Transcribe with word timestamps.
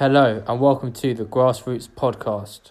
Hello, 0.00 0.42
and 0.46 0.58
welcome 0.62 0.94
to 0.94 1.12
the 1.12 1.26
Grassroots 1.26 1.86
Podcast. 1.86 2.70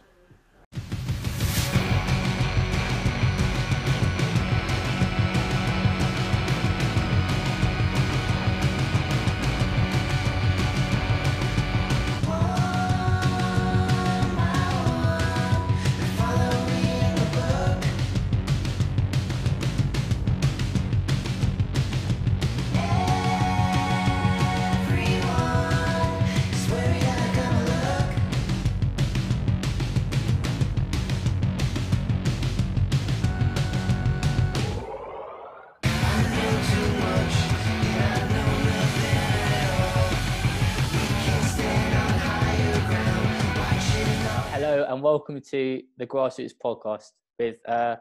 Welcome 45.30 45.44
to 45.47 45.80
the 46.00 46.08
Grassroots 46.08 46.53
Podcast 46.64 47.11
with 47.38 47.58
uh, 47.67 47.97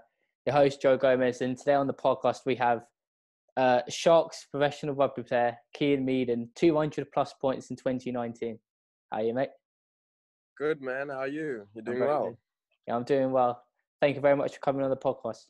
your 0.46 0.54
host, 0.54 0.80
Joe 0.80 0.96
Gomez. 0.96 1.42
And 1.42 1.58
today 1.58 1.74
on 1.74 1.86
the 1.86 1.92
podcast, 1.92 2.46
we 2.46 2.54
have 2.54 2.86
uh, 3.54 3.82
Sharks 3.86 4.46
professional 4.50 4.94
rugby 4.94 5.22
player, 5.24 5.58
Cian 5.76 6.06
Meaden, 6.06 6.48
200 6.54 7.12
plus 7.12 7.34
points 7.38 7.68
in 7.68 7.76
2019. 7.76 8.58
How 9.12 9.18
are 9.18 9.22
you, 9.22 9.34
mate? 9.34 9.50
Good 10.56 10.80
man. 10.80 11.10
How 11.10 11.18
are 11.18 11.28
you? 11.28 11.66
You're 11.74 11.84
doing 11.84 12.00
well. 12.00 12.28
good. 12.28 12.36
Yeah, 12.86 12.96
I'm 12.96 13.04
doing 13.04 13.30
well. 13.30 13.62
Thank 14.00 14.16
you 14.16 14.22
very 14.22 14.36
much 14.36 14.54
for 14.54 14.60
coming 14.60 14.82
on 14.82 14.88
the 14.88 14.96
podcast. 14.96 15.44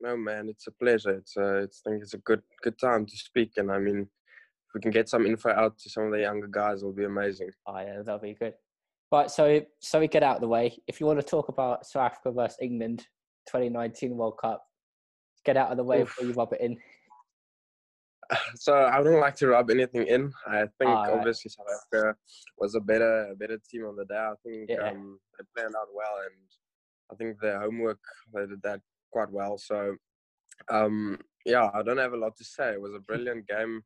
No 0.00 0.16
man, 0.16 0.48
it's 0.48 0.66
a 0.66 0.72
pleasure. 0.72 1.10
It's 1.10 1.36
uh, 1.36 1.56
it's 1.58 1.82
I 1.86 1.90
think 1.90 2.02
it's 2.02 2.14
a 2.14 2.18
good 2.18 2.40
good 2.62 2.78
time 2.78 3.04
to 3.04 3.16
speak. 3.18 3.52
And 3.58 3.70
I 3.70 3.78
mean, 3.78 4.00
if 4.00 4.74
we 4.74 4.80
can 4.80 4.92
get 4.92 5.10
some 5.10 5.26
info 5.26 5.50
out 5.50 5.76
to 5.78 5.90
some 5.90 6.04
of 6.04 6.12
the 6.12 6.20
younger 6.20 6.48
guys, 6.48 6.78
it'll 6.78 6.92
be 6.92 7.04
amazing. 7.04 7.50
Oh, 7.66 7.78
yeah, 7.78 8.00
that'll 8.02 8.18
be 8.18 8.32
good. 8.32 8.54
Right, 9.12 9.30
so 9.30 9.60
so 9.80 10.00
we 10.00 10.08
get 10.08 10.22
out 10.22 10.36
of 10.36 10.40
the 10.42 10.48
way. 10.48 10.76
If 10.88 11.00
you 11.00 11.06
want 11.06 11.20
to 11.20 11.26
talk 11.26 11.48
about 11.48 11.86
South 11.86 12.10
Africa 12.12 12.32
versus 12.32 12.58
England 12.60 13.00
2019 13.48 14.16
World 14.16 14.38
Cup, 14.40 14.64
get 15.44 15.56
out 15.56 15.70
of 15.70 15.76
the 15.76 15.84
way 15.84 16.00
Oof. 16.00 16.08
before 16.08 16.24
you 16.26 16.32
rub 16.32 16.52
it 16.52 16.60
in. 16.60 16.76
So 18.56 18.74
I 18.74 19.02
don't 19.02 19.20
like 19.20 19.36
to 19.36 19.48
rub 19.48 19.70
anything 19.70 20.06
in. 20.06 20.32
I 20.46 20.60
think 20.78 20.88
Alright. 20.90 21.10
obviously 21.12 21.50
South 21.50 21.66
Africa 21.76 22.16
was 22.58 22.74
a 22.74 22.80
better 22.80 23.28
a 23.32 23.36
better 23.36 23.58
team 23.70 23.84
on 23.84 23.96
the 23.96 24.06
day. 24.06 24.16
I 24.16 24.32
think 24.42 24.70
Yeah. 24.70 24.88
um, 24.90 25.20
they 25.38 25.44
planned 25.54 25.74
out 25.76 25.88
well, 25.94 26.16
and 26.24 26.34
I 27.12 27.16
think 27.16 27.38
their 27.40 27.60
homework 27.60 28.00
they 28.34 28.46
did 28.46 28.62
that 28.62 28.80
quite 29.12 29.30
well. 29.30 29.58
So 29.58 29.94
um, 30.70 31.18
yeah, 31.44 31.70
I 31.74 31.82
don't 31.82 31.98
have 31.98 32.14
a 32.14 32.16
lot 32.16 32.34
to 32.38 32.44
say. 32.44 32.72
It 32.72 32.80
was 32.80 32.94
a 32.94 32.98
brilliant 33.08 33.46
game. 33.46 33.82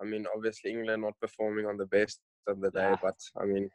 I 0.00 0.04
mean, 0.06 0.24
obviously 0.34 0.70
England 0.70 1.02
not 1.02 1.20
performing 1.20 1.66
on 1.66 1.76
the 1.76 1.86
best 1.86 2.18
of 2.48 2.60
the 2.62 2.70
day, 2.70 2.90
Nah. 2.92 2.96
but 3.02 3.18
I 3.40 3.44
mean, 3.44 3.68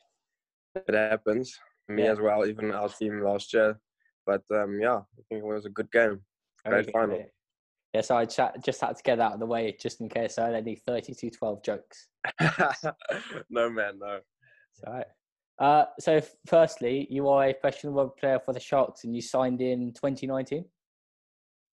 it 0.88 0.94
happens. 0.94 1.58
Me 1.88 2.04
Yeah. 2.04 2.12
as 2.12 2.20
well, 2.20 2.46
even 2.46 2.72
our 2.72 2.90
team 2.90 3.22
last 3.22 3.54
year. 3.54 3.80
But 4.26 4.44
um, 4.54 4.80
yeah, 4.80 4.98
I 4.98 5.22
think 5.30 5.44
it 5.44 5.46
was 5.46 5.66
a 5.66 5.70
good 5.70 5.92
game. 5.92 6.22
Very 6.66 6.84
Great 6.84 6.86
good, 6.88 6.92
final. 6.94 7.26
Yeah, 7.94 8.02
so 8.02 8.18
I 8.18 8.26
just 8.26 8.82
had 8.82 8.98
to 8.98 9.04
get 9.04 9.18
that 9.18 9.22
out 9.22 9.34
of 9.34 9.40
the 9.40 9.46
way 9.46 9.72
just 9.80 10.02
in 10.02 10.10
case 10.10 10.38
I 10.38 10.48
had 10.48 10.56
any 10.56 10.76
32 10.76 11.30
12 11.30 11.64
jokes. 11.64 12.10
no 13.50 13.70
man, 13.70 14.00
no. 14.00 14.20
It's 14.74 14.84
all 14.86 14.94
right. 14.94 15.06
Uh, 15.60 15.86
so, 16.00 16.22
firstly, 16.46 17.08
you 17.10 17.28
are 17.30 17.46
a 17.48 17.54
professional 17.54 17.94
rugby 17.94 18.20
player 18.20 18.40
for 18.40 18.54
the 18.54 18.60
Sharks 18.60 19.06
and 19.06 19.16
you 19.16 19.22
signed 19.22 19.62
in 19.62 19.92
2019. 19.94 20.66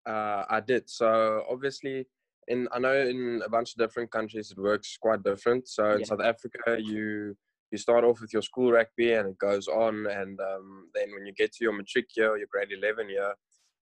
Uh, 0.06 0.44
I 0.48 0.60
did. 0.60 0.88
So 0.88 1.44
obviously, 1.50 2.06
in 2.48 2.68
I 2.72 2.78
know 2.78 2.94
in 2.94 3.42
a 3.44 3.48
bunch 3.48 3.72
of 3.72 3.78
different 3.78 4.10
countries 4.10 4.50
it 4.50 4.58
works 4.58 4.96
quite 5.00 5.22
different. 5.22 5.66
So 5.68 5.92
in 5.92 6.00
Yeah. 6.00 6.06
South 6.06 6.20
Africa, 6.20 6.78
you 6.80 7.36
you 7.74 7.78
start 7.78 8.04
off 8.04 8.20
with 8.20 8.32
your 8.32 8.42
school 8.42 8.72
rugby 8.72 9.12
and 9.14 9.28
it 9.30 9.38
goes 9.38 9.66
on, 9.68 10.06
and 10.06 10.38
um, 10.40 10.88
then 10.94 11.08
when 11.12 11.26
you 11.26 11.32
get 11.36 11.52
to 11.52 11.64
your 11.64 11.72
matric 11.72 12.06
year, 12.16 12.36
your 12.36 12.46
grade 12.50 12.72
eleven 12.72 13.08
year, 13.08 13.34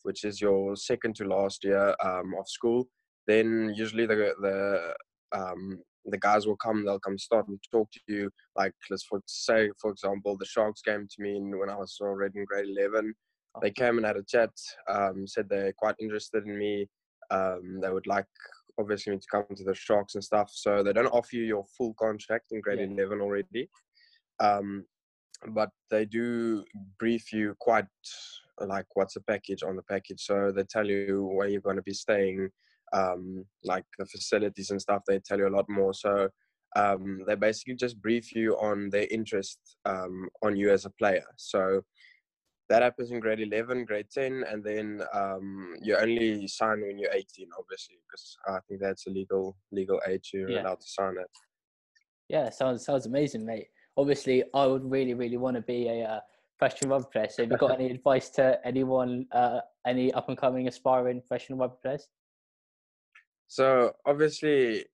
which 0.05 0.25
is 0.25 0.41
your 0.41 0.77
second 0.77 1.17
to 1.17 1.25
last 1.25 1.65
year 1.65 1.95
um, 2.05 2.35
of 2.39 2.49
school, 2.49 2.89
then 3.27 3.73
usually 3.77 4.07
the 4.07 4.33
the 4.47 5.39
um, 5.39 5.79
the 6.07 6.19
guys 6.19 6.47
will 6.47 6.57
come. 6.57 6.85
They'll 6.85 7.07
come 7.09 7.19
start 7.19 7.49
and 7.49 7.59
talk 7.73 7.91
to 7.93 8.01
you. 8.07 8.31
Like 8.57 8.75
let's 8.91 9.05
for 9.05 9.21
say, 9.27 9.71
for 9.81 9.91
example, 9.91 10.37
the 10.39 10.47
Sharks 10.47 10.83
came 10.83 11.07
to 11.07 11.23
me 11.23 11.41
when 11.41 11.71
I 11.71 11.77
was 11.77 11.99
already 12.01 12.39
in 12.39 12.45
grade 12.45 12.69
eleven 12.69 13.15
they 13.63 13.71
came 13.71 13.97
and 13.97 14.07
had 14.07 14.17
a 14.17 14.23
chat. 14.23 14.51
Um, 14.89 15.27
said 15.27 15.49
they're 15.49 15.73
quite 15.73 15.97
interested 16.01 16.47
in 16.47 16.59
me. 16.59 16.87
Um, 17.31 17.81
they 17.81 17.91
would 17.91 18.07
like 18.07 18.27
obviously 18.81 19.13
me 19.13 19.19
to 19.19 19.27
come 19.31 19.45
to 19.55 19.65
the 19.65 19.75
Sharks 19.75 20.15
and 20.15 20.25
stuff. 20.25 20.51
So 20.53 20.83
they 20.83 20.93
don't 20.93 21.07
offer 21.19 21.37
you 21.37 21.45
your 21.45 21.65
full 21.77 21.95
contract 21.95 22.47
in 22.53 22.61
grade 22.61 22.81
Yeah. 22.81 22.87
eleven 22.87 23.21
already, 23.21 23.69
um, 24.41 24.85
but 25.49 25.71
they 25.91 26.05
do 26.05 26.65
brief 26.99 27.33
you 27.33 27.55
quite 27.61 27.87
like 28.61 28.87
what's 28.95 29.15
the 29.15 29.21
package 29.23 29.63
on 29.63 29.77
the 29.77 29.83
package. 29.83 30.23
So 30.23 30.53
they 30.53 30.65
tell 30.65 30.87
you 30.87 31.31
where 31.35 31.49
you're 31.49 31.69
going 31.69 31.77
to 31.77 31.83
be 31.83 31.95
staying, 31.95 32.51
um, 32.93 33.45
like 33.65 33.87
the 33.99 34.07
facilities 34.07 34.71
and 34.71 34.81
stuff. 34.81 35.03
They 35.07 35.19
tell 35.21 35.39
you 35.39 35.49
a 35.49 35.57
lot 35.59 35.69
more. 35.69 35.95
So 35.95 36.29
um, 36.77 37.23
they 37.27 37.37
basically 37.37 37.77
just 37.77 38.01
brief 38.03 38.35
you 38.35 38.55
on 38.57 38.91
their 38.91 39.07
interest 39.11 39.59
um, 39.87 40.29
on 40.43 40.57
you 40.57 40.71
as 40.71 40.85
a 40.85 40.91
player. 40.91 41.25
So 41.37 41.83
that 42.71 42.83
happens 42.83 43.11
in 43.11 43.21
grade 43.21 43.41
11 43.41 43.85
grade 43.85 44.07
10 44.11 44.45
and 44.49 44.65
then 44.65 45.03
um, 45.13 45.75
you 45.83 45.97
only 45.97 46.47
sign 46.49 46.81
when 46.81 46.99
you're 46.99 47.13
18 47.13 47.49
obviously 47.59 47.97
because 48.07 48.37
i 48.47 48.59
think 48.67 48.81
that's 48.81 49.07
a 49.07 49.11
legal 49.11 49.57
legal 49.73 50.01
age 50.09 50.31
you're 50.33 50.49
Yeah. 50.49 50.61
allowed 50.61 50.81
to 50.81 50.89
sign 50.89 51.17
it 51.21 51.31
Yeah, 52.29 52.49
sounds 52.51 52.85
sounds 52.85 53.07
amazing, 53.07 53.45
mate. 53.45 53.69
Obviously, 53.97 54.45
I 54.55 54.65
would 54.65 54.89
really, 54.89 55.15
really 55.15 55.37
want 55.37 55.57
to 55.57 55.63
be 55.63 55.89
a 55.89 56.05
uh, 56.05 56.21
professional 56.57 56.91
rugby 56.93 57.09
player. 57.13 57.29
So, 57.29 57.43
have 57.43 57.51
you 57.51 57.59
got 57.59 57.73
any 57.73 57.91
advice 57.97 58.31
to 58.39 58.61
anyone, 58.65 59.27
uh, 59.33 59.61
any 59.85 60.13
up 60.13 60.29
and 60.29 60.39
coming 60.39 60.69
aspiring 60.69 61.21
professional 61.23 61.59
rugby 61.59 61.79
players? 61.83 62.09
so 63.51 63.93
obviously 64.07 64.85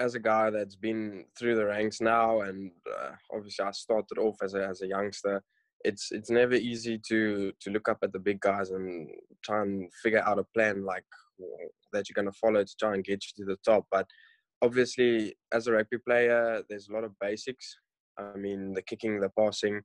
as 0.00 0.16
a 0.16 0.18
guy 0.18 0.50
that's 0.50 0.74
been 0.74 1.24
through 1.38 1.54
the 1.54 1.64
ranks 1.64 2.00
now 2.00 2.40
and 2.40 2.72
uh, 2.98 3.10
obviously 3.32 3.64
i 3.64 3.70
started 3.70 4.18
off 4.18 4.36
as 4.42 4.54
a, 4.54 4.66
as 4.66 4.82
a 4.82 4.88
youngster 4.88 5.40
it's 5.84 6.12
it's 6.12 6.30
never 6.30 6.54
easy 6.54 6.98
to 7.08 7.52
to 7.60 7.70
look 7.70 7.88
up 7.88 7.98
at 8.02 8.12
the 8.12 8.18
big 8.18 8.40
guys 8.40 8.70
and 8.70 9.08
try 9.44 9.62
and 9.62 9.90
figure 10.02 10.22
out 10.26 10.38
a 10.38 10.44
plan 10.54 10.84
like 10.84 11.04
that 11.92 12.08
you're 12.08 12.14
going 12.14 12.30
to 12.30 12.38
follow 12.38 12.62
to 12.62 12.76
try 12.78 12.94
and 12.94 13.04
get 13.04 13.22
you 13.24 13.44
to 13.44 13.50
the 13.50 13.58
top 13.64 13.84
but 13.90 14.06
obviously 14.62 15.34
as 15.52 15.66
a 15.66 15.72
rugby 15.72 15.98
player 15.98 16.62
there's 16.68 16.88
a 16.88 16.92
lot 16.92 17.04
of 17.04 17.18
basics. 17.20 17.76
I 18.18 18.36
mean 18.36 18.72
the 18.74 18.82
kicking 18.82 19.20
the 19.20 19.30
passing. 19.38 19.82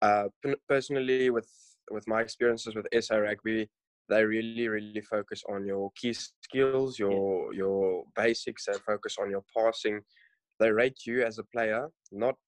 Uh 0.00 0.28
p- 0.44 0.54
personally 0.68 1.30
with 1.30 1.48
with 1.90 2.06
my 2.06 2.20
experiences 2.20 2.74
with 2.74 2.86
sa 3.00 3.16
rugby 3.16 3.68
they 4.08 4.24
really 4.24 4.68
really 4.68 5.00
focus 5.00 5.42
on 5.48 5.66
your 5.66 5.90
key 5.96 6.12
skills 6.12 6.98
your 6.98 7.52
your 7.54 8.04
basics 8.14 8.66
they 8.66 8.78
focus 8.86 9.16
on 9.20 9.30
your 9.30 9.44
passing. 9.56 10.00
They 10.60 10.70
rate 10.70 11.00
you 11.06 11.24
as 11.24 11.38
a 11.38 11.44
player 11.44 11.88
not 12.12 12.38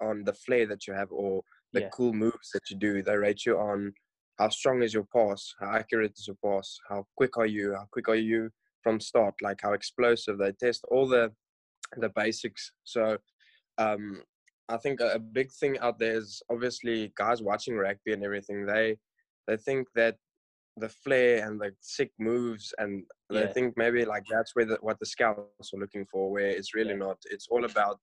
on 0.00 0.24
the 0.24 0.34
flair 0.34 0.66
that 0.66 0.86
you 0.86 0.94
have 0.94 1.10
or 1.10 1.42
the 1.72 1.82
Yeah. 1.82 1.88
cool 1.88 2.12
moves 2.12 2.50
that 2.52 2.68
you 2.70 2.76
do 2.76 3.02
they 3.02 3.16
rate 3.16 3.44
you 3.46 3.58
on 3.58 3.92
how 4.38 4.48
strong 4.48 4.82
is 4.82 4.94
your 4.94 5.06
pass 5.14 5.54
how 5.60 5.72
accurate 5.74 6.12
is 6.18 6.26
your 6.26 6.36
pass 6.44 6.78
how 6.88 7.06
quick 7.16 7.36
are 7.36 7.46
you 7.46 7.74
how 7.74 7.86
quick 7.92 8.08
are 8.08 8.14
you 8.14 8.50
from 8.82 9.00
start 9.00 9.34
like 9.42 9.60
how 9.62 9.72
explosive 9.72 10.38
they 10.38 10.52
test 10.52 10.84
all 10.90 11.06
the 11.06 11.32
the 11.96 12.08
basics 12.10 12.72
so 12.84 13.16
um 13.78 14.22
i 14.68 14.76
think 14.76 15.00
a, 15.00 15.18
big 15.18 15.50
thing 15.52 15.78
out 15.80 15.98
there 15.98 16.16
is 16.16 16.42
obviously 16.50 17.12
guys 17.16 17.42
watching 17.42 17.76
rugby 17.76 18.12
and 18.12 18.24
everything 18.24 18.64
they 18.66 18.96
they 19.46 19.56
think 19.56 19.86
that 19.94 20.16
the 20.78 20.88
flair 20.88 21.46
and 21.46 21.60
the 21.60 21.70
sick 21.80 22.10
moves 22.18 22.72
and 22.78 23.04
they 23.30 23.46
think 23.48 23.74
maybe 23.76 24.06
like 24.06 24.24
that's 24.30 24.54
where 24.54 24.64
the, 24.64 24.78
what 24.80 24.98
the 25.00 25.06
scouts 25.06 25.72
are 25.74 25.78
looking 25.80 26.06
for 26.10 26.30
where 26.30 26.48
it's 26.48 26.74
really 26.74 26.90
Yeah. 26.90 26.96
not 27.06 27.18
it's 27.30 27.46
all 27.50 27.64
about 27.64 28.00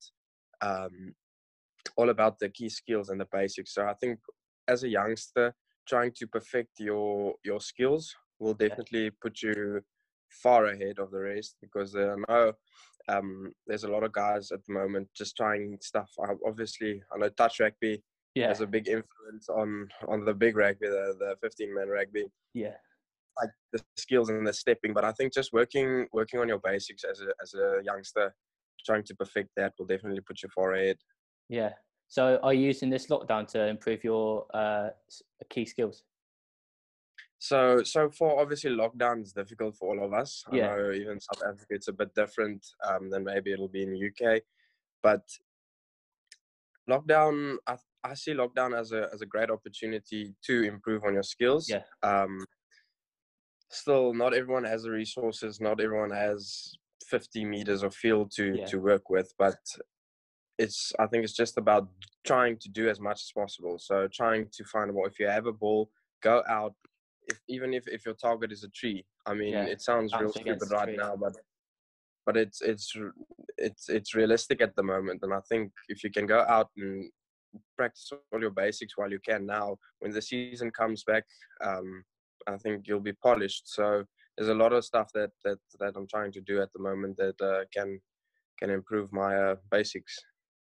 um 0.62 1.14
all 1.96 2.10
about 2.10 2.38
the 2.40 2.50
key 2.50 2.70
skills 2.70 3.10
and 3.10 3.20
the 3.20 3.28
basics 3.32 3.74
so 3.74 3.86
i 3.86 3.94
think 3.96 4.20
as 4.68 4.84
a 4.84 4.90
youngster 4.90 5.54
trying 5.88 6.12
to 6.16 6.28
perfect 6.28 6.80
your 6.80 7.34
your 7.44 7.60
skills 7.60 8.16
will 8.40 8.54
definitely 8.54 9.12
put 9.22 9.42
you 9.42 9.82
far 10.30 10.66
ahead 10.66 11.00
of 11.00 11.12
the 11.12 11.20
rest 11.20 11.56
because 11.62 11.96
uh, 11.96 12.16
I 12.16 12.32
know 12.32 12.54
um, 13.10 13.52
there's 13.68 13.84
a 13.84 13.92
lot 13.92 14.04
of 14.04 14.12
guys 14.12 14.52
at 14.52 14.60
the 14.66 14.74
moment 14.74 15.10
just 15.16 15.36
trying 15.36 15.78
stuff. 15.82 16.10
Obviously, 16.46 17.02
I 17.14 17.18
know 17.18 17.30
touch 17.30 17.60
rugby 17.60 18.04
Yeah, 18.36 18.48
has 18.50 18.62
a 18.62 18.68
big 18.68 18.88
influence 18.88 19.50
on 19.50 19.90
on 20.08 20.26
the 20.26 20.34
big 20.34 20.56
rugby, 20.56 20.88
the 20.88 21.16
the 21.20 21.36
15 21.42 21.74
man 21.74 21.90
rugby, 21.90 22.26
yeah, 22.54 22.78
like 23.42 23.50
the 23.74 23.82
skills 23.98 24.30
and 24.30 24.46
the 24.46 24.54
stepping. 24.54 24.94
But 24.94 25.06
I 25.06 25.12
think 25.12 25.34
just 25.34 25.54
working 25.54 26.08
working 26.14 26.40
on 26.40 26.48
your 26.48 26.60
basics 26.60 27.04
as 27.04 27.22
a 27.22 27.30
as 27.42 27.54
a 27.56 27.84
youngster, 27.84 28.34
trying 28.86 29.04
to 29.06 29.16
perfect 29.16 29.50
that 29.58 29.74
will 29.78 29.88
definitely 29.88 30.22
put 30.22 30.44
you 30.44 30.50
far 30.54 30.74
ahead. 30.74 30.98
Yeah. 31.50 31.74
So, 32.08 32.40
are 32.42 32.54
you 32.54 32.66
using 32.68 32.90
this 32.90 33.08
lockdown 33.08 33.48
to 33.50 33.68
improve 33.68 34.04
your 34.04 34.46
uh, 34.54 34.90
key 35.50 35.66
skills? 35.66 36.04
So 37.40 37.84
so 37.84 38.10
far, 38.10 38.38
obviously, 38.40 38.72
lockdown 38.72 39.22
is 39.22 39.32
difficult 39.32 39.78
for 39.78 39.90
all 39.90 40.06
of 40.06 40.14
us. 40.14 40.44
Yeah. 40.52 40.74
I 40.74 40.78
know 40.78 40.92
even 40.92 41.20
South 41.20 41.42
Africa, 41.48 41.68
it's 41.70 41.88
a 41.88 41.94
bit 41.94 42.14
different 42.14 42.66
um, 42.86 43.10
than 43.10 43.24
maybe 43.24 43.54
it'll 43.54 43.70
be 43.70 43.84
in 43.84 43.96
UK, 43.96 44.42
but 45.02 45.22
lockdown, 46.90 47.56
I, 47.66 47.78
I 48.04 48.14
see 48.16 48.34
lockdown 48.34 48.78
as 48.78 48.92
a 48.92 49.10
as 49.14 49.22
a 49.22 49.26
great 49.26 49.50
opportunity 49.50 50.34
to 50.48 50.64
improve 50.64 51.06
on 51.06 51.14
your 51.14 51.24
skills. 51.24 51.70
Yeah. 51.70 51.84
Um, 52.04 52.46
still, 53.70 54.14
not 54.14 54.34
everyone 54.34 54.66
has 54.66 54.84
the 54.84 54.92
resources. 54.92 55.62
Not 55.62 55.80
everyone 55.80 56.12
has 56.12 56.74
50 57.08 57.46
meters 57.46 57.84
of 57.84 57.96
field 57.96 58.32
to 58.36 58.58
Yeah. 58.58 58.66
to 58.66 58.80
work 58.80 59.10
with, 59.10 59.34
but 59.38 59.60
it's 60.60 60.92
I 61.00 61.08
think 61.08 61.24
it's 61.24 61.34
just 61.34 61.58
about 61.58 61.88
trying 62.28 62.58
to 62.60 62.70
do 62.70 62.90
as 62.90 63.00
much 63.00 63.22
as 63.26 63.32
possible. 63.34 63.80
So 63.80 64.08
trying 64.14 64.48
to 64.52 64.64
find 64.66 64.90
a 64.90 64.94
ball. 64.94 65.08
If 65.08 65.20
you 65.20 65.28
have 65.28 65.48
a 65.48 65.54
ball, 65.54 65.90
go 66.22 66.44
out. 66.48 66.74
If 67.28 67.40
even 67.48 67.74
if, 67.74 67.88
if 67.88 68.06
your 68.06 68.16
target 68.16 68.52
is 68.52 68.64
a 68.64 68.70
tree, 68.70 69.06
I 69.26 69.34
mean, 69.34 69.54
Yeah, 69.54 69.66
it 69.66 69.82
sounds 69.82 70.14
real 70.20 70.32
stupid 70.32 70.70
right 70.72 70.96
now, 70.96 71.16
but 71.16 71.36
but 72.26 72.36
it's 72.36 72.62
it's 72.62 72.94
it's 73.58 73.90
it's 73.90 74.14
realistic 74.14 74.62
at 74.62 74.76
the 74.76 74.84
moment. 74.84 75.22
And 75.24 75.34
I 75.34 75.42
think 75.50 75.72
if 75.88 76.04
you 76.04 76.12
can 76.12 76.28
go 76.28 76.42
out 76.56 76.70
and 76.78 77.10
practice 77.78 78.12
all 78.12 78.42
your 78.42 78.52
basics 78.52 78.98
while 78.98 79.12
you 79.12 79.20
can 79.20 79.46
now, 79.46 79.78
when 80.00 80.12
the 80.12 80.22
season 80.22 80.72
comes 80.72 81.04
back, 81.04 81.24
um, 81.64 82.04
I 82.48 82.58
think 82.58 82.88
you'll 82.88 83.00
be 83.00 83.14
polished. 83.14 83.74
So 83.74 84.04
there's 84.36 84.50
a 84.50 84.62
lot 84.64 84.74
of 84.74 84.84
stuff 84.84 85.10
that 85.14 85.32
that 85.46 85.60
that 85.80 85.94
I'm 85.96 86.08
trying 86.08 86.34
to 86.34 86.42
do 86.42 86.62
at 86.62 86.72
the 86.74 86.82
moment 86.82 87.16
that 87.18 87.40
uh, 87.42 87.64
can 87.74 88.00
can 88.60 88.70
improve 88.70 89.14
my 89.14 89.36
uh, 89.36 89.56
basics. 89.72 90.20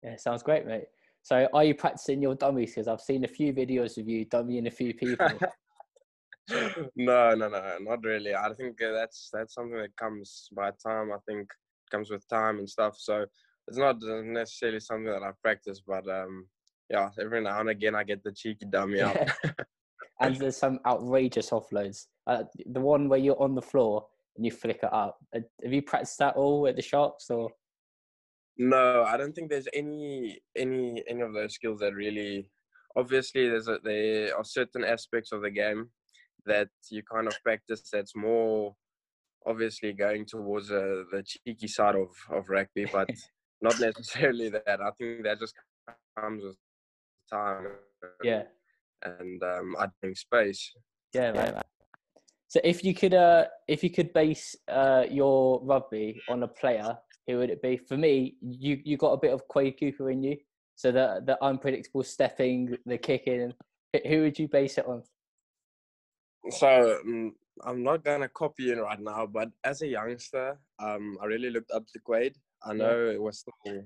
Yeah, 0.03 0.15
sounds 0.17 0.43
great, 0.43 0.65
mate. 0.65 0.85
So, 1.21 1.47
are 1.53 1.63
you 1.63 1.75
practicing 1.75 2.21
your 2.21 2.35
dummies? 2.35 2.71
Because 2.71 2.87
I've 2.87 3.01
seen 3.01 3.23
a 3.25 3.27
few 3.27 3.53
videos 3.53 3.97
of 3.97 4.07
you 4.07 4.25
dummying 4.25 4.67
a 4.67 4.71
few 4.71 4.93
people. 4.93 5.27
no, 6.95 7.35
no, 7.35 7.49
no, 7.49 7.77
not 7.81 8.03
really. 8.03 8.33
I 8.33 8.53
think 8.53 8.81
uh, 8.81 8.91
that's 8.93 9.29
that's 9.33 9.53
something 9.53 9.77
that 9.77 9.95
comes 9.97 10.49
by 10.55 10.71
time. 10.83 11.11
I 11.11 11.17
think 11.27 11.49
comes 11.89 12.09
with 12.09 12.27
time 12.27 12.59
and 12.59 12.69
stuff. 12.69 12.95
So 12.97 13.25
it's 13.67 13.77
not 13.77 13.97
necessarily 14.01 14.79
something 14.79 15.05
that 15.05 15.23
I 15.23 15.31
practice, 15.41 15.81
but 15.85 16.07
um, 16.09 16.47
yeah, 16.89 17.09
every 17.19 17.41
now 17.41 17.59
and 17.59 17.69
again 17.69 17.95
I 17.95 18.03
get 18.03 18.23
the 18.23 18.31
cheeky 18.31 18.65
dummy 18.65 19.01
out. 19.01 19.17
and 20.21 20.35
there's 20.35 20.57
some 20.57 20.79
outrageous 20.85 21.49
offloads. 21.49 22.07
Uh, 22.27 22.43
the 22.67 22.81
one 22.81 23.09
where 23.09 23.19
you're 23.19 23.41
on 23.41 23.55
the 23.55 23.61
floor 23.61 24.05
and 24.35 24.45
you 24.45 24.51
flick 24.51 24.79
it 24.83 24.93
up. 24.93 25.17
Uh, 25.35 25.41
Have 25.63 25.73
you 25.73 25.81
practiced 25.81 26.19
that 26.19 26.35
all 26.35 26.67
at 26.67 26.75
the 26.75 26.81
Sharks 26.81 27.29
or? 27.29 27.49
No, 28.61 29.05
I 29.07 29.15
don't 29.15 29.31
think 29.33 29.49
there's 29.49 29.69
any 29.73 30.37
any 30.57 31.01
any 31.07 31.21
of 31.21 31.33
those 31.33 31.55
skills 31.55 31.79
that 31.79 31.93
really. 31.93 32.49
Obviously, 32.95 33.47
there's 33.47 33.69
a, 33.69 33.79
there 33.83 34.35
are 34.35 34.43
certain 34.43 34.83
aspects 34.83 35.31
of 35.31 35.41
the 35.41 35.49
game 35.49 35.89
that 36.45 36.67
you 36.89 37.01
kind 37.09 37.27
of 37.27 37.35
practice. 37.41 37.89
That's 37.91 38.15
more 38.15 38.75
obviously 39.45 39.93
going 39.93 40.25
towards 40.25 40.71
uh, 40.71 41.03
the 41.11 41.23
cheeky 41.25 41.67
side 41.67 41.95
of 41.95 42.09
of 42.31 42.49
rugby, 42.49 42.85
but 42.91 43.09
not 43.61 43.79
necessarily 43.79 44.49
that. 44.49 44.81
I 44.81 44.91
think 44.97 45.23
that 45.23 45.39
just 45.39 45.53
comes 46.19 46.43
with 46.43 46.57
time. 47.31 47.67
Yeah, 48.23 48.43
And 49.03 49.41
um, 49.41 49.75
I 49.79 49.87
think 50.01 50.17
space. 50.17 50.73
yeah, 51.13 51.29
right. 51.29 51.53
man. 51.53 51.63
So 52.49 52.59
if 52.63 52.83
you 52.83 52.95
could, 52.95 53.13
uh, 53.13 53.45
if 53.67 53.83
you 53.83 53.91
could 53.91 54.11
base 54.11 54.55
uh, 54.67 55.05
your 55.09 55.61
rugby 55.63 56.19
on 56.27 56.43
a 56.43 56.47
player, 56.47 56.97
who 57.29 57.37
would 57.37 57.49
it 57.51 57.61
be? 57.61 57.77
For 57.77 57.95
me, 57.95 58.35
you 58.41 58.81
you 58.83 58.97
got 58.97 59.13
a 59.13 59.17
bit 59.19 59.33
of 59.33 59.47
Quade 59.47 59.79
Cooper 59.79 60.09
in 60.09 60.23
you, 60.23 60.37
so 60.75 60.91
the 60.91 61.21
the 61.25 61.37
unpredictable 61.43 62.03
stepping, 62.03 62.75
the 62.85 62.97
kicking. 62.97 63.53
Who- 63.93 64.09
Who 64.09 64.21
would 64.21 64.37
you 64.39 64.47
base 64.47 64.77
it 64.77 64.85
on? 64.87 65.03
So 66.49 66.99
um, 67.05 67.35
I'm 67.63 67.83
not 67.83 68.03
gonna 68.03 68.29
copy 68.29 68.63
you 68.63 68.81
right 68.81 68.99
now, 68.99 69.25
but 69.27 69.49
as 69.63 69.81
a 69.81 69.87
youngster, 69.87 70.59
um, 70.79 71.17
I 71.21 71.25
really 71.25 71.49
looked 71.51 71.71
up 71.71 71.85
to 71.93 71.99
Quade. 71.99 72.35
I 72.63 72.71
Yeah. 72.71 72.77
know 72.83 73.09
it 73.09 73.21
was 73.21 73.39
still 73.39 73.83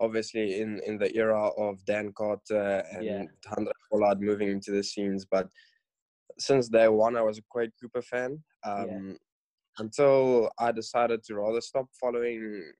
obviously 0.00 0.60
in 0.60 0.80
in 0.86 0.98
the 0.98 1.14
era 1.16 1.48
of 1.66 1.84
Dan 1.84 2.12
Carter 2.12 2.82
and 2.92 3.04
Yeah. 3.04 3.24
Handré 3.46 3.72
Pollard 3.90 4.20
moving 4.20 4.48
into 4.48 4.70
the 4.72 4.82
scenes, 4.82 5.24
but 5.24 5.48
since 6.38 6.68
day 6.68 6.88
one, 6.88 7.16
I 7.16 7.22
was 7.22 7.38
a 7.38 7.42
Quade 7.52 7.72
Cooper 7.80 8.02
fan. 8.02 8.42
Um, 8.64 8.88
Yeah. 8.88 9.16
Until 9.78 10.50
I 10.58 10.72
decided 10.72 11.22
to 11.24 11.34
rather 11.36 11.60
stop 11.60 11.86
following 11.98 12.72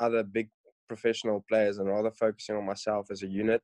other 0.00 0.22
big 0.22 0.50
professional 0.88 1.44
players 1.48 1.78
and 1.78 1.88
rather 1.88 2.10
focusing 2.10 2.56
on 2.56 2.64
myself 2.64 3.08
as 3.10 3.22
a 3.22 3.28
unit. 3.28 3.62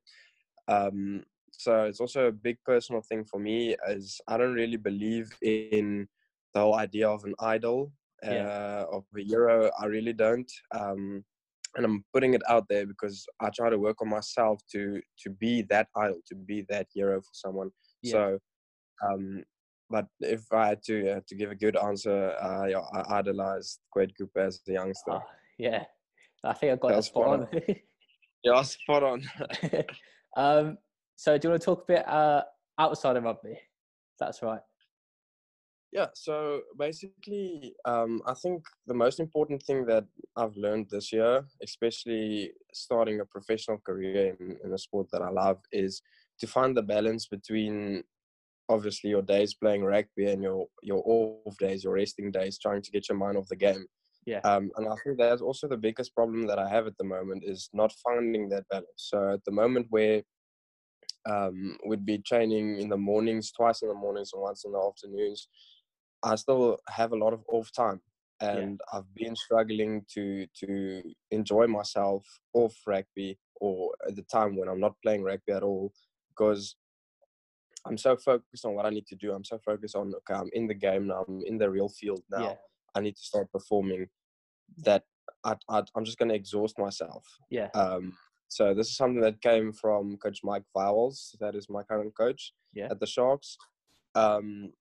Um, 0.69 1.25
so 1.51 1.85
it's 1.85 2.01
also 2.01 2.27
a 2.27 2.33
big 2.33 2.59
personal 2.65 3.01
thing 3.03 3.25
for 3.25 3.39
me 3.41 3.77
as 3.87 4.21
I 4.29 4.37
don't 4.37 4.55
really 4.55 4.77
believe 4.77 5.31
in 5.43 6.09
the 6.53 6.61
whole 6.61 6.75
idea 6.77 7.09
of 7.09 7.25
an 7.25 7.35
idol 7.41 7.93
uh, 8.27 8.31
Yeah. 8.33 8.85
of 8.93 9.05
a 9.17 9.23
hero. 9.23 9.71
I 9.81 9.87
really 9.87 10.13
don't. 10.13 10.51
Um, 10.75 11.25
and 11.77 11.85
I'm 11.85 12.05
putting 12.13 12.35
it 12.35 12.43
out 12.49 12.67
there 12.69 12.87
because 12.87 13.27
I 13.41 13.51
try 13.51 13.69
to 13.71 13.79
work 13.79 14.01
on 14.01 14.09
myself 14.09 14.61
to 14.73 15.01
to 15.23 15.31
be 15.31 15.63
that 15.63 15.89
idol, 15.97 16.21
to 16.29 16.35
be 16.37 16.65
that 16.69 16.87
hero 16.93 17.21
for 17.21 17.33
someone. 17.33 17.71
Yeah. 18.03 18.13
So, 18.13 18.39
um, 19.09 19.43
but 19.95 20.07
if 20.19 20.53
I 20.53 20.67
had 20.71 20.83
to 20.87 21.13
uh, 21.13 21.21
to 21.29 21.35
give 21.37 21.53
a 21.53 21.55
good 21.55 21.77
answer, 21.77 22.35
uh, 22.43 22.67
yeah, 22.67 22.83
I 22.93 23.19
idolized 23.19 23.79
Quade 23.93 24.13
Cooper 24.19 24.41
as 24.41 24.61
a 24.69 24.73
youngster. 24.73 25.13
Oh, 25.13 25.23
yeah, 25.57 25.85
I 26.43 26.53
think 26.53 26.73
I 26.73 26.77
got 26.77 26.89
That 26.89 26.95
that 26.95 26.97
was 26.97 27.07
spot 27.07 27.29
on. 27.29 27.49
Yeah, 28.43 28.63
spot 28.63 29.03
on. 29.05 29.23
um, 30.37 30.79
so 31.15 31.39
do 31.39 31.47
you 31.47 31.51
want 31.51 31.63
to 31.63 31.65
talk 31.65 31.83
a 31.83 31.93
bit 31.93 32.09
uh, 32.09 32.43
outside 32.77 33.17
of 33.17 33.23
rugby? 33.23 33.57
That's 34.19 34.43
right. 34.43 34.61
Yeah, 35.93 36.09
so 36.15 36.63
basically, 36.77 37.73
um, 37.85 38.21
I 38.27 38.35
think 38.35 38.65
the 38.89 38.95
most 38.95 39.21
important 39.21 39.63
thing 39.63 39.87
that 39.87 40.05
I've 40.37 40.57
learned 40.57 40.89
this 40.91 41.13
year, 41.13 41.45
especially 41.63 42.51
starting 42.73 43.21
a 43.21 43.25
professional 43.25 43.79
career 43.79 44.37
in, 44.41 44.57
in 44.65 44.73
a 44.73 44.79
sport 44.79 45.07
that 45.13 45.23
I 45.23 45.31
love, 45.31 45.61
is 45.71 46.03
to 46.41 46.49
find 46.49 46.77
the 46.77 46.83
balance 46.83 47.29
between 47.29 48.03
obviously 48.69 49.11
your 49.11 49.23
days 49.23 49.55
playing 49.55 49.85
rugby 49.85 50.27
and 50.27 50.43
your, 50.43 50.67
your 50.83 51.03
off 51.05 51.57
days, 51.59 51.85
your 51.85 51.95
resting 51.95 52.31
days, 52.31 52.59
trying 52.59 52.83
to 52.83 52.91
get 52.91 53.09
your 53.09 53.19
mind 53.19 53.37
off 53.37 53.49
the 53.49 53.57
game. 53.57 53.87
Yeah. 54.27 54.41
Um, 54.45 54.71
and 54.77 54.89
I 54.89 54.95
think 55.05 55.19
that's 55.19 55.43
also 55.43 55.69
the 55.69 55.77
biggest 55.77 56.15
problem 56.15 56.47
that 56.47 56.59
I 56.59 56.69
have 56.69 56.87
at 56.87 56.97
the 56.97 57.05
moment 57.05 57.45
is 57.45 57.69
not 57.75 57.93
finding 58.03 58.49
that 58.49 58.65
balance. 58.71 58.89
So 58.97 59.35
at 59.35 59.45
the 59.45 59.53
moment 59.53 59.87
where 59.91 60.23
um, 61.27 61.77
we'd 61.87 62.07
be 62.07 62.19
training 62.19 62.81
in 62.81 62.89
the 62.89 62.97
mornings, 62.97 63.53
twice 63.53 63.83
in 63.83 63.89
the 63.89 63.95
mornings 63.95 64.31
and 64.33 64.43
once 64.43 64.65
in 64.65 64.73
the 64.73 64.79
afternoons, 64.79 65.49
I 66.23 66.37
still 66.37 66.79
have 66.89 67.13
a 67.13 67.17
lot 67.17 67.35
of 67.35 67.43
off 67.49 67.71
time, 67.73 68.01
and 68.41 68.81
I've 68.93 69.13
been 69.15 69.37
struggling 69.37 70.05
to 70.15 70.47
to 70.61 71.03
enjoy 71.31 71.67
myself 71.67 72.25
off 72.55 72.75
rugby 72.87 73.39
or 73.57 73.95
at 74.09 74.17
the 74.17 74.23
time 74.23 74.57
when 74.57 74.69
I'm 74.69 74.81
not 74.81 74.95
playing 75.03 75.23
rugby 75.23 75.53
at 75.53 75.63
all 75.63 75.93
because 76.31 76.77
I'm 77.87 77.99
so 77.99 78.17
focused 78.17 78.65
on 78.65 78.75
what 78.75 78.87
I 78.87 78.91
need 78.91 79.07
to 79.09 79.17
do. 79.17 79.33
I'm 79.33 79.45
so 79.45 79.59
focused 79.59 79.95
on 79.97 80.13
okay, 80.15 80.39
I'm 80.39 80.51
in 80.53 80.67
the 80.67 80.75
game 80.75 81.09
now. 81.09 81.25
I'm 81.29 81.43
in 81.45 81.59
the 81.59 81.69
real 81.71 81.89
field 81.89 82.23
now. 82.31 82.43
Yeah. 82.43 82.55
I 82.95 83.01
need 83.01 83.17
to 83.17 83.23
start 83.23 83.51
performing. 83.53 84.07
That 84.79 85.05
I, 85.45 85.57
I 85.69 85.83
I'm 85.95 86.05
just 86.05 86.19
going 86.19 86.31
to 86.31 86.35
exhaust 86.35 86.79
myself. 86.79 87.25
Yeah. 87.51 87.69
Um, 87.75 88.15
so 88.49 88.73
this 88.73 88.89
is 88.89 88.97
something 88.97 89.21
that 89.21 89.43
came 89.43 89.73
from 89.73 90.17
Coach 90.17 90.41
Mike 90.43 90.65
Vowels. 90.75 91.37
That 91.41 91.55
is 91.55 91.69
my 91.69 91.83
current 91.83 92.17
coach 92.17 92.53
Yeah. 92.73 92.89
at 92.91 93.01
the 93.01 93.07
Sharks. 93.07 93.57
Um, 94.15 94.73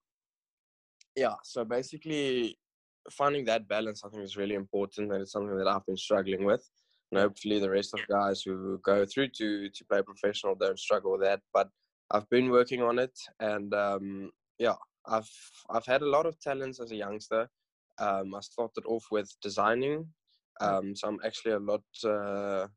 yeah. 1.15 1.35
So 1.43 1.65
basically, 1.65 2.57
finding 3.11 3.45
that 3.45 3.67
balance, 3.67 4.03
I 4.05 4.09
think, 4.09 4.23
is 4.23 4.37
really 4.37 4.55
important, 4.55 5.11
and 5.11 5.21
it's 5.21 5.31
something 5.33 5.57
that 5.57 5.67
I've 5.67 5.85
been 5.85 5.97
struggling 5.97 6.45
with. 6.45 6.63
And 7.11 7.19
hopefully, 7.19 7.59
the 7.59 7.69
rest 7.69 7.93
of 7.93 7.99
guys 8.07 8.41
who 8.41 8.79
go 8.83 9.05
through 9.05 9.29
to 9.39 9.69
to 9.69 9.85
play 9.85 10.01
professional 10.01 10.55
don't 10.55 10.79
struggle 10.79 11.11
with 11.11 11.21
that. 11.21 11.41
But 11.53 11.69
I've 12.13 12.29
been 12.29 12.49
working 12.51 12.81
on 12.81 12.99
it, 12.99 13.17
and 13.39 13.73
um, 13.73 14.31
yeah, 14.59 14.75
I've 15.07 15.29
I've 15.69 15.85
had 15.85 16.03
a 16.03 16.09
lot 16.09 16.25
of 16.25 16.39
talents 16.39 16.79
as 16.79 16.91
a 16.91 16.95
youngster. 16.95 17.49
Um, 17.99 18.35
I 18.35 18.39
started 18.41 18.85
off 18.85 19.05
with 19.11 19.29
designing, 19.41 20.07
um, 20.61 20.95
so 20.95 21.07
I'm 21.07 21.19
actually 21.25 21.53
a 21.53 21.59
lot 21.59 21.83
uh, 22.05 22.67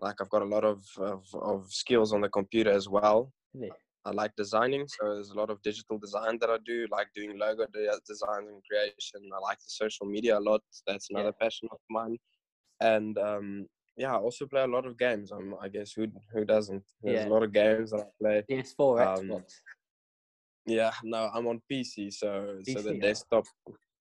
like 0.00 0.16
I've 0.20 0.30
got 0.30 0.42
a 0.42 0.52
lot 0.56 0.64
of, 0.64 0.84
of 0.98 1.24
of 1.34 1.72
skills 1.72 2.12
on 2.12 2.20
the 2.20 2.28
computer 2.28 2.70
as 2.70 2.88
well. 2.88 3.32
Really? 3.54 3.70
I 4.04 4.10
like 4.10 4.32
designing, 4.36 4.86
so 4.86 5.14
there's 5.14 5.30
a 5.30 5.38
lot 5.38 5.50
of 5.50 5.60
digital 5.62 5.98
design 5.98 6.38
that 6.40 6.50
I 6.50 6.58
do. 6.64 6.86
Like 6.90 7.08
doing 7.14 7.38
logo 7.38 7.66
de- 7.72 8.00
design 8.06 8.46
and 8.48 8.62
creation. 8.70 9.20
I 9.34 9.38
like 9.40 9.58
the 9.58 9.68
social 9.68 10.06
media 10.06 10.38
a 10.38 10.40
lot. 10.40 10.62
That's 10.86 11.10
another 11.10 11.32
passion 11.32 11.68
of 11.72 11.78
mine. 11.90 12.16
And 12.80 13.18
um, 13.18 13.66
yeah, 13.96 14.14
I 14.14 14.18
also 14.18 14.46
play 14.46 14.62
a 14.62 14.66
lot 14.66 14.86
of 14.86 14.98
games. 14.98 15.32
Um, 15.32 15.54
I 15.60 15.68
guess 15.68 15.92
who 15.92 16.06
who 16.32 16.44
doesn't? 16.44 16.84
There's 17.02 17.20
Yeah. 17.24 17.28
a 17.28 17.32
lot 17.32 17.42
of 17.42 17.52
games 17.52 17.90
that 17.90 18.00
I 18.00 18.10
play. 18.20 18.42
PS4, 18.50 19.00
Um, 19.00 19.28
Xbox. 19.28 19.52
Yeah, 20.66 20.92
no, 21.04 21.30
I'm 21.32 21.46
on 21.46 21.62
PC, 21.70 22.12
so 22.12 22.58
so 22.64 22.82
the 22.82 22.90
PC, 22.90 22.96
oh. 22.96 23.00
desktop, 23.00 23.44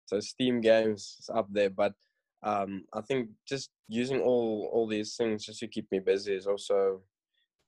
so 0.07 0.21
Steam 0.21 0.61
games 0.61 1.17
is 1.21 1.31
up 1.35 1.49
there. 1.51 1.71
But 1.71 1.95
um, 2.43 2.85
I 2.93 3.01
think 3.01 3.31
just 3.49 3.71
using 3.89 4.21
all 4.21 4.69
all 4.73 4.87
these 4.87 5.17
things 5.17 5.47
just 5.47 5.61
to 5.61 5.69
keep 5.69 5.91
me 5.91 5.99
busy 5.99 6.35
is 6.35 6.47
also 6.47 7.03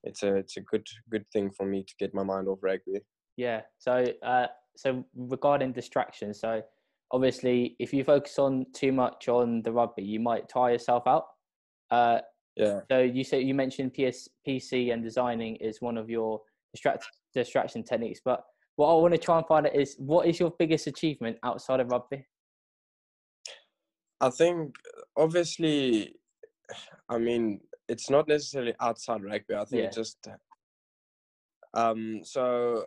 it's 0.05 0.23
a 0.23 0.37
it's 0.37 0.57
a 0.57 0.61
good 0.61 0.87
good 1.11 1.27
thing 1.33 1.51
for 1.51 1.67
me 1.67 1.83
to 1.83 1.95
get 1.99 2.15
my 2.15 2.23
mind 2.23 2.47
off 2.49 2.63
rugby. 2.63 3.01
Yeah. 3.37 3.63
So 3.79 4.05
uh, 4.23 4.49
so 4.77 5.05
regarding 5.17 5.73
distractions, 5.73 6.41
so 6.41 6.63
obviously 7.11 7.77
if 7.79 7.93
you 7.95 8.05
focus 8.05 8.39
on 8.39 8.67
too 8.75 8.93
much 8.93 9.29
on 9.29 9.63
the 9.63 9.73
rugby, 9.73 10.03
you 10.05 10.21
might 10.21 10.49
tire 10.49 10.73
yourself 10.73 11.07
out. 11.07 11.25
Uh, 11.91 12.19
yeah. 12.57 12.81
So 12.91 13.01
you 13.01 13.25
said 13.25 13.43
you 13.43 13.55
mentioned 13.55 13.95
PS, 13.95 14.29
PC 14.47 14.93
and 14.93 15.03
designing 15.03 15.57
is 15.57 15.81
one 15.81 15.99
of 15.99 16.09
your 16.09 16.41
distract, 16.73 17.07
distraction 17.35 17.83
techniques, 17.83 18.21
but 18.25 18.45
what 18.77 18.91
I 18.91 18.95
want 18.95 19.15
to 19.15 19.19
try 19.19 19.39
and 19.39 19.47
find 19.47 19.67
out 19.67 19.75
is 19.75 19.97
what 19.99 20.27
is 20.27 20.39
your 20.41 20.51
biggest 20.59 20.87
achievement 20.87 21.39
outside 21.43 21.81
of 21.81 21.91
rugby? 21.91 22.27
I 24.21 24.31
think 24.31 24.75
obviously, 25.17 26.17
I 27.09 27.19
mean, 27.19 27.61
it's 27.89 28.09
not 28.09 28.29
necessarily 28.29 28.75
outside 28.81 29.23
rugby. 29.23 29.55
I 29.55 29.65
think 29.65 29.83
Yeah. 29.83 29.91
just 29.91 30.29
um 31.75 32.21
so 32.25 32.87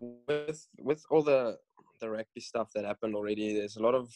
with 0.00 0.66
with 0.78 1.04
all 1.10 1.22
the 1.22 1.58
the 2.00 2.10
rugby 2.10 2.40
stuff 2.40 2.70
that 2.74 2.84
happened 2.84 3.14
already, 3.14 3.54
there's 3.54 3.76
a 3.76 3.82
lot 3.82 3.94
of 3.94 4.10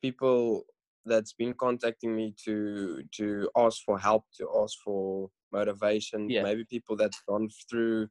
people 0.00 0.64
that's 1.06 1.32
been 1.32 1.54
contacting 1.54 2.14
me 2.16 2.34
to 2.44 3.02
to 3.16 3.48
ask 3.56 3.82
for 3.84 3.98
help, 3.98 4.24
to 4.38 4.48
ask 4.62 4.78
for 4.84 5.30
motivation. 5.52 6.28
Yeah. 6.28 6.42
Maybe 6.42 6.64
people 6.64 6.96
that's 6.96 7.20
gone 7.28 7.48
through 7.70 8.08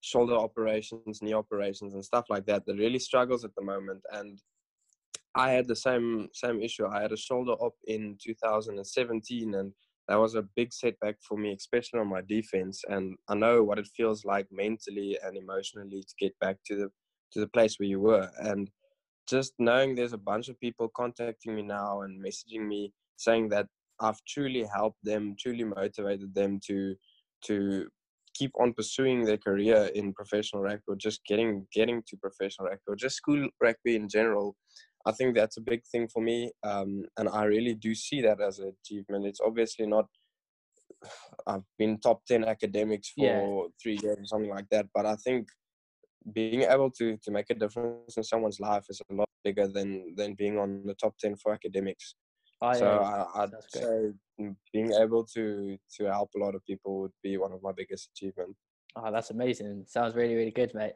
shoulder 0.00 0.34
operations, 0.34 1.22
knee 1.22 1.34
operations, 1.34 1.94
and 1.94 2.04
stuff 2.04 2.26
like 2.28 2.46
that 2.46 2.66
that 2.66 2.76
really 2.76 2.98
struggles 2.98 3.44
at 3.44 3.54
the 3.56 3.62
moment. 3.62 4.02
And 4.12 4.38
I 5.34 5.50
had 5.50 5.66
the 5.68 5.76
same 5.76 6.28
same 6.32 6.60
issue. 6.60 6.86
I 6.86 7.02
had 7.02 7.12
a 7.12 7.16
shoulder 7.16 7.52
op 7.52 7.74
in 7.86 8.16
2017, 8.22 9.54
and 9.54 9.72
that 10.08 10.16
was 10.16 10.34
a 10.34 10.48
big 10.56 10.72
setback 10.72 11.16
for 11.26 11.38
me, 11.38 11.52
especially 11.52 12.00
on 12.00 12.08
my 12.08 12.22
defense. 12.28 12.82
And 12.88 13.16
I 13.28 13.34
know 13.34 13.62
what 13.62 13.78
it 13.78 13.88
feels 13.96 14.24
like 14.24 14.46
mentally 14.50 15.18
and 15.22 15.36
emotionally 15.36 16.02
to 16.02 16.14
get 16.18 16.38
back 16.40 16.56
to 16.66 16.76
the 16.76 16.88
to 17.32 17.40
the 17.40 17.48
place 17.48 17.78
where 17.78 17.88
you 17.88 18.00
were. 18.00 18.30
And 18.38 18.70
just 19.28 19.52
knowing 19.58 19.94
there's 19.94 20.12
a 20.12 20.18
bunch 20.18 20.48
of 20.48 20.58
people 20.60 20.88
contacting 20.96 21.54
me 21.54 21.62
now 21.62 22.02
and 22.02 22.22
messaging 22.24 22.66
me 22.66 22.92
saying 23.16 23.48
that 23.50 23.66
I've 24.00 24.20
truly 24.26 24.64
helped 24.64 24.98
them, 25.04 25.36
truly 25.38 25.64
motivated 25.64 26.34
them 26.34 26.60
to 26.66 26.96
to 27.46 27.88
keep 28.34 28.52
on 28.58 28.72
pursuing 28.72 29.24
their 29.24 29.36
career 29.36 29.90
in 29.94 30.12
professional 30.14 30.62
rugby 30.62 30.82
or 30.88 30.96
just 30.96 31.24
getting 31.26 31.66
getting 31.72 32.02
to 32.08 32.16
professional 32.16 32.68
rugby 32.68 32.82
or 32.88 32.96
just 32.96 33.16
school 33.16 33.48
rugby 33.60 33.96
in 33.96 34.08
general. 34.08 34.56
I 35.04 35.12
think 35.12 35.34
that's 35.34 35.56
a 35.56 35.60
big 35.60 35.82
thing 35.90 36.08
for 36.08 36.22
me, 36.22 36.52
um, 36.62 37.04
and 37.18 37.28
I 37.28 37.44
really 37.44 37.74
do 37.74 37.94
see 37.94 38.22
that 38.22 38.40
as 38.40 38.60
an 38.60 38.72
achievement. 38.84 39.26
It's 39.26 39.40
obviously 39.40 39.86
not. 39.86 40.06
I've 41.46 41.64
been 41.78 41.98
top 41.98 42.24
ten 42.26 42.44
academics 42.44 43.10
for 43.10 43.26
Yeah. 43.26 43.68
three 43.82 43.98
years 44.02 44.18
or 44.18 44.26
something 44.26 44.50
like 44.50 44.68
that, 44.70 44.86
but 44.94 45.06
I 45.06 45.16
think 45.16 45.48
being 46.32 46.62
able 46.62 46.90
to 46.90 47.16
to 47.18 47.30
make 47.30 47.50
a 47.50 47.54
difference 47.54 48.16
in 48.16 48.24
someone's 48.24 48.60
life 48.60 48.84
is 48.88 49.00
a 49.10 49.14
lot 49.14 49.28
bigger 49.44 49.66
than 49.66 50.14
than 50.16 50.34
being 50.34 50.58
on 50.58 50.82
the 50.86 50.94
top 50.94 51.16
ten 51.18 51.36
for 51.36 51.52
academics. 51.52 52.14
I, 52.60 52.78
so 52.78 52.86
uh, 52.86 53.26
I, 53.34 53.42
I'd 53.42 53.50
say 53.68 54.12
mm, 54.40 54.54
being 54.72 54.92
able 54.92 55.24
to 55.34 55.76
to 55.96 56.04
help 56.04 56.30
a 56.36 56.38
lot 56.38 56.54
of 56.54 56.64
people 56.64 57.00
would 57.00 57.12
be 57.22 57.36
one 57.36 57.52
of 57.52 57.62
my 57.62 57.72
biggest 57.72 58.10
achievements. 58.14 58.58
Oh, 58.94 59.10
that's 59.10 59.30
amazing. 59.30 59.84
Sounds 59.88 60.14
really, 60.14 60.34
really 60.34 60.50
good, 60.50 60.72
mate. 60.74 60.94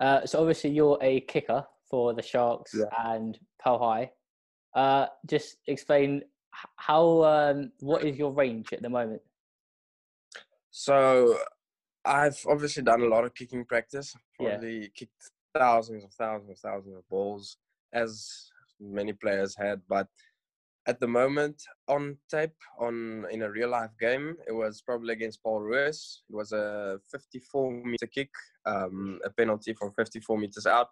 Uh, 0.00 0.26
so 0.26 0.40
obviously 0.40 0.70
you're 0.70 0.98
a 1.00 1.20
kicker 1.20 1.64
for 1.88 2.12
the 2.12 2.22
Sharks 2.22 2.74
Yeah. 2.74 3.12
and 3.12 3.38
Paarl 3.62 3.78
High. 3.78 4.10
Uh, 4.74 5.06
just 5.26 5.56
explain 5.68 6.22
how 6.76 7.22
um, 7.22 7.72
what 7.80 8.04
is 8.04 8.18
your 8.18 8.32
range 8.32 8.72
at 8.72 8.82
the 8.82 8.88
moment? 8.88 9.22
So 10.70 11.38
I've 12.06 12.40
obviously 12.48 12.82
done 12.82 13.02
a 13.02 13.06
lot 13.06 13.24
of 13.24 13.34
kicking 13.34 13.64
practice. 13.64 14.14
Yeah. 14.40 14.50
Probably 14.50 14.90
kicked 14.94 15.30
thousands 15.56 16.04
of 16.04 16.12
thousands 16.12 16.50
of 16.50 16.58
thousands 16.58 16.96
of 16.96 17.08
balls, 17.08 17.56
as 17.92 18.50
many 18.80 19.12
players 19.12 19.56
had. 19.56 19.80
But 19.88 20.08
at 20.86 21.00
the 21.00 21.08
moment, 21.08 21.62
on 21.88 22.16
tape, 22.30 22.54
on 22.78 23.26
in 23.30 23.42
a 23.42 23.50
real 23.50 23.70
life 23.70 23.90
game, 24.00 24.36
it 24.46 24.52
was 24.52 24.82
probably 24.82 25.12
against 25.12 25.42
Paul 25.42 25.60
Roos. 25.60 26.22
It 26.30 26.36
was 26.36 26.52
a 26.52 27.00
54 27.10 27.82
meter 27.84 28.06
kick, 28.06 28.30
um, 28.66 29.18
a 29.24 29.30
penalty 29.30 29.74
from 29.74 29.92
54 29.92 30.38
meters 30.38 30.66
out. 30.66 30.88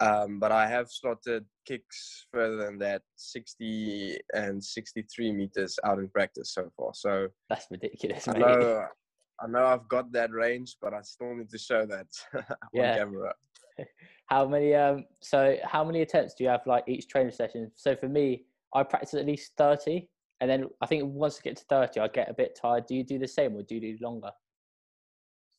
Um, 0.00 0.40
but 0.40 0.50
I 0.50 0.66
have 0.66 0.90
slotted 0.90 1.44
kicks 1.66 2.26
further 2.32 2.56
than 2.56 2.78
that, 2.78 3.02
60 3.16 4.18
and 4.34 4.62
63 4.62 5.32
meters 5.32 5.78
out 5.84 5.98
in 5.98 6.08
practice 6.08 6.52
so 6.52 6.70
far. 6.76 6.90
So 6.94 7.28
That's 7.48 7.66
ridiculous, 7.70 8.26
I 8.26 8.32
know, 8.32 8.86
I 9.40 9.46
know 9.46 9.66
I've 9.66 9.88
got 9.88 10.12
that 10.12 10.30
range, 10.32 10.76
but 10.80 10.94
I 10.94 11.02
still 11.02 11.34
need 11.34 11.50
to 11.50 11.58
show 11.58 11.86
that 11.86 12.06
on 12.34 12.68
Yeah. 12.72 12.96
camera. 12.96 13.34
How 14.26 14.46
many 14.46 14.74
um 14.74 15.04
so 15.20 15.56
how 15.64 15.84
many 15.84 16.00
attempts 16.00 16.34
do 16.34 16.44
you 16.44 16.50
have 16.50 16.66
like 16.66 16.84
each 16.86 17.08
training 17.08 17.32
session? 17.32 17.70
So 17.74 17.94
for 17.94 18.08
me, 18.08 18.44
I 18.72 18.82
practice 18.82 19.14
at 19.14 19.26
least 19.26 19.52
30 19.58 20.08
and 20.40 20.48
then 20.50 20.66
I 20.80 20.86
think 20.86 21.02
once 21.12 21.38
I 21.38 21.42
get 21.42 21.56
to 21.58 21.64
30 21.64 22.00
I 22.00 22.08
get 22.08 22.30
a 22.30 22.34
bit 22.34 22.58
tired. 22.60 22.86
Do 22.86 22.94
you 22.94 23.04
do 23.04 23.18
the 23.18 23.28
same 23.28 23.54
or 23.54 23.62
do 23.62 23.74
you 23.74 23.80
do 23.80 23.98
longer? 24.00 24.30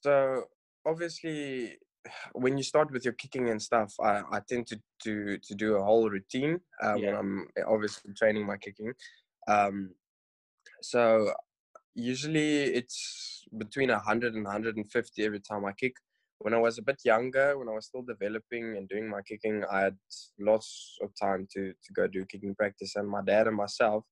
So 0.01 0.45
obviously, 0.85 1.77
when 2.33 2.57
you 2.57 2.63
start 2.63 2.91
with 2.91 3.05
your 3.05 3.13
kicking 3.13 3.49
and 3.49 3.61
stuff, 3.61 3.93
I, 4.01 4.23
I 4.31 4.39
tend 4.47 4.67
to, 4.67 4.79
to 5.03 5.37
to 5.37 5.55
do 5.55 5.75
a 5.75 5.83
whole 5.83 6.09
routine 6.09 6.59
uh, 6.81 6.93
when 6.93 7.15
I'm 7.15 7.47
obviously 7.67 8.13
training 8.13 8.45
my 8.45 8.57
kicking. 8.57 8.93
Um, 9.47 9.93
so 10.81 11.33
usually 11.95 12.63
it's 12.63 13.45
between 13.57 13.89
100 13.89 14.35
and 14.35 14.43
150 14.45 15.23
every 15.25 15.39
time 15.39 15.65
I 15.65 15.73
kick. 15.73 15.95
When 16.39 16.53
I 16.53 16.57
was 16.57 16.77
a 16.77 16.81
bit 16.83 17.01
younger, 17.05 17.57
when 17.57 17.69
I 17.69 17.73
was 17.73 17.85
still 17.87 18.03
developing 18.03 18.75
and 18.77 18.89
doing 18.89 19.09
my 19.09 19.21
kicking, 19.21 19.63
I 19.71 19.81
had 19.81 19.97
lots 20.39 20.97
of 21.01 21.11
time 21.21 21.47
to 21.53 21.71
to 21.71 21.93
go 21.93 22.07
do 22.07 22.25
kicking 22.25 22.55
practice. 22.55 22.95
And 22.95 23.07
my 23.09 23.21
dad 23.23 23.47
and 23.47 23.55
myself, 23.55 24.03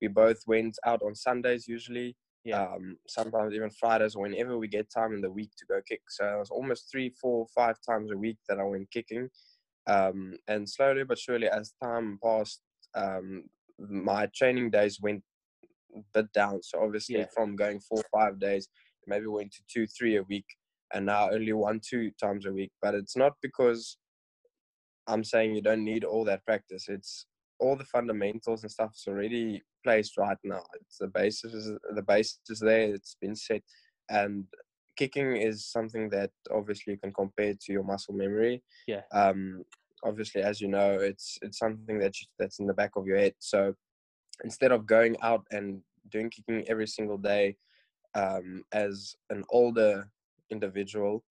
we 0.00 0.08
both 0.08 0.40
went 0.46 0.76
out 0.86 1.02
on 1.02 1.14
Sundays 1.14 1.66
usually 1.68 2.16
Yeah. 2.44 2.62
um, 2.62 2.96
sometimes 3.08 3.54
even 3.54 3.70
Fridays, 3.70 4.16
whenever 4.16 4.56
we 4.58 4.68
get 4.68 4.90
time 4.90 5.12
in 5.14 5.20
the 5.20 5.30
week 5.30 5.50
to 5.58 5.66
go 5.66 5.80
kick. 5.86 6.02
So 6.08 6.24
it 6.34 6.38
was 6.38 6.50
almost 6.50 6.90
three, 6.90 7.10
four, 7.20 7.46
five 7.54 7.76
times 7.88 8.10
a 8.12 8.16
week 8.16 8.38
that 8.48 8.58
I 8.58 8.64
went 8.64 8.90
kicking. 8.90 9.28
Um, 9.86 10.36
and 10.48 10.68
slowly 10.68 11.04
but 11.04 11.18
surely, 11.18 11.48
as 11.48 11.74
time 11.82 12.18
passed, 12.22 12.62
um, 12.94 13.44
my 13.78 14.26
training 14.34 14.70
days 14.70 15.00
went 15.00 15.22
bit 16.14 16.32
down. 16.32 16.62
So 16.62 16.82
obviously, 16.82 17.18
Yeah. 17.18 17.26
from 17.34 17.56
going 17.56 17.80
four, 17.80 18.02
five 18.12 18.38
days, 18.38 18.68
maybe 19.06 19.26
went 19.26 19.52
to 19.52 19.62
two, 19.72 19.86
three 19.86 20.16
a 20.16 20.22
week, 20.24 20.46
and 20.92 21.06
now 21.06 21.30
only 21.30 21.52
one, 21.52 21.80
two 21.80 22.10
times 22.12 22.46
a 22.46 22.52
week. 22.52 22.72
But 22.82 22.94
it's 22.94 23.16
not 23.16 23.34
because 23.42 23.98
I'm 25.06 25.24
saying 25.24 25.54
you 25.54 25.62
don't 25.62 25.84
need 25.84 26.04
all 26.04 26.24
that 26.24 26.44
practice. 26.44 26.88
It's 26.88 27.26
all 27.58 27.76
the 27.76 27.84
fundamentals 27.84 28.62
and 28.62 28.70
stuff 28.70 28.92
is 28.94 29.04
already 29.08 29.62
placed 29.84 30.16
right 30.16 30.38
now. 30.44 30.62
It's 30.80 30.98
the 30.98 31.08
basis 31.08 31.52
is 31.54 31.72
the 31.94 32.02
basis 32.02 32.40
is 32.48 32.60
there. 32.60 32.94
It's 32.94 33.16
been 33.20 33.36
set, 33.36 33.62
and 34.08 34.44
kicking 34.96 35.36
is 35.36 35.66
something 35.66 36.10
that 36.10 36.30
obviously 36.50 36.92
you 36.92 36.98
can 36.98 37.12
compare 37.12 37.54
to 37.54 37.72
your 37.72 37.82
muscle 37.82 38.14
memory. 38.14 38.62
Yeah. 38.86 39.02
Um, 39.12 39.64
obviously, 40.04 40.42
as 40.42 40.60
you 40.60 40.68
know, 40.68 40.92
it's 40.94 41.38
it's 41.42 41.58
something 41.58 41.98
that 41.98 42.20
you, 42.20 42.26
that's 42.38 42.58
in 42.60 42.66
the 42.66 42.74
back 42.74 42.92
of 42.96 43.06
your 43.06 43.18
head. 43.18 43.34
So 43.38 43.74
instead 44.44 44.72
of 44.72 44.86
going 44.86 45.16
out 45.22 45.46
and 45.50 45.82
doing 46.08 46.30
kicking 46.30 46.64
every 46.68 46.86
single 46.86 47.18
day, 47.18 47.56
um, 48.14 48.64
as 48.72 49.14
an 49.30 49.44
older 49.50 50.10
individual, 50.50 51.24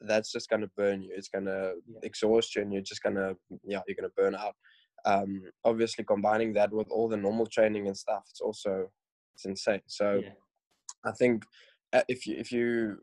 that's 0.00 0.32
just 0.32 0.48
gonna 0.48 0.68
burn 0.76 1.02
you. 1.02 1.12
It's 1.14 1.28
gonna 1.28 1.74
Yeah. 1.86 2.00
exhaust 2.02 2.54
you, 2.56 2.62
and 2.62 2.72
you're 2.72 2.82
just 2.82 3.02
gonna 3.02 3.36
yeah, 3.64 3.82
you're 3.86 3.96
gonna 3.96 4.10
burn 4.16 4.34
out. 4.34 4.56
Um, 5.04 5.50
obviously, 5.64 6.04
combining 6.04 6.52
that 6.54 6.72
with 6.72 6.88
all 6.90 7.08
the 7.08 7.16
normal 7.16 7.46
training 7.46 7.86
and 7.86 7.96
stuff, 7.96 8.24
it's 8.30 8.40
also 8.40 8.90
it's 9.34 9.44
insane. 9.44 9.82
So 9.86 10.22
Yeah. 10.22 10.32
I 11.04 11.12
think 11.12 11.44
if 12.08 12.26
you 12.26 12.36
if 12.36 12.52
you 12.52 12.98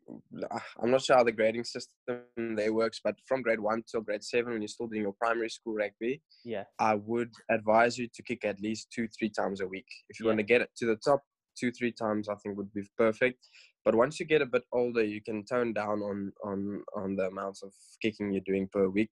uh, 0.52 0.60
I'm 0.82 0.92
not 0.92 1.02
sure 1.04 1.16
how 1.18 1.24
the 1.24 1.32
grading 1.32 1.64
system 1.64 2.22
there 2.38 2.74
works, 2.74 3.02
but 3.04 3.16
from 3.26 3.42
grade 3.42 3.60
one 3.60 3.84
till 3.90 4.02
grade 4.02 4.24
seven, 4.24 4.54
when 4.54 4.62
you're 4.62 4.68
still 4.68 4.88
doing 4.88 5.02
your 5.04 5.14
primary 5.14 5.50
school 5.50 5.74
rugby, 5.76 6.22
Yeah. 6.44 6.66
I 6.80 6.96
would 6.96 7.32
advise 7.50 7.98
you 7.98 8.08
to 8.14 8.24
kick 8.24 8.46
at 8.46 8.60
least 8.62 8.92
two, 8.94 9.08
three 9.08 9.30
times 9.30 9.62
a 9.62 9.68
week. 9.68 9.88
If 10.10 10.20
you 10.20 10.26
Yeah. 10.26 10.30
want 10.32 10.40
to 10.40 10.44
get 10.44 10.62
it 10.62 10.70
to 10.78 10.86
the 10.86 10.98
top, 10.98 11.24
two, 11.60 11.72
three 11.72 11.92
times 11.92 12.30
I 12.30 12.36
think 12.36 12.58
would 12.58 12.74
be 12.74 12.84
perfect. 12.98 13.48
But 13.84 13.96
once 13.96 14.20
you 14.20 14.26
get 14.26 14.42
a 14.42 14.46
bit 14.46 14.64
older, 14.72 15.04
you 15.04 15.22
can 15.22 15.46
tone 15.46 15.74
down 15.74 16.02
on 16.02 16.32
on 16.44 16.84
on 16.96 17.16
the 17.16 17.28
amounts 17.28 17.64
of 17.64 17.74
kicking 18.02 18.32
you're 18.32 18.42
doing 18.46 18.68
per 18.68 18.88
week. 18.88 19.12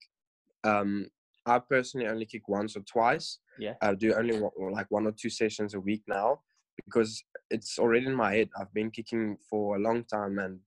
Um, 0.64 1.10
I 1.46 1.60
personally 1.60 2.08
only 2.08 2.26
kick 2.26 2.48
once 2.48 2.78
or 2.78 2.82
twice. 2.82 3.40
Yeah. 3.60 3.74
I 3.82 3.96
do 3.96 4.14
only 4.14 4.40
like 4.72 4.90
one 4.90 5.08
or 5.08 5.12
two 5.12 5.30
sessions 5.30 5.74
a 5.74 5.80
week 5.80 6.04
now 6.08 6.42
because 6.86 7.24
it's 7.50 7.78
already 7.80 8.06
in 8.06 8.16
my 8.16 8.34
head. 8.36 8.50
I've 8.60 8.74
been 8.74 8.92
kicking 8.92 9.38
for 9.50 9.76
a 9.76 9.80
long 9.80 10.04
time, 10.06 10.40
and 10.40 10.60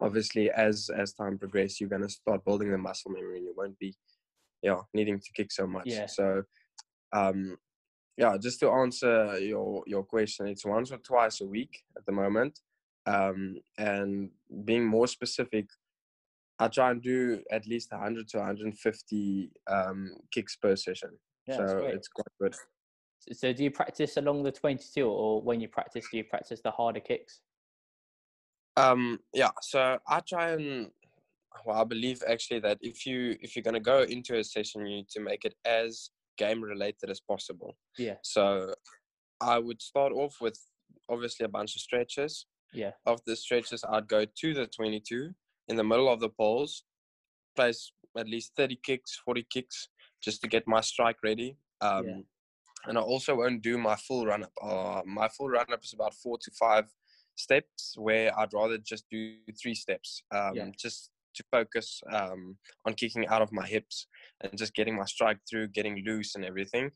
obviously, 0.00 0.50
as 0.50 0.90
as 0.96 1.12
time 1.12 1.38
progresses, 1.38 1.80
you're 1.80 1.90
gonna 1.90 2.08
start 2.08 2.44
building 2.44 2.70
the 2.70 2.78
muscle 2.78 3.10
memory, 3.10 3.38
and 3.38 3.46
you 3.46 3.54
won't 3.56 3.78
be, 3.78 3.94
yeah, 4.62 4.80
needing 4.92 5.18
to 5.18 5.32
kick 5.34 5.52
so 5.52 5.66
much. 5.66 5.86
Yeah. 5.86 6.06
So, 6.06 6.42
um, 7.12 7.56
yeah, 8.16 8.36
just 8.40 8.60
to 8.60 8.70
answer 8.70 9.38
your 9.38 9.82
your 9.86 10.04
question, 10.04 10.46
it's 10.46 10.64
once 10.64 10.92
or 10.92 10.98
twice 10.98 11.40
a 11.40 11.46
week 11.46 11.82
at 11.96 12.04
the 12.06 12.12
moment. 12.12 12.58
um, 13.06 13.56
and 13.76 14.30
being 14.64 14.84
more 14.84 15.06
specific 15.06 15.66
i 16.58 16.68
try 16.68 16.90
and 16.90 17.02
do 17.02 17.42
at 17.50 17.66
least 17.66 17.92
100 17.92 18.28
to 18.28 18.38
150 18.38 19.50
um, 19.70 20.12
kicks 20.32 20.56
per 20.56 20.76
session 20.76 21.10
Yeah, 21.46 21.56
so 21.56 21.78
it's 21.86 22.08
quite 22.08 22.34
good 22.40 22.54
So 23.32 23.52
do 23.52 23.64
you 23.64 23.70
practice 23.70 24.16
along 24.16 24.42
the 24.42 24.52
22 24.52 25.06
or 25.06 25.40
when 25.40 25.60
you 25.60 25.68
practice, 25.68 26.06
do 26.10 26.18
you 26.18 26.24
practice 26.24 26.60
the 26.62 26.70
harder 26.70 27.00
kicks? 27.00 27.40
Um, 28.76 29.20
yeah, 29.32 29.50
so 29.62 29.98
I 30.08 30.20
try 30.20 30.50
and 30.50 30.90
well, 31.64 31.80
I 31.80 31.84
believe 31.84 32.22
actually 32.28 32.60
that 32.60 32.78
if 32.80 33.06
you 33.06 33.36
if 33.40 33.54
you're 33.54 33.62
gonna 33.62 33.80
go 33.80 34.02
into 34.02 34.36
a 34.36 34.44
session, 34.44 34.86
you 34.86 34.96
need 34.96 35.08
to 35.10 35.20
make 35.20 35.44
it 35.44 35.54
as 35.64 36.10
game 36.36 36.62
related 36.62 37.10
as 37.10 37.20
possible. 37.20 37.76
Yeah. 37.96 38.16
So 38.22 38.74
I 39.40 39.58
would 39.58 39.80
start 39.80 40.12
off 40.12 40.36
with 40.40 40.58
obviously 41.08 41.44
a 41.44 41.48
bunch 41.48 41.76
of 41.76 41.82
stretches. 41.82 42.46
Yeah. 42.72 42.90
After 43.06 43.22
the 43.26 43.36
stretches, 43.36 43.84
I'd 43.88 44.08
go 44.08 44.24
to 44.24 44.54
the 44.54 44.66
22 44.66 45.30
in 45.68 45.76
the 45.76 45.84
middle 45.84 46.12
of 46.12 46.18
the 46.20 46.28
poles, 46.28 46.84
place 47.54 47.92
at 48.18 48.28
least 48.28 48.52
30 48.56 48.76
kicks, 48.82 49.20
40 49.24 49.46
kicks, 49.50 49.88
just 50.20 50.40
to 50.42 50.48
get 50.48 50.66
my 50.66 50.80
strike 50.80 51.18
ready. 51.22 51.56
Um, 51.80 52.06
Yeah. 52.06 52.16
And 52.86 52.98
I 52.98 53.00
also 53.00 53.34
won't 53.36 53.62
do 53.62 53.78
my 53.78 53.96
full 53.96 54.26
run 54.26 54.44
up. 54.44 54.52
Uh, 54.62 55.02
my 55.06 55.28
full 55.28 55.48
run 55.48 55.72
up 55.72 55.82
is 55.84 55.92
about 55.94 56.14
four 56.14 56.38
to 56.38 56.50
five 56.58 56.84
steps, 57.36 57.94
where 57.96 58.36
I'd 58.38 58.52
rather 58.52 58.78
just 58.78 59.04
do 59.10 59.36
three 59.60 59.74
steps, 59.74 60.22
um, 60.30 60.54
Yeah. 60.56 60.70
just 60.78 61.10
to 61.34 61.44
focus 61.50 62.00
um, 62.12 62.56
on 62.86 62.94
kicking 62.94 63.26
out 63.26 63.42
of 63.42 63.50
my 63.52 63.66
hips 63.66 64.06
and 64.40 64.56
just 64.56 64.74
getting 64.74 64.96
my 64.96 65.04
strike 65.04 65.40
through, 65.50 65.68
getting 65.68 66.04
loose 66.06 66.34
and 66.36 66.44
everything. 66.44 66.92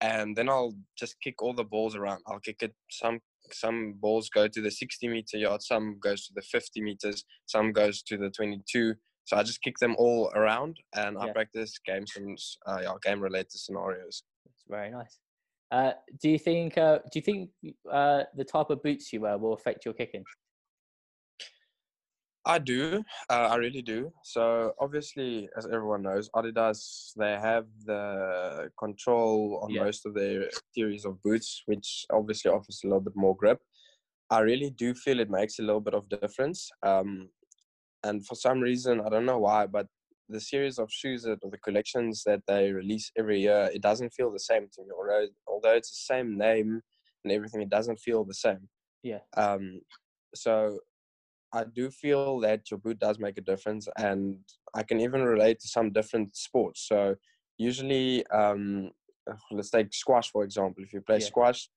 And 0.00 0.36
then 0.36 0.48
I'll 0.48 0.74
just 0.98 1.20
kick 1.20 1.40
all 1.42 1.54
the 1.54 1.64
balls 1.64 1.94
around. 1.94 2.22
I'll 2.26 2.40
kick 2.40 2.62
it. 2.62 2.74
Some 2.90 3.20
some 3.52 3.92
balls 3.92 4.28
go 4.28 4.48
to 4.48 4.60
the 4.60 4.72
60 4.72 5.06
meter 5.06 5.38
yard, 5.38 5.62
some 5.62 6.00
goes 6.00 6.26
to 6.26 6.32
the 6.34 6.42
50 6.42 6.82
meters, 6.82 7.24
some 7.46 7.70
goes 7.72 8.02
to 8.02 8.16
the 8.18 8.28
22. 8.28 8.96
So 9.22 9.36
I 9.36 9.44
just 9.44 9.62
kick 9.62 9.78
them 9.78 9.94
all 9.98 10.30
around, 10.34 10.78
and 10.96 11.16
I 11.16 11.26
Yeah. 11.26 11.32
practice 11.32 11.78
games 11.78 12.12
and 12.16 12.36
uh, 12.66 12.80
yeah, 12.82 12.94
game 13.04 13.20
related 13.20 13.52
scenarios. 13.52 14.24
It's 14.46 14.64
very 14.68 14.90
nice. 14.90 15.20
Uh, 15.70 15.92
do 16.20 16.30
you 16.30 16.38
think 16.38 16.78
uh, 16.78 16.98
do 17.12 17.18
you 17.18 17.22
think 17.22 17.50
uh, 17.90 18.22
the 18.36 18.44
type 18.44 18.70
of 18.70 18.82
boots 18.82 19.12
you 19.12 19.20
wear 19.20 19.36
will 19.36 19.54
affect 19.54 19.84
your 19.84 19.94
kicking? 19.94 20.24
I 22.48 22.60
do. 22.60 23.02
Uh, 23.28 23.48
I 23.50 23.56
really 23.56 23.82
do. 23.82 24.12
So 24.22 24.72
obviously, 24.80 25.48
as 25.56 25.66
everyone 25.66 26.02
knows, 26.02 26.30
Adidas 26.30 27.12
they 27.16 27.32
have 27.32 27.66
the 27.84 28.70
control 28.78 29.60
on 29.64 29.72
Yeah. 29.74 29.82
most 29.82 30.06
of 30.06 30.14
their 30.14 30.48
series 30.72 31.04
of 31.04 31.20
boots, 31.22 31.62
which 31.66 32.06
obviously 32.12 32.52
offers 32.52 32.80
a 32.84 32.86
little 32.86 33.00
bit 33.00 33.16
more 33.16 33.34
grip. 33.34 33.60
I 34.30 34.40
really 34.40 34.70
do 34.70 34.94
feel 34.94 35.18
it 35.18 35.30
makes 35.30 35.58
a 35.58 35.62
little 35.62 35.80
bit 35.80 35.94
of 35.94 36.08
difference. 36.08 36.70
Um, 36.84 37.30
and 38.04 38.24
for 38.24 38.36
some 38.36 38.60
reason, 38.60 39.00
I 39.00 39.08
don't 39.08 39.26
know 39.26 39.40
why, 39.40 39.66
but 39.66 39.88
the 40.28 40.40
series 40.40 40.78
of 40.78 40.90
shoes 40.92 41.22
that, 41.22 41.38
or 41.42 41.50
the 41.50 41.58
collections 41.58 42.22
that 42.26 42.42
they 42.46 42.72
release 42.72 43.10
every 43.16 43.40
year, 43.40 43.70
it 43.72 43.82
doesn't 43.82 44.10
feel 44.10 44.32
the 44.32 44.40
same 44.40 44.68
to 44.72 44.82
me. 44.82 44.88
Although, 44.96 45.28
although 45.46 45.74
it's 45.74 45.90
the 45.90 46.14
same 46.14 46.36
name 46.36 46.82
and 47.24 47.32
everything, 47.32 47.62
it 47.62 47.70
doesn't 47.70 47.98
feel 48.00 48.24
the 48.24 48.34
same. 48.34 48.68
Yeah. 49.02 49.20
Um, 49.36 49.80
so 50.34 50.80
I 51.52 51.64
do 51.64 51.90
feel 51.90 52.40
that 52.40 52.70
your 52.70 52.78
boot 52.78 52.98
does 52.98 53.18
make 53.18 53.38
a 53.38 53.42
difference, 53.42 53.88
and 53.96 54.40
I 54.74 54.82
can 54.82 55.00
even 55.00 55.22
relate 55.22 55.60
to 55.60 55.68
some 55.68 55.92
different 55.92 56.36
sports. 56.36 56.86
So 56.88 57.16
usually, 57.56 58.26
um, 58.28 58.90
let's 59.50 59.70
take 59.70 59.94
squash 59.94 60.30
for 60.30 60.44
example. 60.44 60.84
If 60.84 60.92
you 60.92 61.00
play 61.00 61.20
Yeah. 61.20 61.26
squash, 61.26 61.68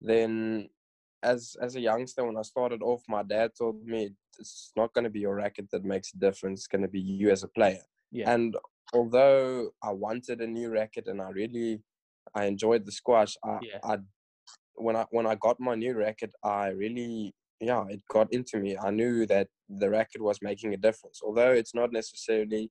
then 0.00 0.68
as 1.22 1.56
as 1.60 1.76
a 1.76 1.80
youngster, 1.80 2.24
when 2.24 2.36
I 2.36 2.42
started 2.42 2.82
off, 2.82 3.02
my 3.08 3.22
dad 3.22 3.52
told 3.58 3.84
me 3.84 4.10
it's 4.38 4.72
not 4.76 4.92
going 4.94 5.04
to 5.04 5.10
be 5.10 5.20
your 5.20 5.36
racket 5.36 5.68
that 5.72 5.84
makes 5.84 6.12
a 6.14 6.18
difference. 6.18 6.60
It's 6.60 6.66
going 6.66 6.82
to 6.82 6.88
be 6.88 7.00
you 7.00 7.30
as 7.30 7.42
a 7.44 7.48
player. 7.48 7.82
Yeah. 8.10 8.32
And 8.32 8.56
although 8.92 9.70
I 9.82 9.92
wanted 9.92 10.40
a 10.40 10.46
new 10.46 10.70
racket 10.70 11.06
and 11.06 11.20
I 11.20 11.30
really 11.30 11.82
I 12.34 12.46
enjoyed 12.46 12.84
the 12.84 12.92
squash, 12.92 13.36
I, 13.44 13.58
Yeah. 13.62 13.78
I 13.82 13.98
when 14.74 14.96
I 14.96 15.06
when 15.10 15.26
I 15.26 15.34
got 15.36 15.60
my 15.60 15.74
new 15.74 15.94
racket, 15.94 16.32
I 16.44 16.68
really 16.68 17.34
yeah, 17.60 17.84
it 17.88 18.02
got 18.10 18.32
into 18.32 18.58
me. 18.58 18.76
I 18.76 18.90
knew 18.90 19.24
that 19.26 19.48
the 19.68 19.88
racket 19.88 20.20
was 20.20 20.38
making 20.42 20.74
a 20.74 20.76
difference. 20.76 21.20
Although 21.24 21.52
it's 21.52 21.74
not 21.74 21.92
necessarily 21.92 22.70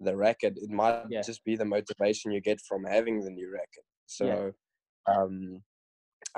the 0.00 0.14
racket, 0.16 0.54
it 0.58 0.70
might 0.70 1.06
Yeah. 1.10 1.22
just 1.22 1.42
be 1.44 1.56
the 1.56 1.64
motivation 1.64 2.30
you 2.32 2.40
get 2.40 2.60
from 2.68 2.84
having 2.84 3.20
the 3.24 3.30
new 3.30 3.50
racket. 3.50 3.84
So 4.06 4.52
um 5.06 5.62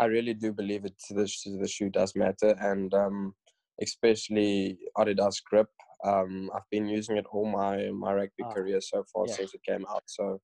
I 0.00 0.06
really 0.06 0.34
do 0.34 0.52
believe 0.52 0.84
it 0.86 0.94
the, 1.10 1.30
the 1.60 1.68
shoe 1.68 1.90
does 1.90 2.16
matter 2.16 2.56
and 2.60 2.92
um 2.94 3.34
especially 3.82 4.78
Adidas 4.96 5.36
grip. 5.44 5.68
Um 6.04 6.50
I've 6.54 6.68
been 6.70 6.88
using 6.88 7.16
it 7.18 7.26
all 7.30 7.46
my 7.46 7.90
my 7.90 8.12
rugby 8.14 8.44
Ah, 8.44 8.54
career 8.54 8.80
so 8.80 9.04
far 9.12 9.28
yeah. 9.28 9.34
since 9.36 9.54
it 9.54 9.62
came 9.62 9.84
out. 9.88 10.02
So 10.06 10.40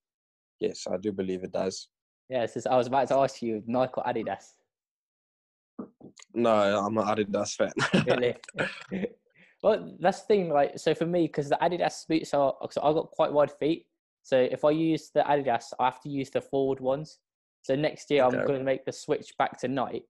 yes, 0.61 0.87
I 0.91 0.97
do 0.99 1.11
believe 1.13 1.43
it 1.43 1.53
does. 1.53 1.89
Yeah, 2.29 2.43
it's 2.43 2.67
I 2.67 2.77
was 2.77 2.87
about 2.87 3.09
to 3.09 3.15
ask 3.15 3.41
you 3.43 3.63
Nike 3.67 3.95
or 3.97 4.05
Adidas. 4.05 4.45
No, 6.35 6.51
I'm 6.85 6.99
an 6.99 7.07
Adidas 7.07 7.57
fan. 7.57 7.73
Really? 8.07 8.37
well, 9.63 9.97
that's 10.01 10.21
the 10.23 10.27
thing. 10.27 10.49
Like, 10.51 10.79
so 10.79 10.95
for 10.95 11.07
me, 11.07 11.27
because 11.27 11.49
the 11.49 11.59
Adidas 11.63 12.07
boots 12.07 12.35
are, 12.35 12.55
so 12.71 12.83
I 12.83 12.93
got 12.93 13.11
quite 13.11 13.33
wide 13.33 13.53
feet. 13.53 13.87
So 14.23 14.37
if 14.39 14.65
I 14.65 14.71
use 14.71 15.11
the 15.15 15.21
Adidas, 15.21 15.73
I 15.79 15.85
have 15.87 16.01
to 16.03 16.09
use 16.11 16.31
the 16.31 16.41
forward 16.41 16.81
ones. 16.81 17.21
So 17.67 17.75
next 17.75 18.09
year, 18.13 18.23
I'm 18.23 18.31
going 18.31 18.61
to 18.61 18.65
make 18.65 18.85
the 18.85 18.93
switch 18.93 19.33
back 19.41 19.59
to 19.59 19.67
Nike. 19.67 20.07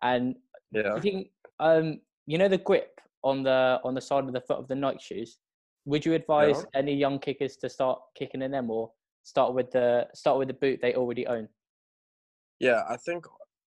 And 0.00 0.36
yeah. 0.72 0.94
I 0.94 1.00
think, 1.00 1.28
um, 1.60 2.00
you 2.26 2.38
know, 2.38 2.48
the 2.48 2.56
grip 2.56 2.98
on 3.22 3.42
the 3.42 3.78
on 3.84 3.92
the 3.94 4.00
side 4.00 4.24
of 4.24 4.32
the 4.32 4.40
foot 4.40 4.56
of 4.56 4.68
the 4.68 4.74
Nike 4.74 5.00
shoes. 5.02 5.36
Would 5.84 6.06
you 6.06 6.14
advise 6.14 6.64
any 6.74 6.94
young 6.94 7.18
kickers 7.18 7.58
to 7.58 7.68
start 7.68 8.00
kicking 8.18 8.40
in 8.40 8.52
them, 8.52 8.70
or 8.70 8.90
start 9.22 9.52
with 9.52 9.70
the 9.70 10.08
start 10.14 10.38
with 10.38 10.48
the 10.48 10.54
boot 10.54 10.80
they 10.80 10.94
already 10.94 11.26
own? 11.26 11.46
Yeah, 12.58 12.84
I 12.88 12.96
think 12.96 13.26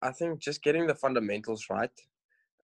I 0.02 0.10
think 0.10 0.40
just 0.40 0.64
getting 0.64 0.88
the 0.88 0.96
fundamentals 0.96 1.66
right 1.70 1.96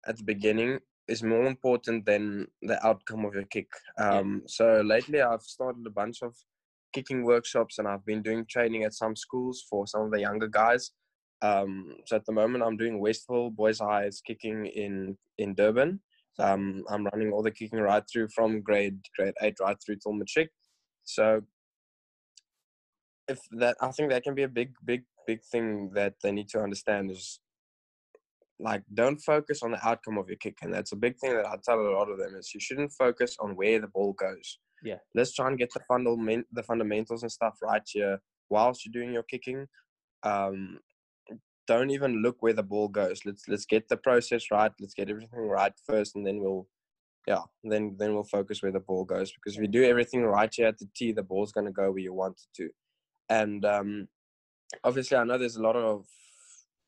at 0.09 0.17
the 0.17 0.25
beginning 0.25 0.81
is 1.07 1.23
more 1.23 1.47
important 1.47 2.07
than 2.07 2.49
the 2.63 2.85
outcome 2.85 3.25
of 3.25 3.35
your 3.35 3.45
kick. 3.45 3.69
Yeah. 3.99 4.19
Um, 4.19 4.43
So 4.47 4.83
lately, 4.85 5.23
I've 5.23 5.43
started 5.43 5.87
a 5.87 5.91
bunch 5.91 6.23
of 6.23 6.35
kicking 6.97 7.25
workshops, 7.25 7.79
and 7.79 7.87
I've 7.87 8.07
been 8.07 8.23
doing 8.23 8.47
training 8.49 8.85
at 8.85 8.95
some 8.95 9.15
schools 9.15 9.65
for 9.69 9.87
some 9.87 10.03
of 10.07 10.11
the 10.13 10.21
younger 10.21 10.49
guys. 10.49 10.93
Um, 11.43 11.97
so 12.07 12.17
at 12.17 12.25
the 12.25 12.33
moment, 12.33 12.65
I'm 12.65 12.79
doing 12.79 12.99
Westville 12.99 13.51
Boys 13.51 13.81
High's 13.81 14.23
kicking 14.27 14.65
in 14.85 15.19
in 15.37 15.55
Durban. 15.55 16.01
Um, 16.39 16.85
I'm 16.91 17.05
running 17.13 17.33
all 17.33 17.43
the 17.43 17.51
kicking 17.51 17.81
right 17.81 18.05
through 18.11 18.29
from 18.35 18.63
grade 18.63 18.99
grade 19.15 19.35
eight 19.43 19.59
right 19.61 19.77
through 19.83 19.99
till 20.03 20.15
matric. 20.15 20.51
So 21.05 21.43
if 23.29 23.41
that, 23.61 23.77
I 23.81 23.91
think 23.91 24.11
that 24.11 24.25
can 24.25 24.35
be 24.35 24.45
a 24.45 24.57
big, 24.61 24.71
big, 24.85 25.03
big 25.27 25.41
thing 25.53 25.91
that 25.95 26.15
they 26.23 26.33
need 26.33 26.49
to 26.51 26.63
understand 26.63 27.11
is 27.11 27.41
like 28.59 28.83
don't 28.95 29.19
focus 29.19 29.63
on 29.63 29.73
the 29.73 29.87
outcome 29.87 30.17
of 30.17 30.29
your 30.29 30.39
kick, 30.39 30.57
and 30.63 30.73
that's 30.73 30.93
a 30.93 31.03
big 31.05 31.19
thing 31.19 31.35
that 31.37 31.47
I 31.47 31.57
tell 31.63 31.79
a 31.79 31.97
lot 31.99 32.11
of 32.11 32.19
them 32.19 32.35
is 32.37 32.55
you 32.55 32.61
shouldn't 32.61 32.93
focus 32.93 33.37
on 33.39 33.57
where 33.57 33.81
the 33.81 33.89
ball 33.97 34.15
goes. 34.15 34.59
Yeah. 34.83 34.99
Let's 35.15 35.33
try 35.35 35.49
and 35.49 35.59
get 35.59 35.73
the 35.73 35.81
fundament 35.81 36.47
the 36.53 36.63
fundamentals 36.63 37.23
and 37.23 37.33
stuff 37.33 37.59
right 37.63 37.83
here 37.87 38.21
whilst 38.51 38.85
you're 38.85 38.93
doing 38.93 39.13
your 39.13 39.23
kicking. 39.25 39.67
Um, 40.23 40.81
don't 41.67 41.91
even 41.91 42.23
look 42.23 42.37
where 42.41 42.53
the 42.53 42.63
ball 42.63 42.89
goes. 42.89 43.21
Let's 43.25 43.49
let's 43.49 43.67
get 43.67 43.89
the 43.89 43.97
process 43.97 44.51
right. 44.51 44.73
Let's 44.81 44.95
get 44.95 45.11
everything 45.11 45.41
right 45.49 45.73
first, 45.85 46.15
and 46.15 46.25
then 46.27 46.39
we'll, 46.41 46.69
yeah, 47.27 47.43
then 47.65 47.97
then 47.99 48.15
we'll 48.15 48.25
focus 48.25 48.63
where 48.63 48.73
the 48.73 48.81
ball 48.81 49.05
goes. 49.05 49.33
Because 49.33 49.57
if 49.57 49.63
you 49.63 49.69
do 49.69 49.85
everything 49.85 50.23
right 50.25 50.53
here 50.55 50.69
at 50.69 50.79
the 50.79 50.89
tee, 50.95 51.13
the 51.13 51.23
ball's 51.25 51.53
gonna 51.53 51.73
go 51.73 51.91
where 51.91 51.99
you 52.03 52.13
want 52.15 52.41
it 52.41 52.57
to. 52.63 52.71
And 53.29 53.65
um, 53.65 54.09
obviously, 54.85 55.17
I 55.17 55.25
know 55.25 55.39
there's 55.39 55.57
a 55.57 55.63
lot 55.63 55.75
of 55.77 56.07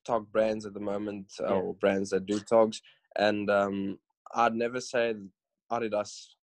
tog 0.07 0.31
brands 0.31 0.65
at 0.65 0.75
the 0.75 0.81
moment, 0.81 1.33
uh, 1.41 1.47
Yeah. 1.49 1.61
or 1.61 1.75
brands 1.75 2.11
that 2.11 2.27
do 2.27 2.39
togs, 2.39 2.81
and 3.17 3.51
um, 3.51 3.99
I'd 4.35 4.55
never 4.55 4.81
say 4.81 5.15
Adidas 5.73 6.35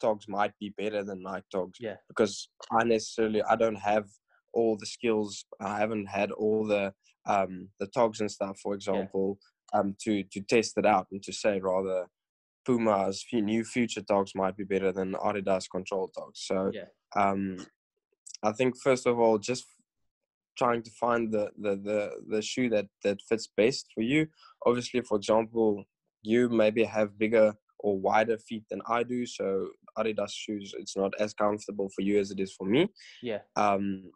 togs 0.00 0.26
might 0.28 0.52
be 0.58 0.74
better 0.76 1.02
than 1.04 1.22
Nike 1.22 1.46
togs 1.52 1.78
Yeah. 1.80 1.96
because 2.08 2.48
I 2.70 2.84
necessarily 2.84 3.42
I 3.42 3.56
don't 3.56 3.76
have 3.92 4.06
all 4.52 4.76
the 4.76 4.86
skills. 4.86 5.44
I 5.60 5.78
haven't 5.78 6.06
had 6.06 6.30
all 6.32 6.66
the 6.66 6.92
um, 7.28 7.68
the 7.80 7.86
togs 7.88 8.20
and 8.20 8.30
stuff, 8.30 8.58
for 8.62 8.74
example, 8.74 9.38
um, 9.72 9.96
to 10.02 10.22
to 10.24 10.40
test 10.40 10.78
it 10.78 10.86
out 10.86 11.06
and 11.10 11.22
to 11.24 11.32
say 11.32 11.60
rather 11.60 12.06
Puma's 12.64 13.22
few 13.28 13.42
new 13.42 13.64
future 13.64 14.02
togs 14.02 14.32
might 14.34 14.56
be 14.56 14.64
better 14.64 14.92
than 14.92 15.14
Adidas 15.14 15.70
control 15.70 16.08
togs. 16.08 16.40
So 16.46 16.72
Yeah. 16.72 16.88
um, 17.14 17.56
I 18.42 18.52
think 18.52 18.76
first 18.80 19.06
of 19.06 19.18
all, 19.18 19.38
just 19.38 19.64
trying 20.58 20.82
to 20.82 20.90
find 20.90 21.32
the, 21.32 21.50
the 21.58 21.76
the 21.76 22.10
the 22.28 22.42
shoe 22.42 22.68
that 22.70 22.86
that 23.04 23.20
fits 23.28 23.48
best 23.56 23.86
for 23.94 24.02
you. 24.02 24.26
Obviously, 24.64 25.00
for 25.02 25.16
example, 25.16 25.84
you 26.22 26.48
maybe 26.48 26.82
have 26.84 27.18
bigger 27.18 27.54
or 27.80 27.98
wider 27.98 28.38
feet 28.38 28.64
than 28.70 28.80
I 28.88 29.02
do, 29.02 29.26
so 29.26 29.68
Adidas 29.98 30.32
shoes 30.32 30.74
it's 30.78 30.96
not 30.96 31.12
as 31.18 31.34
comfortable 31.34 31.88
for 31.94 32.02
you 32.02 32.18
as 32.18 32.30
it 32.30 32.40
is 32.40 32.52
for 32.52 32.66
me. 32.66 32.88
Yeah. 33.22 33.40
Um, 33.56 34.10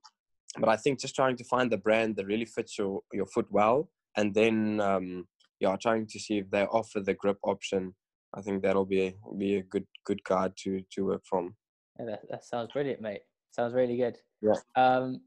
but 0.59 0.69
I 0.69 0.77
think 0.77 1.01
just 1.01 1.15
trying 1.15 1.37
to 1.37 1.45
find 1.45 1.71
the 1.71 1.77
brand 1.77 2.17
that 2.17 2.27
really 2.27 2.45
fits 2.45 2.79
your 2.79 3.03
your 3.13 3.27
foot 3.27 3.47
well, 3.51 3.89
and 4.17 4.35
then 4.35 4.81
um, 4.81 5.29
yeah, 5.61 5.77
trying 5.77 6.07
to 6.09 6.19
see 6.19 6.39
if 6.39 6.51
they 6.51 6.65
offer 6.65 7.01
the 7.01 7.15
grip 7.15 7.39
option. 7.43 7.95
I 8.35 8.43
think 8.43 8.63
that'll 8.63 8.85
be 8.85 9.15
be 9.39 9.57
a 9.57 9.63
good 9.63 9.87
good 10.05 10.23
guide 10.25 10.53
to 10.65 10.83
to 10.93 11.07
work 11.07 11.23
from. 11.25 11.55
Yeah, 11.99 12.07
that, 12.07 12.23
that 12.31 12.45
sounds 12.45 12.73
brilliant, 12.73 13.01
mate. 13.01 13.23
Sounds 13.53 13.75
really 13.75 13.97
good. 13.97 14.19
Yeah. 14.41 14.55
Um, 14.77 15.21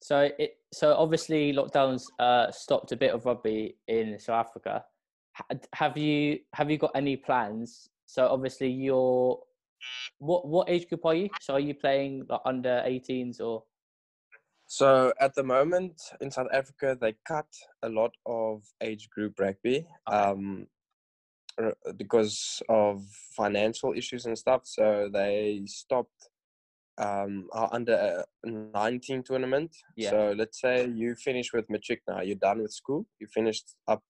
so 0.00 0.30
it 0.38 0.56
so 0.72 0.94
obviously 0.94 1.52
lockdowns 1.52 2.04
uh 2.18 2.50
stopped 2.50 2.92
a 2.92 2.96
bit 2.96 3.12
of 3.12 3.26
rugby 3.26 3.76
in 3.88 4.18
South 4.18 4.46
Africa. 4.46 4.84
Ha- 5.34 5.58
Have 5.74 5.96
you 5.96 6.40
have 6.54 6.70
you 6.70 6.78
got 6.78 6.92
any 6.94 7.16
plans? 7.16 7.88
So 8.06 8.26
obviously 8.26 8.70
you're 8.70 9.38
what 10.18 10.46
what 10.46 10.68
age 10.68 10.88
group 10.88 11.04
are 11.04 11.14
you? 11.14 11.30
So 11.40 11.54
are 11.54 11.60
you 11.60 11.74
playing 11.74 12.26
like 12.28 12.40
under 12.44 12.82
18s 12.86 13.40
or 13.40 13.64
So 14.66 15.12
at 15.20 15.34
the 15.34 15.44
moment 15.44 16.00
in 16.20 16.30
South 16.30 16.48
Africa, 16.52 16.96
they 17.00 17.14
cut 17.26 17.46
a 17.82 17.88
lot 17.88 18.14
of 18.26 18.62
age 18.80 19.08
group 19.10 19.38
rugby 19.38 19.86
Okay. 20.08 20.16
um, 20.16 20.66
because 21.96 22.62
of 22.68 23.02
financial 23.36 23.92
issues 23.92 24.26
and 24.26 24.38
stuff. 24.38 24.62
So 24.64 25.08
they 25.12 25.62
stopped 25.66 26.30
um, 26.98 27.48
our 27.52 27.68
under 27.72 28.24
uh, 28.44 28.50
19 28.50 29.22
tournament. 29.22 29.74
Yeah. 29.96 30.10
So 30.10 30.34
let's 30.36 30.60
say 30.60 30.86
you 30.88 31.14
finish 31.14 31.52
with 31.52 31.70
matric 31.70 32.02
now, 32.08 32.20
you're 32.20 32.36
done 32.36 32.60
with 32.62 32.72
school, 32.72 33.06
you 33.20 33.26
finished 33.32 33.74
up, 33.86 34.02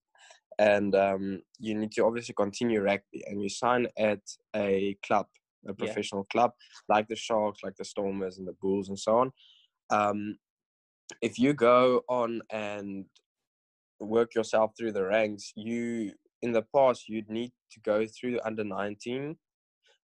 and 0.59 0.95
um, 0.95 1.43
you 1.59 1.75
need 1.75 1.93
to 1.93 2.05
obviously 2.05 2.35
continue 2.35 2.81
rugby, 2.81 3.23
and 3.27 3.43
you 3.43 3.49
sign 3.49 3.87
at 3.99 4.21
a 4.57 4.97
club, 5.07 5.27
a 5.69 5.75
Yeah. 5.79 5.87
professional 5.87 6.25
club, 6.25 6.53
like 6.89 7.09
the 7.09 7.17
Sharks, 7.17 7.61
like 7.63 7.77
the 7.77 7.85
Stormers, 7.85 8.39
and 8.39 8.47
the 8.47 8.55
Bulls, 8.61 8.89
and 8.89 8.99
so 8.99 9.19
on. 9.19 9.33
Um, 9.91 10.39
if 11.23 11.39
you 11.39 11.53
go 11.55 12.03
on 12.09 12.43
and 12.51 13.07
work 14.01 14.35
yourself 14.35 14.73
through 14.77 14.93
the 14.93 15.05
ranks, 15.05 15.53
you 15.57 16.13
in 16.43 16.53
the 16.53 16.63
past 16.75 17.09
you'd 17.09 17.29
need 17.29 17.53
to 17.73 17.81
go 17.81 18.07
through 18.07 18.39
under 18.45 18.63
19, 18.63 19.37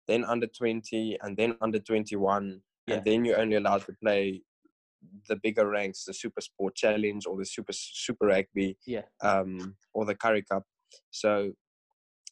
then 0.07 0.25
under 0.25 0.47
20, 0.47 1.17
and 1.21 1.37
then 1.37 1.55
under 1.61 1.79
21, 1.79 2.61
Yeah. 2.87 2.95
and 2.95 3.05
then 3.05 3.23
you're 3.25 3.39
only 3.39 3.55
allowed 3.55 3.85
to 3.85 3.93
play 4.01 4.41
the 5.27 5.35
bigger 5.35 5.67
ranks, 5.69 6.05
the 6.05 6.13
Super 6.13 6.41
Sport 6.41 6.75
Challenge 6.75 7.25
or 7.27 7.37
the 7.37 7.45
Super 7.45 7.73
Super 7.73 8.27
Rugby, 8.27 8.77
yeah 8.87 9.03
um, 9.21 9.75
or 9.93 10.05
the 10.05 10.15
Currie 10.15 10.43
Cup. 10.43 10.63
So 11.11 11.53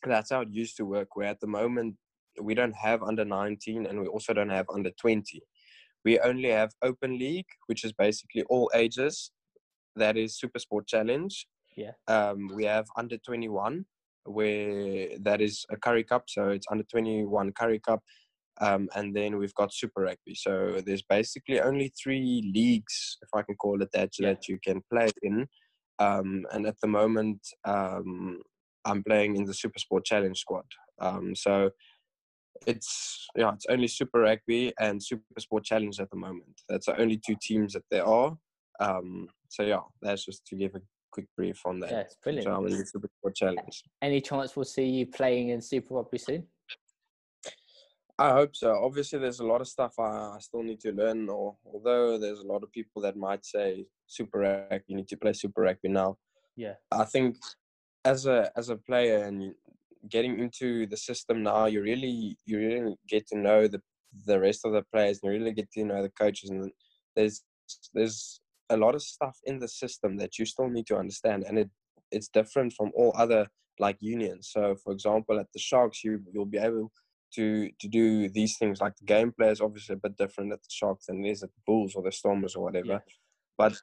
that's 0.04 0.32
how 0.32 0.42
it 0.42 0.50
used 0.50 0.78
to 0.78 0.86
work. 0.86 1.16
Where 1.16 1.28
at 1.28 1.40
the 1.42 1.48
moment 1.48 1.98
we 2.42 2.54
don't 2.56 2.76
have 2.76 3.02
under 3.04 3.26
19, 3.26 3.86
and 3.86 4.00
we 4.00 4.08
also 4.08 4.34
don't 4.34 4.50
have 4.50 4.66
under 4.74 4.92
20 4.92 5.42
we 6.04 6.20
only 6.22 6.50
have 6.50 6.72
open 6.82 7.18
league 7.20 7.46
which 7.68 7.84
is 7.84 7.94
basically 7.94 8.44
all 8.50 8.72
ages. 8.74 9.32
That 9.96 10.18
is 10.18 10.36
super 10.40 10.58
sport 10.60 10.88
challenge. 10.88 11.46
Yeah. 11.78 11.92
um 12.08 12.50
we 12.56 12.66
have 12.66 12.86
under 12.98 13.18
21 13.18 13.86
where 14.26 15.10
that 15.20 15.42
is 15.42 15.66
a 15.70 15.78
Currie 15.78 16.04
Cup 16.04 16.24
so 16.28 16.50
it's 16.50 16.66
under 16.72 16.84
21 16.84 17.52
Currie 17.54 17.80
Cup. 17.88 18.02
Um 18.60 18.90
and 18.96 19.16
then 19.16 19.38
we've 19.38 19.54
got 19.54 19.74
super 19.74 20.02
rugby. 20.02 20.34
So 20.36 20.82
there's 20.86 21.04
basically 21.04 21.62
only 21.62 21.92
three 22.02 22.52
leagues 22.54 23.18
if 23.22 23.30
i 23.36 23.42
can 23.44 23.56
call 23.56 23.82
it 23.84 23.92
that 23.94 24.12
Yeah. 24.18 24.30
that 24.30 24.48
you 24.48 24.58
can 24.68 24.82
play 24.92 25.10
in. 25.22 25.48
Um 26.00 26.46
and 26.52 26.66
at 26.66 26.80
the 26.82 26.88
moment 26.88 27.42
um 27.66 28.40
i'm 28.86 29.04
playing 29.04 29.36
in 29.36 29.46
the 29.46 29.54
super 29.54 29.78
sport 29.78 30.04
challenge 30.06 30.40
squad. 30.40 30.66
Um 31.00 31.36
so 31.36 31.70
it's 32.68 33.28
yeah, 33.36 33.54
it's 33.54 33.66
only 33.70 33.88
Super 33.88 34.22
Rugby 34.22 34.74
and 34.80 35.02
Super 35.02 35.24
Sport 35.40 35.64
Challenge 35.64 36.00
at 36.00 36.10
the 36.10 36.18
moment. 36.18 36.62
That's 36.70 36.86
the 36.86 37.00
only 37.00 37.18
two 37.18 37.36
teams 37.42 37.74
that 37.74 37.84
there 37.90 38.06
are. 38.06 38.38
Um, 38.80 39.28
so 39.50 39.64
yeah, 39.64 39.82
that's 40.02 40.26
just 40.26 40.46
to 40.48 40.56
give 40.56 40.76
a 40.76 40.82
quick 41.12 41.28
brief 41.36 41.62
on 41.66 41.80
that. 41.82 41.92
yeah 41.92 42.00
it's 42.00 42.16
brilliant. 42.24 42.46
So 42.46 42.54
I'm 42.54 42.66
in 42.68 42.78
the 42.78 42.86
Super 42.86 43.10
Sport 43.20 43.36
Challenge. 43.36 43.84
Any 44.02 44.22
chance 44.22 44.56
we'll 44.56 44.66
see 44.66 44.86
you 44.86 45.08
playing 45.08 45.50
in 45.50 45.62
Super 45.62 45.96
Rugby 45.96 46.18
soon? 46.18 46.48
I 48.20 48.32
hope 48.34 48.56
so. 48.56 48.80
Obviously, 48.84 49.18
there's 49.18 49.40
a 49.40 49.46
lot 49.46 49.62
of 49.62 49.68
stuff 49.68 49.94
I, 49.98 50.04
I 50.04 50.38
still 50.40 50.62
need 50.62 50.80
to 50.82 50.92
learn. 50.92 51.28
Or 51.28 51.56
although 51.66 52.20
there's 52.20 52.40
a 52.40 52.48
lot 52.48 52.64
of 52.64 52.72
people 52.72 53.02
that 53.02 53.18
might 53.18 53.44
say 53.46 53.86
Super 54.06 54.40
Rugby, 54.40 54.84
you 54.88 54.96
need 54.96 55.08
to 55.08 55.18
play 55.18 55.34
Super 55.34 55.62
Rugby 55.62 55.90
now. 55.90 56.18
Yeah. 56.56 56.74
I 56.92 57.06
think 57.06 57.38
as 58.06 58.26
a 58.26 58.52
as 58.56 58.70
a 58.70 58.76
player 58.76 59.24
and 59.24 59.54
getting 60.10 60.40
into 60.40 60.88
the 60.88 60.98
system 60.98 61.44
now, 61.44 61.66
you 61.66 61.82
really 61.82 62.38
you 62.46 62.58
really 62.58 62.96
get 63.08 63.28
to 63.28 63.38
know 63.38 63.68
the 63.68 63.82
the 64.26 64.40
rest 64.40 64.66
of 64.66 64.74
the 64.74 64.84
players 64.94 65.20
and 65.22 65.32
you 65.32 65.40
really 65.40 65.54
get 65.54 65.72
to 65.72 65.86
know 65.86 66.02
the 66.02 66.10
coaches 66.10 66.50
and 66.50 66.72
there's 67.16 67.44
there's 67.94 68.42
a 68.70 68.78
lot 68.78 68.96
of 68.96 69.02
stuff 69.02 69.38
in 69.46 69.60
the 69.60 69.68
system 69.68 70.18
that 70.18 70.38
you 70.38 70.46
still 70.46 70.70
need 70.70 70.88
to 70.88 70.98
understand 70.98 71.44
and 71.48 71.58
it 71.58 71.70
it's 72.12 72.28
different 72.28 72.74
from 72.74 72.92
all 72.94 73.14
other 73.16 73.48
like 73.80 73.98
unions. 74.02 74.50
So 74.52 74.76
for 74.76 74.92
example 74.92 75.40
at 75.40 75.48
the 75.54 75.60
Sharks 75.60 76.04
you 76.04 76.22
you'll 76.34 76.46
be 76.46 76.58
able 76.58 76.92
to 77.36 77.70
to 77.80 77.88
do 77.88 78.28
these 78.30 78.58
things 78.58 78.82
like 78.82 78.94
the 78.98 79.06
gameplay 79.06 79.52
is 79.52 79.62
obviously 79.62 79.94
a 79.94 79.98
bit 80.10 80.18
different 80.18 80.52
at 80.52 80.62
the 80.62 80.70
Sharks 80.70 81.06
than 81.06 81.24
it 81.24 81.30
is 81.30 81.44
at 81.44 81.54
the 81.54 81.62
Bulls 81.66 81.96
or 81.96 82.04
the 82.04 82.12
Stormers 82.12 82.56
or 82.56 82.64
whatever. 82.64 82.88
Yeah. 82.88 83.00
But 83.58 83.78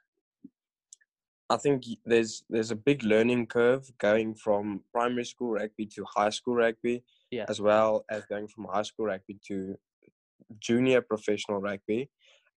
I 1.51 1.57
think 1.57 1.85
there's 2.05 2.45
there's 2.51 2.71
a 2.71 2.77
big 2.77 3.03
learning 3.03 3.47
curve 3.47 3.91
going 3.99 4.35
from 4.35 4.83
primary 4.93 5.25
school 5.25 5.53
rugby 5.53 5.87
to 5.87 6.05
high 6.17 6.31
school 6.31 6.55
rugby, 6.57 7.03
Yeah. 7.31 7.47
as 7.49 7.61
well 7.61 8.05
as 8.11 8.25
going 8.27 8.49
from 8.49 8.67
high 8.71 8.83
school 8.83 9.07
rugby 9.07 9.39
to 9.49 9.77
junior 10.59 11.01
professional 11.01 11.61
rugby, 11.61 12.11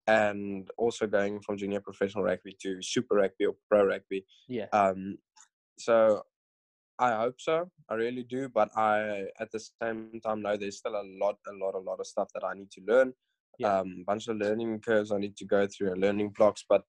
and 0.08 0.70
also 0.78 1.08
going 1.08 1.42
from 1.42 1.58
junior 1.58 1.80
professional 1.80 2.24
rugby 2.26 2.56
to 2.62 2.82
super 2.82 3.16
rugby 3.16 3.46
or 3.46 3.56
pro 3.70 3.86
rugby. 3.86 4.26
Yeah. 4.48 4.68
Um, 4.74 5.18
so 5.80 6.24
I 7.00 7.16
hope 7.18 7.40
so. 7.40 7.72
I 7.90 7.94
really 7.96 8.24
do. 8.24 8.50
But 8.50 8.70
I, 8.78 9.26
at 9.40 9.52
the 9.52 9.60
same 9.82 10.20
time, 10.24 10.42
know 10.42 10.56
there's 10.58 10.78
still 10.78 10.96
a 10.96 11.08
lot, 11.22 11.38
a 11.48 11.54
lot, 11.54 11.76
a 11.76 11.80
lot 11.80 12.00
of 12.00 12.06
stuff 12.08 12.30
that 12.34 12.44
I 12.44 12.54
need 12.54 12.72
to 12.72 12.82
learn. 12.86 13.14
Yeah. 13.58 13.80
Um, 13.80 14.04
bunch 14.06 14.28
of 14.28 14.38
learning 14.38 14.80
curves 14.82 15.12
I 15.12 15.18
need 15.18 15.36
to 15.38 15.46
go 15.46 15.66
through 15.66 15.92
and 15.94 16.02
learning 16.02 16.30
blocks. 16.38 16.64
But 16.68 16.84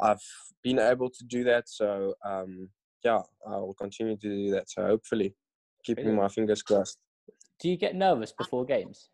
I've 0.00 0.22
been 0.62 0.78
able 0.78 1.10
to 1.10 1.24
do 1.24 1.44
that. 1.44 1.68
So 1.68 2.14
um, 2.24 2.68
yeah, 3.04 3.20
I 3.46 3.56
will 3.56 3.74
continue 3.74 4.16
to 4.16 4.28
do 4.28 4.50
that. 4.52 4.70
So 4.70 4.86
hopefully, 4.86 5.34
keeping 5.84 6.04
Brilliant. 6.04 6.22
my 6.22 6.28
fingers 6.28 6.62
crossed. 6.62 6.98
Do 7.60 7.68
you 7.68 7.76
get 7.76 7.94
nervous 7.94 8.32
before 8.32 8.64
games? 8.64 9.08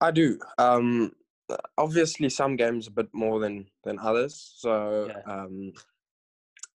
I 0.00 0.10
do. 0.10 0.38
Um, 0.58 1.12
obviously, 1.78 2.28
some 2.28 2.56
games 2.56 2.86
a 2.86 2.90
bit 2.90 3.08
more 3.12 3.40
than 3.40 3.66
than 3.84 3.98
others. 3.98 4.54
So 4.56 5.06
Yeah. 5.08 5.20
um, 5.32 5.72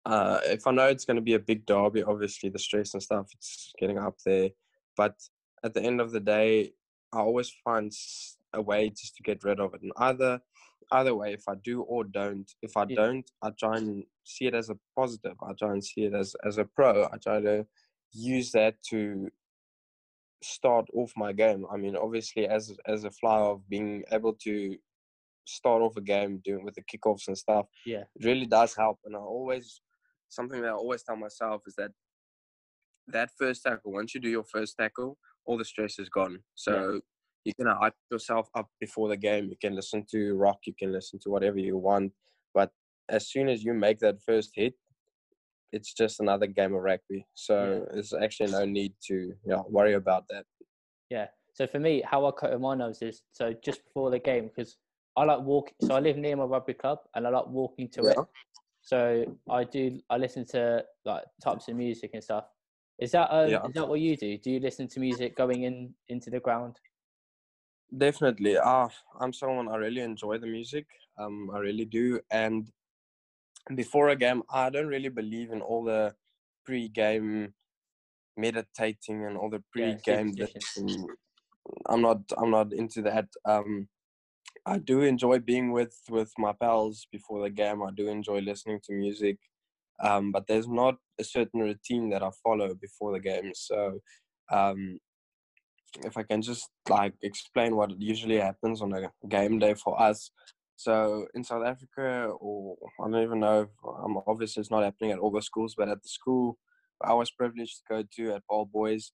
uh, 0.06 0.40
if 0.46 0.66
I 0.66 0.72
know 0.72 0.88
it's 0.88 1.06
going 1.06 1.16
to 1.18 1.22
be 1.22 1.34
a 1.34 1.40
big 1.40 1.66
derby, 1.66 2.04
obviously 2.04 2.50
the 2.50 2.60
stress 2.60 2.94
and 2.94 3.04
stuff 3.04 3.28
it's 3.34 3.74
getting 3.80 3.98
up 3.98 4.18
there. 4.26 4.50
But 4.96 5.16
at 5.64 5.74
the 5.74 5.82
end 5.82 6.02
of 6.02 6.12
the 6.12 6.20
day, 6.20 6.74
I 7.12 7.20
always 7.20 7.52
find 7.64 7.92
a 8.54 8.62
way 8.62 8.90
just 8.90 9.16
to 9.18 9.24
get 9.24 9.44
rid 9.44 9.60
of 9.60 9.74
it. 9.74 9.82
And 9.82 9.92
either 9.98 10.42
either 10.92 11.16
way, 11.16 11.34
if 11.34 11.44
I 11.48 11.56
do 11.56 11.82
or 11.82 12.04
don't, 12.04 12.50
if 12.62 12.76
I 12.78 12.86
Yeah. 12.88 12.96
don't, 12.96 13.30
I 13.42 13.52
try 13.52 13.78
and 13.78 14.06
see 14.24 14.46
it 14.48 14.56
as 14.56 14.70
a 14.70 14.78
positive. 14.96 15.38
I 15.42 15.54
try 15.54 15.72
and 15.72 15.84
see 15.84 16.06
it 16.06 16.14
as 16.14 16.36
as 16.46 16.58
a 16.58 16.66
pro. 16.66 17.06
I 17.12 17.18
try 17.18 17.42
to 17.42 17.68
use 18.12 18.52
that 18.54 18.82
to 18.90 19.30
start 20.44 20.88
off 20.94 21.12
my 21.16 21.34
game. 21.34 21.66
I 21.72 21.78
mean, 21.78 21.96
obviously, 21.96 22.48
as 22.48 22.76
as 22.86 23.04
a 23.04 23.12
flyer 23.12 23.44
of 23.52 23.68
being 23.70 24.04
able 24.12 24.34
to 24.46 24.78
start 25.46 25.82
off 25.82 25.98
a 25.98 26.02
game 26.02 26.40
doing 26.46 26.64
with 26.64 26.76
the 26.76 26.84
kickoffs 26.84 27.28
and 27.28 27.38
stuff, 27.38 27.68
Yeah. 27.86 28.04
it 28.16 28.26
really 28.26 28.46
does 28.46 28.76
help. 28.76 29.00
And 29.06 29.16
I 29.16 29.20
always 29.20 29.82
something 30.30 30.62
that 30.62 30.70
I 30.70 30.74
always 30.74 31.04
tell 31.04 31.16
myself 31.16 31.64
is 31.68 31.76
that 31.76 31.92
that 33.08 33.32
first 33.38 33.64
tackle, 33.64 33.92
once 33.92 34.14
you 34.14 34.22
do 34.22 34.30
your 34.30 34.44
first 34.44 34.78
tackle, 34.78 35.18
all 35.46 35.58
the 35.58 35.66
stress 35.66 35.98
is 35.98 36.10
gone. 36.10 36.44
So 36.54 37.02
you 37.46 37.54
can 37.54 37.68
hype 37.68 37.94
yourself 38.12 38.50
up 38.56 38.70
before 38.80 39.10
the 39.10 39.18
game. 39.18 39.46
You 39.50 39.56
can 39.62 39.76
listen 39.76 40.06
to 40.12 40.34
rock, 40.36 40.60
you 40.66 40.74
can 40.78 40.92
listen 40.92 41.20
to 41.24 41.30
whatever 41.30 41.58
you 41.58 41.78
want. 41.78 42.12
But 42.54 42.72
as 43.10 43.30
soon 43.30 43.50
as 43.50 43.64
you 43.64 43.74
make 43.74 44.00
that 44.00 44.22
first 44.22 44.52
hit, 44.56 44.74
it's 45.72 45.94
just 45.94 46.20
another 46.20 46.48
game 46.48 46.74
of 46.74 46.82
rugby. 46.82 47.26
So 47.36 47.86
there's 47.94 48.14
actually 48.14 48.52
no 48.52 48.66
need 48.66 48.94
to 49.08 49.34
yeah, 49.46 49.62
worry 49.68 49.94
about 49.94 50.26
that. 50.30 50.46
Yeah. 51.10 51.28
So 51.54 51.68
for 51.68 51.80
me, 51.80 52.02
how 52.06 52.26
I 52.26 52.32
cut 52.32 52.60
my 52.60 52.76
nerves 52.76 53.02
is 53.02 53.22
so 53.34 53.54
just 53.64 53.84
before 53.86 54.10
the 54.10 54.20
game 54.20 54.48
because 54.48 54.78
I 55.16 55.24
like 55.24 55.42
walking. 55.42 55.76
So 55.82 55.96
I 55.96 56.00
live 56.00 56.18
near 56.18 56.36
my 56.36 56.46
rugby 56.46 56.74
club 56.74 57.00
and 57.16 57.28
I 57.28 57.30
like 57.30 57.48
walking 57.48 57.90
to 57.90 58.08
it. 58.08 58.18
So 58.82 59.26
I 59.50 59.64
do. 59.64 60.00
I 60.10 60.18
listen 60.18 60.46
to 60.48 60.84
like 61.06 61.24
types 61.44 61.68
of 61.68 61.76
music 61.76 62.12
and 62.14 62.24
stuff. 62.24 62.46
Is 63.00 63.12
that 63.12 63.30
um, 63.32 63.50
Yeah. 63.50 63.66
is 63.66 63.74
that 63.74 63.88
what 63.88 64.00
you 64.00 64.16
do? 64.16 64.38
Do 64.38 64.52
you 64.52 64.60
listen 64.60 64.88
to 64.90 65.00
music 65.00 65.36
going 65.36 65.64
in 65.64 65.94
into 66.08 66.30
the 66.30 66.40
ground? 66.40 66.80
Definitely. 67.98 68.58
Ah, 68.58 68.90
I'm 69.20 69.34
someone 69.34 69.68
I 69.68 69.78
really 69.78 70.02
enjoy 70.02 70.38
the 70.38 70.48
music. 70.48 70.86
Um, 71.18 71.50
I 71.54 71.60
really 71.60 71.86
do. 71.86 72.20
And 72.30 72.70
before 73.76 74.10
a 74.10 74.16
game, 74.16 74.44
I 74.50 74.70
don't 74.70 74.88
really 74.88 75.10
believe 75.10 75.52
in 75.52 75.62
all 75.62 75.84
the 75.84 76.14
pre-game 76.66 77.54
meditating 78.38 79.26
and 79.26 79.38
all 79.38 79.50
the 79.50 79.64
pre-game. 79.72 80.36
and 80.78 81.10
I'm 81.88 82.02
not. 82.02 82.20
I'm 82.38 82.52
not 82.52 82.74
into 82.74 83.02
that. 83.04 83.28
Um, 83.46 83.88
I 84.66 84.78
do 84.78 85.02
enjoy 85.02 85.40
being 85.40 85.72
with 85.72 85.96
with 86.10 86.32
my 86.38 86.54
pals 86.54 87.08
before 87.12 87.42
the 87.44 87.50
game. 87.50 87.82
I 87.84 87.92
do 87.92 88.08
enjoy 88.08 88.40
listening 88.40 88.80
to 88.86 88.94
music. 88.94 89.38
um, 90.02 90.32
but 90.32 90.48
there's 90.48 90.68
not 90.68 90.96
a 91.20 91.24
certain 91.24 91.60
routine 91.60 92.10
that 92.10 92.24
I 92.24 92.30
follow 92.44 92.74
before 92.74 93.12
the 93.14 93.20
game. 93.20 93.52
So, 93.54 94.00
um, 94.52 95.00
if 96.04 96.18
I 96.18 96.24
can 96.24 96.42
just 96.42 96.70
like 96.90 97.14
explain 97.22 97.76
what 97.76 98.00
usually 98.00 98.38
happens 98.38 98.82
on 98.82 98.94
a 98.94 99.12
game 99.28 99.60
day 99.60 99.74
for 99.74 100.00
us. 100.02 100.32
So 100.76 101.28
in 101.34 101.44
South 101.44 101.66
Africa, 101.66 102.32
or 102.40 102.78
I 103.02 103.10
don't 103.10 103.24
even 103.24 103.42
know, 103.42 103.62
if, 103.64 103.70
um, 103.86 104.20
obviously 104.28 104.62
it's 104.62 104.72
not 104.72 104.84
happening 104.84 105.12
at 105.12 105.20
all 105.20 105.32
the 105.32 105.42
schools, 105.42 105.76
but 105.78 105.90
at 105.90 106.02
the 106.02 106.10
school 106.10 106.58
I 107.04 107.14
was 107.14 107.32
privileged 107.32 107.78
to 107.78 107.84
go 107.90 108.04
to 108.16 108.36
at 108.36 108.48
Paarl 108.48 108.66
Boys, 108.66 109.12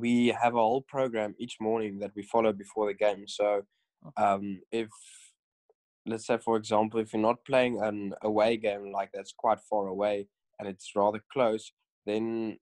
we 0.00 0.28
have 0.28 0.54
a 0.54 0.58
whole 0.58 0.82
program 0.82 1.34
each 1.38 1.56
morning 1.60 1.98
that 2.00 2.12
we 2.16 2.22
follow 2.22 2.52
before 2.52 2.88
the 2.88 2.94
game. 2.94 3.28
So 3.28 3.62
um, 4.16 4.60
if 4.72 4.88
let's 6.06 6.26
say 6.26 6.38
for 6.38 6.56
example 6.56 7.00
if 7.00 7.12
you're 7.12 7.22
not 7.22 7.44
playing 7.44 7.80
an 7.82 8.14
away 8.22 8.56
game 8.56 8.92
like 8.92 9.10
that's 9.12 9.34
quite 9.36 9.58
far 9.68 9.88
away 9.88 10.28
and 10.58 10.68
it's 10.68 10.92
rather 10.94 11.20
close 11.32 11.72
then 12.06 12.56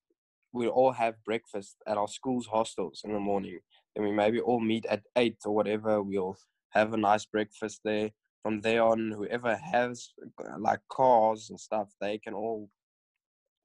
we 0.55 0.69
all 0.69 0.93
have 0.93 1.23
breakfast 1.25 1.77
at 1.87 1.99
our 1.99 2.07
school's 2.07 2.47
hostels 2.47 3.03
in 3.05 3.13
the 3.13 3.19
morning. 3.19 3.59
Then 3.95 4.05
we 4.05 4.13
maybe 4.13 4.41
all 4.41 4.61
meet 4.61 4.87
at 4.87 5.03
eight 5.17 5.39
or 5.45 5.53
whatever. 5.53 6.01
We'll 6.01 6.37
have 6.71 6.95
a 6.95 6.97
nice 6.97 7.27
breakfast 7.27 7.81
there. 7.85 8.11
From 8.43 8.61
there 8.61 8.83
on 8.83 9.11
whoever 9.11 9.57
has 9.57 10.13
like 10.59 10.81
cars 10.93 11.49
and 11.51 11.59
stuff 11.59 11.89
they 12.01 12.19
can 12.19 12.35
all 12.35 12.69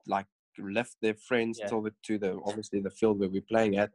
like 0.08 0.26
lift 0.58 0.96
their 1.02 1.16
friends 1.16 1.60
yeah. 1.62 1.70
over 1.72 1.92
to 2.04 2.18
the 2.18 2.40
obviously 2.46 2.80
the 2.80 2.90
field 2.90 3.20
where 3.20 3.30
we're 3.30 3.42
playing 3.42 3.78
at. 3.78 3.92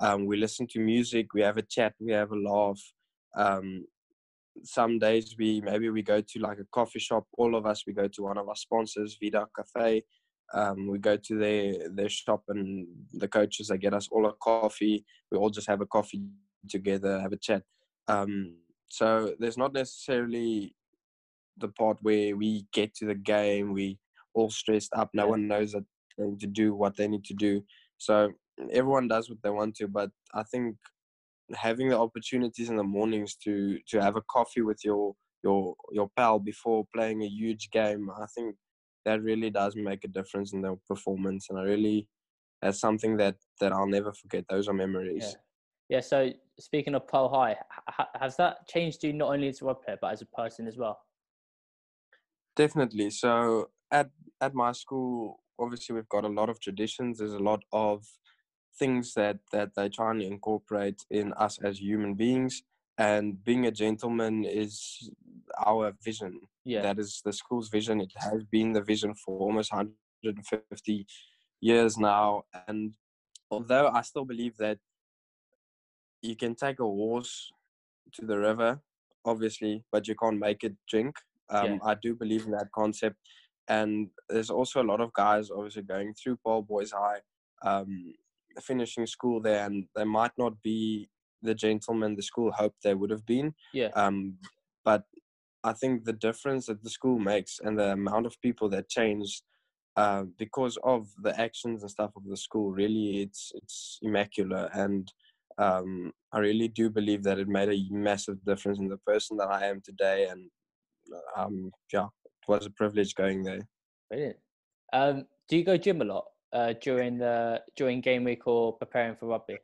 Um, 0.00 0.26
we 0.26 0.36
listen 0.36 0.66
to 0.68 0.78
music. 0.78 1.34
We 1.34 1.42
have 1.42 1.58
a 1.58 1.62
chat. 1.62 1.94
We 2.00 2.12
have 2.12 2.30
a 2.32 2.36
laugh. 2.36 2.80
Um, 3.36 3.84
some 4.62 4.98
days 4.98 5.36
we 5.38 5.60
maybe 5.60 5.90
we 5.90 6.02
go 6.02 6.20
to 6.20 6.38
like 6.38 6.60
a 6.60 6.66
coffee 6.72 7.00
shop. 7.00 7.26
All 7.36 7.54
of 7.54 7.66
us 7.66 7.84
we 7.86 7.92
go 7.92 8.08
to 8.08 8.22
one 8.22 8.38
of 8.38 8.48
our 8.48 8.56
sponsors 8.56 9.18
vida 9.20 9.46
cafe 9.54 10.04
um, 10.54 10.86
we 10.88 10.98
go 10.98 11.16
to 11.16 11.38
their 11.38 11.88
their 11.90 12.08
shop 12.08 12.42
and 12.48 12.86
the 13.12 13.28
coaches 13.28 13.68
they 13.68 13.78
get 13.78 13.94
us 13.94 14.08
all 14.10 14.26
a 14.26 14.32
coffee. 14.34 15.04
We 15.30 15.38
all 15.38 15.50
just 15.50 15.68
have 15.68 15.80
a 15.80 15.86
coffee 15.86 16.22
together 16.68 17.20
have 17.20 17.32
a 17.32 17.36
chat. 17.36 17.62
Um, 18.08 18.56
so 18.90 19.34
there's 19.38 19.58
not 19.58 19.72
necessarily 19.72 20.74
the 21.58 21.68
part 21.68 21.98
where 22.02 22.36
we 22.36 22.66
get 22.72 22.94
to 22.94 23.06
the 23.06 23.14
game 23.14 23.72
we 23.72 23.98
all 24.32 24.48
stressed 24.48 24.92
up 24.94 25.10
no 25.12 25.26
one 25.26 25.48
knows 25.48 25.72
that 25.72 25.84
they 26.16 26.24
need 26.24 26.40
to 26.40 26.46
do 26.46 26.74
what 26.74 26.96
they 26.96 27.08
need 27.08 27.24
to 27.24 27.34
do. 27.34 27.62
So 27.98 28.32
everyone 28.72 29.08
does 29.08 29.28
what 29.28 29.38
they 29.42 29.50
want 29.50 29.74
to 29.76 29.86
but 29.88 30.10
i 30.34 30.42
think 30.42 30.76
having 31.54 31.88
the 31.88 31.98
opportunities 31.98 32.68
in 32.68 32.76
the 32.76 32.82
mornings 32.82 33.34
to 33.36 33.78
to 33.88 34.00
have 34.00 34.16
a 34.16 34.22
coffee 34.30 34.62
with 34.62 34.84
your 34.84 35.14
your 35.42 35.74
your 35.92 36.10
pal 36.16 36.38
before 36.38 36.84
playing 36.94 37.22
a 37.22 37.26
huge 37.26 37.70
game 37.70 38.10
i 38.10 38.26
think 38.34 38.54
that 39.08 39.22
really 39.22 39.48
does 39.48 39.74
make 39.74 40.04
a 40.04 40.08
difference 40.08 40.52
in 40.52 40.60
their 40.60 40.76
performance 40.86 41.46
and 41.48 41.58
i 41.58 41.62
really 41.62 42.06
that's 42.60 42.78
something 42.78 43.16
that 43.16 43.36
that 43.60 43.72
i'll 43.72 43.86
never 43.86 44.12
forget 44.12 44.44
those 44.50 44.68
are 44.68 44.74
memories. 44.74 45.36
Yeah, 45.88 45.96
yeah 45.96 46.00
so 46.00 46.30
speaking 46.60 46.94
of 46.94 47.08
Paarl 47.08 47.28
High 47.30 47.56
has 48.20 48.36
that 48.36 48.68
changed 48.68 49.02
you 49.04 49.12
not 49.12 49.30
only 49.30 49.48
as 49.48 49.62
a 49.62 49.64
rugby 49.64 49.84
player 49.84 49.98
but 50.02 50.12
as 50.12 50.22
a 50.22 50.26
person 50.26 50.66
as 50.66 50.76
well? 50.76 50.98
Definitely 52.56 53.10
so 53.10 53.70
at 53.90 54.10
at 54.40 54.54
my 54.54 54.72
school 54.72 55.40
obviously 55.58 55.94
we've 55.94 56.14
got 56.16 56.24
a 56.24 56.34
lot 56.40 56.50
of 56.50 56.60
traditions 56.60 57.18
there's 57.18 57.32
a 57.42 57.48
lot 57.52 57.62
of 57.72 58.04
things 58.78 59.14
that 59.14 59.38
that 59.52 59.70
they 59.74 59.88
try 59.88 60.10
and 60.10 60.22
incorporate 60.22 61.00
in 61.10 61.32
us 61.34 61.58
as 61.62 61.80
human 61.80 62.14
beings 62.14 62.62
and 62.98 63.42
being 63.44 63.66
a 63.66 63.70
gentleman 63.70 64.44
is 64.44 65.10
our 65.64 65.92
vision. 66.04 66.40
Yeah. 66.64 66.82
That 66.82 66.98
is 66.98 67.22
the 67.24 67.32
school's 67.32 67.68
vision. 67.68 68.00
It 68.00 68.12
has 68.16 68.44
been 68.44 68.72
the 68.72 68.82
vision 68.82 69.14
for 69.14 69.38
almost 69.38 69.72
150 69.72 71.06
years 71.60 71.98
now 71.98 72.42
and 72.68 72.92
although 73.50 73.88
i 73.88 74.00
still 74.00 74.24
believe 74.24 74.56
that 74.58 74.78
you 76.22 76.36
can 76.36 76.54
take 76.54 76.78
a 76.78 76.84
horse 76.84 77.50
to 78.12 78.24
the 78.24 78.38
river 78.38 78.80
obviously 79.24 79.84
but 79.90 80.06
you 80.06 80.14
can't 80.14 80.38
make 80.38 80.62
it 80.62 80.74
drink. 80.88 81.16
Um, 81.50 81.64
yeah. 81.64 81.78
i 81.82 81.94
do 81.94 82.14
believe 82.14 82.44
in 82.44 82.52
that 82.52 82.70
concept 82.72 83.16
and 83.68 84.08
there's 84.28 84.50
also 84.50 84.82
a 84.82 84.88
lot 84.90 85.00
of 85.00 85.12
guys 85.12 85.50
obviously 85.50 85.82
going 85.82 86.14
through 86.14 86.38
Paarl 86.44 86.62
Boys 86.62 86.92
High 86.92 87.20
um, 87.62 88.14
finishing 88.62 89.06
school 89.06 89.40
there, 89.40 89.66
and 89.66 89.84
they 89.94 90.04
might 90.04 90.32
not 90.38 90.60
be 90.62 91.08
the 91.42 91.54
gentleman 91.54 92.16
the 92.16 92.22
school 92.22 92.50
hoped 92.52 92.82
they 92.82 92.94
would 92.94 93.10
have 93.10 93.26
been. 93.26 93.54
Yeah. 93.72 93.88
Um, 93.94 94.36
but 94.84 95.04
I 95.64 95.72
think 95.72 96.04
the 96.04 96.12
difference 96.12 96.66
that 96.66 96.82
the 96.82 96.90
school 96.90 97.18
makes 97.18 97.60
and 97.62 97.78
the 97.78 97.92
amount 97.92 98.26
of 98.26 98.40
people 98.40 98.68
that 98.70 98.88
change 98.88 99.42
uh, 99.96 100.24
because 100.38 100.78
of 100.84 101.08
the 101.22 101.38
actions 101.40 101.82
and 101.82 101.90
stuff 101.90 102.12
of 102.16 102.24
the 102.24 102.36
school, 102.36 102.70
really, 102.70 103.22
it's 103.22 103.50
it's 103.56 103.98
immaculate, 104.00 104.70
and 104.72 105.12
um, 105.58 106.12
I 106.32 106.38
really 106.38 106.68
do 106.68 106.88
believe 106.88 107.24
that 107.24 107.40
it 107.40 107.48
made 107.48 107.68
a 107.68 107.92
massive 107.92 108.44
difference 108.44 108.78
in 108.78 108.88
the 108.88 108.98
person 108.98 109.36
that 109.38 109.48
I 109.50 109.66
am 109.66 109.80
today, 109.80 110.28
and 110.30 110.48
um, 111.36 111.72
yeah, 111.92 112.06
it 112.24 112.46
was 112.46 112.66
a 112.66 112.70
privilege 112.70 113.16
going 113.16 113.42
there. 113.42 113.66
Brilliant. 114.08 114.36
Um, 114.92 115.26
do 115.48 115.56
you 115.56 115.64
go 115.64 115.76
gym 115.76 116.00
a 116.00 116.04
lot? 116.04 116.26
uh, 116.52 116.74
during 116.80 117.18
the 117.18 117.62
during 117.76 118.00
game 118.00 118.24
week 118.24 118.46
or 118.46 118.76
preparing 118.76 119.16
for 119.16 119.26
rugby? 119.26 119.58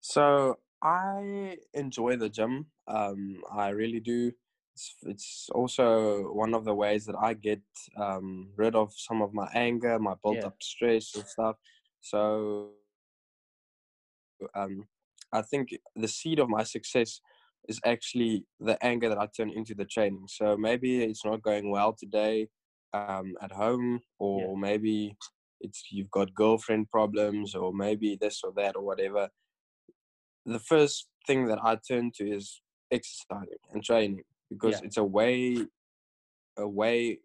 So 0.00 0.58
I 0.82 1.58
enjoy 1.74 2.16
the 2.16 2.28
gym. 2.28 2.66
Um, 2.88 3.42
I 3.52 3.68
really 3.68 4.00
do. 4.00 4.32
It's, 4.74 4.94
it's, 5.02 5.48
also 5.52 6.32
one 6.32 6.54
of 6.54 6.64
the 6.64 6.74
ways 6.74 7.04
that 7.06 7.16
I 7.20 7.34
get 7.34 7.60
um, 7.96 8.48
rid 8.56 8.74
of 8.74 8.92
some 8.96 9.20
of 9.20 9.34
my 9.34 9.48
anger, 9.54 9.98
my 9.98 10.14
built 10.22 10.36
yeah. 10.36 10.46
up 10.46 10.56
stress 10.62 11.14
and 11.14 11.26
stuff. 11.26 11.56
So 12.00 12.70
um, 14.54 14.84
I 15.32 15.42
think 15.42 15.76
the 15.94 16.08
seed 16.08 16.38
of 16.38 16.48
my 16.48 16.62
success 16.62 17.20
is 17.68 17.80
actually 17.84 18.46
the 18.58 18.82
anger 18.84 19.08
that 19.08 19.18
I 19.18 19.26
turn 19.26 19.50
into 19.50 19.74
the 19.74 19.84
training. 19.84 20.24
So 20.28 20.56
maybe 20.56 21.02
it's 21.04 21.24
not 21.24 21.42
going 21.42 21.70
well 21.70 21.92
today 21.92 22.48
um, 22.94 23.34
at 23.42 23.52
home, 23.52 24.00
or 24.18 24.40
yeah. 24.40 24.60
maybe 24.60 25.16
it's 25.60 25.84
you've 25.90 26.10
got 26.10 26.34
girlfriend 26.34 26.90
problems, 26.90 27.54
or 27.54 27.72
maybe 27.72 28.16
this 28.20 28.40
or 28.42 28.52
that 28.56 28.76
or 28.76 28.82
whatever. 28.82 29.28
The 30.46 30.58
first 30.58 31.08
thing 31.26 31.46
that 31.46 31.58
I 31.62 31.76
turn 31.76 32.12
to 32.16 32.28
is 32.28 32.60
exercising 32.90 33.58
and 33.72 33.84
training 33.84 34.22
because 34.50 34.80
yeah. 34.80 34.86
it's 34.86 34.96
a 34.96 35.04
way, 35.04 35.66
a 36.58 36.66
way 36.66 37.18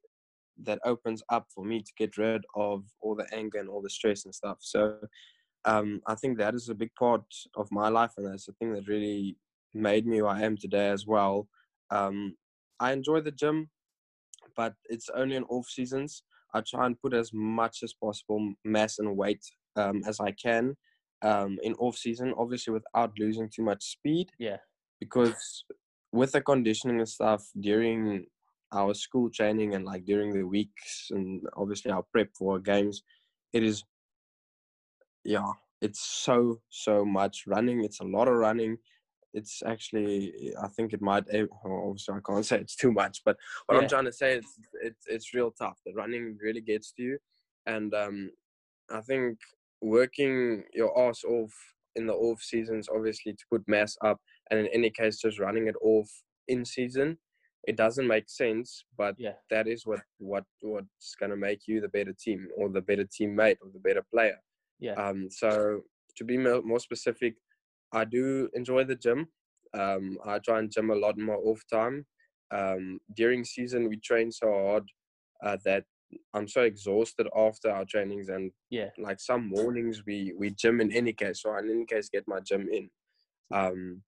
that 0.64 0.80
opens 0.86 1.24
up 1.30 1.48
for 1.54 1.66
me 1.66 1.82
to 1.82 1.92
get 1.98 2.18
rid 2.18 2.46
of 2.56 2.84
all 3.02 3.16
the 3.16 3.28
anger 3.34 3.60
and 3.60 3.70
all 3.70 3.82
the 3.82 3.90
stress 3.90 4.26
and 4.26 4.34
stuff. 4.34 4.58
So 4.62 4.98
um, 5.66 6.02
I 6.08 6.16
think 6.16 6.38
that 6.38 6.54
is 6.54 6.70
a 6.70 6.76
big 6.76 6.92
part 6.98 7.26
of 7.56 7.68
my 7.72 7.90
life, 7.90 8.12
and 8.18 8.28
that's 8.28 8.46
the 8.46 8.54
thing 8.54 8.74
that 8.74 8.88
really 8.88 9.38
made 9.74 10.06
me 10.06 10.20
who 10.20 10.28
I 10.28 10.42
am 10.42 10.56
today 10.56 10.90
as 10.90 11.06
well. 11.08 11.48
Um, 11.90 12.36
I 12.80 12.92
enjoy 12.94 13.22
the 13.22 13.32
gym 13.32 13.70
but 14.56 14.74
it's 14.86 15.10
only 15.16 15.36
in 15.36 15.44
off 15.44 15.68
seasons. 15.68 16.24
I 16.54 16.62
try 16.62 16.86
and 16.86 17.00
put 17.00 17.14
as 17.14 17.32
much 17.34 17.80
as 17.84 17.94
possible 17.94 18.54
mass 18.64 19.00
and 19.00 19.16
weight 19.16 19.44
um, 19.76 20.02
as 20.08 20.20
I 20.20 20.32
can 20.32 20.76
um, 21.22 21.58
in 21.64 21.74
off 21.76 21.98
season, 21.98 22.34
obviously 22.38 22.74
without 22.74 23.12
losing 23.18 23.50
too 23.50 23.64
much 23.64 23.84
speed. 23.84 24.30
Yeah. 24.40 24.58
Because 25.00 25.66
with 26.12 26.32
the 26.32 26.42
conditioning 26.42 27.00
and 27.00 27.10
stuff 27.10 27.44
during 27.60 28.26
our 28.72 28.94
school 28.94 29.30
training 29.30 29.76
and 29.76 29.86
like 29.86 30.06
during 30.06 30.34
the 30.34 30.44
weeks 30.44 31.08
and 31.12 31.42
obviously 31.56 31.92
our 31.92 32.04
prep 32.12 32.30
for 32.38 32.60
games, 32.60 33.04
it 33.54 33.64
is, 33.64 33.84
yeah, 35.24 35.52
it's 35.82 36.00
so 36.00 36.60
so 36.70 37.06
much 37.06 37.44
running. 37.48 37.84
It's 37.84 38.00
a 38.00 38.06
lot 38.06 38.28
of 38.28 38.36
running 38.36 38.78
it's 39.36 39.62
actually 39.66 40.54
I 40.62 40.68
think 40.70 40.94
it 40.94 41.02
might 41.02 41.26
obviously 41.66 42.16
I 42.16 42.20
can't 42.26 42.46
say 42.50 42.58
it's 42.58 42.76
too 42.76 42.92
much, 42.92 43.22
but 43.24 43.38
what 43.68 43.76
yeah. 43.76 43.82
I'm 43.82 43.90
trying 43.90 44.06
to 44.06 44.14
say 44.14 44.38
is 44.38 44.46
it's 44.82 45.06
it's 45.08 45.34
real 45.34 45.52
tough. 45.52 45.78
The 45.86 45.94
running 45.94 46.38
really 46.42 46.62
gets 46.62 46.94
to 46.94 47.04
you, 47.04 47.18
and 47.68 47.94
um, 47.94 48.32
I 48.90 49.02
think 49.02 49.38
working 49.82 50.64
your 50.74 51.08
ass 51.08 51.24
off 51.24 51.54
in 51.96 52.08
the 52.08 52.14
off 52.14 52.42
seasons 52.42 52.90
obviously 52.94 53.34
to 53.34 53.46
put 53.52 53.64
mass 53.68 53.96
up, 54.04 54.20
and 54.50 54.60
in 54.60 54.68
any 54.68 54.90
case 54.90 55.20
just 55.20 55.40
running 55.40 55.68
it 55.68 55.76
off 55.82 56.10
in 56.48 56.66
season, 56.66 57.18
it 57.68 57.78
doesn't 57.78 58.08
make 58.08 58.30
sense. 58.30 58.86
But 58.98 59.16
yeah. 59.18 59.34
that 59.50 59.68
is 59.68 59.86
what 59.86 60.02
what 60.20 60.44
what's 60.62 61.16
gonna 61.20 61.38
make 61.38 61.62
you 61.68 61.82
the 61.82 61.90
better 61.90 62.14
team 62.14 62.48
or 62.58 62.70
the 62.70 62.82
better 62.82 63.06
teammate 63.06 63.58
or 63.62 63.70
the 63.74 63.80
better 63.80 64.06
player. 64.14 64.38
Yeah. 64.80 64.94
Um. 64.94 65.30
So 65.32 65.82
to 66.18 66.24
be 66.24 66.38
more 66.38 66.80
specific, 66.80 67.36
I 67.92 68.06
do 68.06 68.50
enjoy 68.54 68.84
the 68.86 68.96
gym. 68.96 69.28
Um, 69.74 70.18
I 70.26 70.40
try 70.40 70.60
and 70.60 70.72
gym 70.72 70.90
a 70.90 70.96
lot 70.96 71.18
more 71.18 71.38
off 71.38 71.62
time. 71.72 72.06
Um, 72.52 73.00
during 73.16 73.44
season, 73.44 73.90
we 73.90 73.98
train 73.98 74.32
so 74.32 74.48
hard 74.48 74.84
uh, 75.44 75.58
that 75.66 75.84
I'm 76.34 76.48
so 76.48 76.62
exhausted 76.62 77.28
after 77.36 77.72
our 77.72 77.86
trainings, 77.86 78.30
and 78.30 78.52
yeah, 78.70 78.90
like 78.98 79.20
some 79.20 79.48
mornings 79.50 80.04
we 80.06 80.34
we 80.38 80.52
gym 80.52 80.82
in 80.82 80.92
any 80.92 81.14
case. 81.14 81.42
So 81.42 81.52
I 81.52 81.60
in 81.60 81.70
any 81.70 81.86
case 81.86 82.10
get 82.10 82.28
my 82.28 82.40
gym 82.40 82.68
in. 82.72 82.90
Um, 83.52 84.02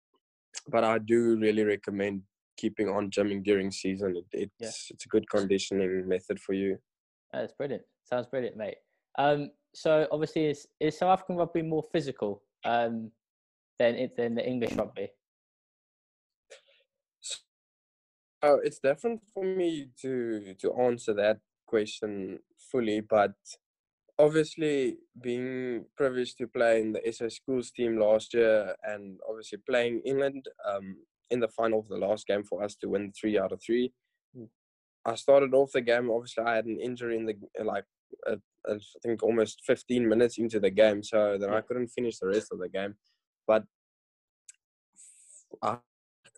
but 0.68 0.84
I 0.84 0.98
do 0.98 1.36
really 1.36 1.64
recommend 1.64 2.22
keeping 2.56 2.88
on 2.88 3.10
gymming 3.10 3.42
during 3.42 3.70
season. 3.70 4.16
It, 4.16 4.26
it's 4.32 4.60
Yeah. 4.60 4.94
it's 4.94 5.04
a 5.06 5.08
good 5.08 5.28
conditioning 5.28 6.08
method 6.08 6.40
for 6.40 6.52
you. 6.52 6.78
That's 7.32 7.52
brilliant. 7.52 7.82
Sounds 8.04 8.26
brilliant, 8.26 8.56
mate. 8.56 8.76
Um, 9.18 9.50
so 9.74 10.06
obviously, 10.12 10.46
is 10.46 10.68
is 10.80 10.98
South 10.98 11.12
African 11.12 11.36
rugby 11.36 11.62
more 11.62 11.82
physical 11.92 12.42
um, 12.64 13.10
than 13.78 13.96
it 13.96 14.16
than 14.16 14.34
the 14.34 14.46
English 14.46 14.74
rugby? 14.74 15.08
Oh, 18.42 18.60
it's 18.62 18.78
different 18.78 19.22
for 19.32 19.42
me 19.42 19.88
to 20.02 20.54
to 20.60 20.74
answer 20.74 21.14
that 21.14 21.40
question 21.66 22.38
fully, 22.70 23.00
but 23.00 23.34
obviously 24.18 24.96
being 25.20 25.84
privileged 25.96 26.38
to 26.38 26.46
play 26.46 26.80
in 26.80 26.92
the 26.92 27.12
SA 27.12 27.28
schools 27.28 27.70
team 27.70 27.98
last 27.98 28.34
year 28.34 28.74
and 28.84 29.18
obviously 29.28 29.58
playing 29.68 30.00
England 30.04 30.46
um, 30.68 30.96
in 31.30 31.40
the 31.40 31.48
final 31.48 31.80
of 31.80 31.88
the 31.88 31.96
last 31.96 32.26
game 32.26 32.44
for 32.44 32.62
us 32.62 32.76
to 32.76 32.88
win 32.88 33.12
three 33.12 33.38
out 33.38 33.52
of 33.52 33.60
three. 33.64 33.92
Mm. 34.36 34.48
I 35.04 35.14
started 35.16 35.52
off 35.54 35.72
the 35.72 35.80
game. 35.80 36.10
Obviously, 36.10 36.44
I 36.44 36.56
had 36.56 36.66
an 36.66 36.78
injury 36.80 37.16
in 37.16 37.26
the 37.26 37.34
like 37.62 37.84
uh, 38.28 38.36
I 38.68 38.78
think 39.02 39.22
almost 39.22 39.62
15 39.66 40.08
minutes 40.08 40.38
into 40.38 40.60
the 40.60 40.70
game, 40.70 41.02
so 41.02 41.36
then 41.38 41.50
I 41.50 41.60
couldn't 41.60 41.88
finish 41.88 42.18
the 42.18 42.28
rest 42.28 42.48
of 42.52 42.58
the 42.58 42.68
game. 42.68 42.94
But 43.46 43.64
I, 45.62 45.76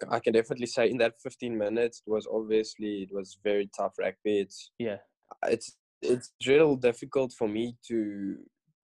I 0.08 0.18
can 0.18 0.32
definitely 0.32 0.66
say 0.66 0.90
in 0.90 0.98
that 0.98 1.14
15 1.22 1.56
minutes 1.56 2.02
it 2.06 2.10
was 2.10 2.26
obviously 2.30 3.02
it 3.02 3.10
was 3.12 3.38
very 3.44 3.70
tough 3.76 3.94
rugby. 3.98 4.40
It's 4.40 4.70
Yeah, 4.78 4.96
it's 5.44 5.76
it's 6.02 6.30
real 6.46 6.76
difficult 6.76 7.32
for 7.32 7.48
me 7.48 7.76
to 7.88 8.36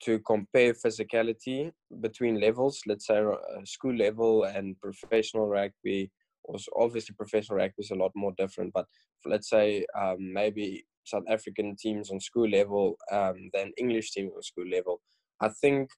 to 0.04 0.18
compare 0.20 0.74
physicality 0.74 1.70
between 2.00 2.40
levels. 2.40 2.80
Let's 2.86 3.06
say 3.06 3.18
uh, 3.18 3.64
school 3.64 3.94
level 3.94 4.44
and 4.44 4.78
professional 4.80 5.46
rugby. 5.46 6.10
Also, 6.44 6.72
obviously, 6.76 7.14
professional 7.14 7.58
rugby 7.58 7.74
is 7.78 7.92
a 7.92 7.94
lot 7.94 8.10
more 8.16 8.32
different. 8.36 8.72
But 8.72 8.86
let's 9.24 9.48
say 9.48 9.86
um, 9.96 10.32
maybe 10.32 10.84
South 11.04 11.22
African 11.28 11.76
teams 11.76 12.10
on 12.10 12.18
school 12.18 12.48
level 12.48 12.96
um, 13.12 13.50
than 13.54 13.72
English 13.78 14.10
teams 14.10 14.32
on 14.34 14.42
school 14.42 14.68
level. 14.68 15.00
I 15.40 15.48
think 15.48 15.90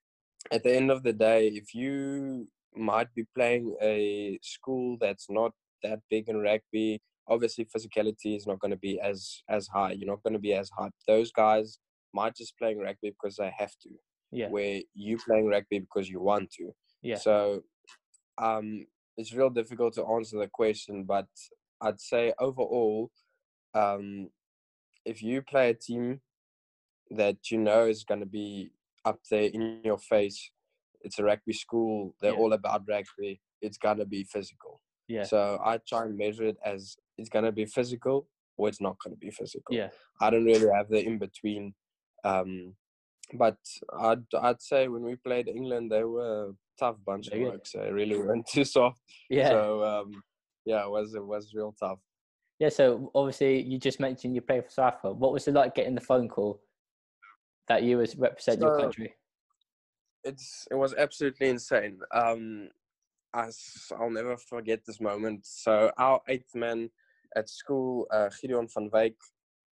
at 0.53 0.63
the 0.63 0.77
end 0.77 0.91
of 0.91 1.03
the 1.03 1.13
day, 1.15 1.49
if 1.49 1.75
you 1.75 2.49
might 2.77 3.13
be 3.15 3.25
playing 3.35 3.75
a 3.81 4.39
school 4.43 4.99
that's 5.01 5.31
not 5.31 5.53
that 5.83 6.01
big 6.11 6.29
in 6.29 6.39
rugby, 6.39 7.01
obviously 7.29 7.65
physicality 7.67 8.37
is 8.37 8.47
not 8.47 8.59
going 8.61 8.71
to 8.71 8.77
be 8.77 9.01
as 9.01 9.43
as 9.49 9.67
high. 9.69 9.93
You're 9.93 10.11
not 10.11 10.23
going 10.23 10.35
to 10.35 10.39
be 10.39 10.55
as 10.55 10.71
high. 10.77 10.91
Those 11.09 11.33
guys 11.33 11.79
might 12.13 12.37
just 12.37 12.57
playing 12.59 12.79
rugby 12.79 13.11
because 13.11 13.37
they 13.37 13.53
have 13.59 13.73
to. 13.83 13.91
yeah, 14.31 14.49
Where 14.49 14.81
you 14.95 15.19
playing 15.19 15.47
rugby 15.49 15.79
because 15.81 16.09
you 16.09 16.21
want 16.21 16.51
to. 16.53 16.71
yeah, 17.03 17.17
So 17.17 17.63
um, 18.39 18.87
it's 19.17 19.33
real 19.33 19.51
difficult 19.51 19.95
to 19.95 20.05
answer 20.07 20.39
the 20.39 20.49
question, 20.49 21.05
but 21.05 21.27
I'd 21.81 22.01
say 22.01 22.33
overall, 22.39 23.11
um, 23.75 24.29
if 25.05 25.23
you 25.23 25.43
play 25.43 25.71
a 25.71 25.75
team 25.75 26.21
that 27.11 27.51
you 27.51 27.59
know 27.59 27.87
is 27.87 28.05
going 28.05 28.21
to 28.21 28.27
be 28.27 28.71
up 29.05 29.21
there 29.31 29.51
in 29.53 29.81
your 29.85 29.99
face, 29.99 30.51
it's 31.03 31.19
a 31.19 31.25
rugby 31.25 31.53
school, 31.53 32.15
they're 32.21 32.33
Yeah. 32.33 32.39
all 32.39 32.53
about 32.55 32.83
rugby, 32.89 33.41
it's 33.61 33.79
going 33.79 33.99
to 33.99 34.07
be 34.07 34.25
physical. 34.25 34.81
Yeah, 35.09 35.25
So 35.25 35.61
I 35.65 35.79
try 35.87 36.05
and 36.05 36.17
measure 36.17 36.45
it 36.45 36.57
as 36.65 36.97
it's 37.19 37.29
going 37.29 37.45
to 37.45 37.53
be 37.53 37.67
physical 37.67 38.27
or 38.57 38.69
it's 38.69 38.81
not 38.81 38.97
going 39.03 39.15
to 39.15 39.19
be 39.21 39.31
physical. 39.31 39.75
yeah, 39.75 39.89
I 40.21 40.31
don't 40.31 40.45
really 40.45 40.69
have 40.75 40.89
the 40.89 41.05
in 41.05 41.19
between. 41.19 41.75
Um, 42.25 42.75
but 43.33 43.57
I'd 43.99 44.25
I'd 44.41 44.63
say 44.63 44.89
when 44.89 45.03
we 45.03 45.17
played 45.17 45.49
England, 45.49 45.91
they 45.91 46.05
were 46.05 46.49
a 46.49 46.53
tough 46.79 46.97
bunch 47.07 47.29
of 47.29 47.39
blokes. 47.39 47.73
They 47.73 47.91
really 47.91 48.17
weren't 48.23 48.47
too 48.47 48.65
soft. 48.65 49.01
yeah. 49.31 49.49
So 49.51 49.85
um, 49.85 50.23
yeah, 50.65 50.85
it 50.85 50.91
was 50.91 51.15
it 51.15 51.25
was 51.25 51.53
real 51.55 51.75
tough. 51.79 51.99
Yeah, 52.61 52.69
so 52.69 53.11
obviously 53.15 53.63
you 53.63 53.79
just 53.79 53.99
mentioned 53.99 54.35
you 54.35 54.41
play 54.41 54.61
for 54.61 54.71
South 54.71 54.95
Africa. 54.95 55.13
What 55.13 55.33
was 55.33 55.49
it 55.49 55.55
like 55.55 55.75
getting 55.75 55.95
the 55.95 56.01
phone 56.01 56.29
call 56.29 56.61
that 57.69 57.83
you 57.83 57.99
was 57.99 58.17
represent 58.17 58.61
your 58.61 58.79
country? 58.79 59.15
It's 60.23 60.67
it 60.71 60.77
was 60.77 60.95
absolutely 60.95 61.49
insane. 61.49 61.99
Um, 62.13 62.69
as 63.35 63.59
I'll 63.99 64.11
never 64.11 64.37
forget 64.37 64.81
this 64.87 65.01
moment. 65.01 65.41
So 65.45 65.91
our 65.99 66.21
eighth 66.29 66.55
man 66.55 66.91
at 67.37 67.49
school, 67.49 68.07
uh, 68.13 68.31
Gideon 68.41 68.69
van 68.73 68.91
Wyk, 68.91 69.17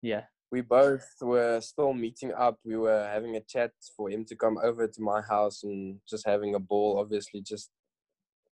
Yeah, 0.02 0.24
we 0.52 0.62
both 0.62 1.08
were 1.22 1.62
still 1.62 1.94
meeting 1.94 2.34
up. 2.34 2.60
We 2.66 2.76
were 2.76 3.08
having 3.08 3.36
a 3.36 3.42
chat 3.42 3.72
for 3.96 4.10
him 4.10 4.26
to 4.26 4.36
come 4.36 4.58
over 4.62 4.88
to 4.88 5.02
my 5.02 5.22
house 5.22 5.64
and 5.64 6.00
just 6.10 6.26
having 6.28 6.56
a 6.56 6.60
ball, 6.60 7.00
obviously 7.00 7.42
just 7.42 7.70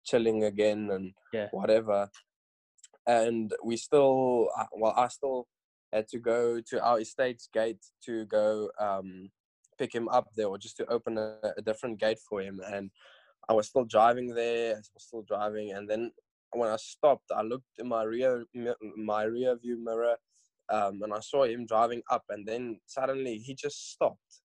chilling 0.05 0.43
again 0.43 0.89
and 0.91 1.13
Yeah. 1.33 1.49
whatever. 1.51 2.09
And 3.07 3.51
we 3.63 3.77
still, 3.77 4.49
uh, 4.57 4.67
well, 4.71 4.93
I 4.95 5.07
still 5.07 5.47
had 5.91 6.07
to 6.09 6.19
go 6.19 6.61
to 6.61 6.83
our 6.83 6.99
estate's 7.01 7.49
gate 7.51 7.83
to 8.05 8.25
go 8.25 8.69
um, 8.79 9.31
pick 9.79 9.93
him 9.93 10.07
up 10.09 10.27
there 10.35 10.47
or 10.47 10.57
just 10.57 10.77
to 10.77 10.85
open 10.85 11.17
a, 11.17 11.37
a 11.57 11.61
different 11.61 11.99
gate 11.99 12.19
for 12.29 12.41
him. 12.41 12.61
And 12.63 12.91
I 13.49 13.53
was 13.53 13.67
still 13.67 13.85
driving 13.85 14.35
there, 14.35 14.75
I 14.75 14.77
was 14.77 15.03
still 15.03 15.23
driving. 15.23 15.73
And 15.73 15.89
then 15.89 16.11
when 16.53 16.69
I 16.69 16.77
stopped, 16.77 17.31
I 17.35 17.41
looked 17.41 17.65
in 17.79 17.89
my 17.89 18.03
rear, 18.03 18.45
my 18.95 19.23
rear 19.23 19.57
view 19.57 19.83
mirror 19.83 20.15
um, 20.69 21.01
and 21.03 21.13
I 21.13 21.19
saw 21.19 21.45
him 21.45 21.65
driving 21.65 22.01
up, 22.11 22.23
and 22.29 22.47
then 22.47 22.79
suddenly 22.85 23.39
he 23.39 23.55
just 23.55 23.91
stopped 23.91 24.41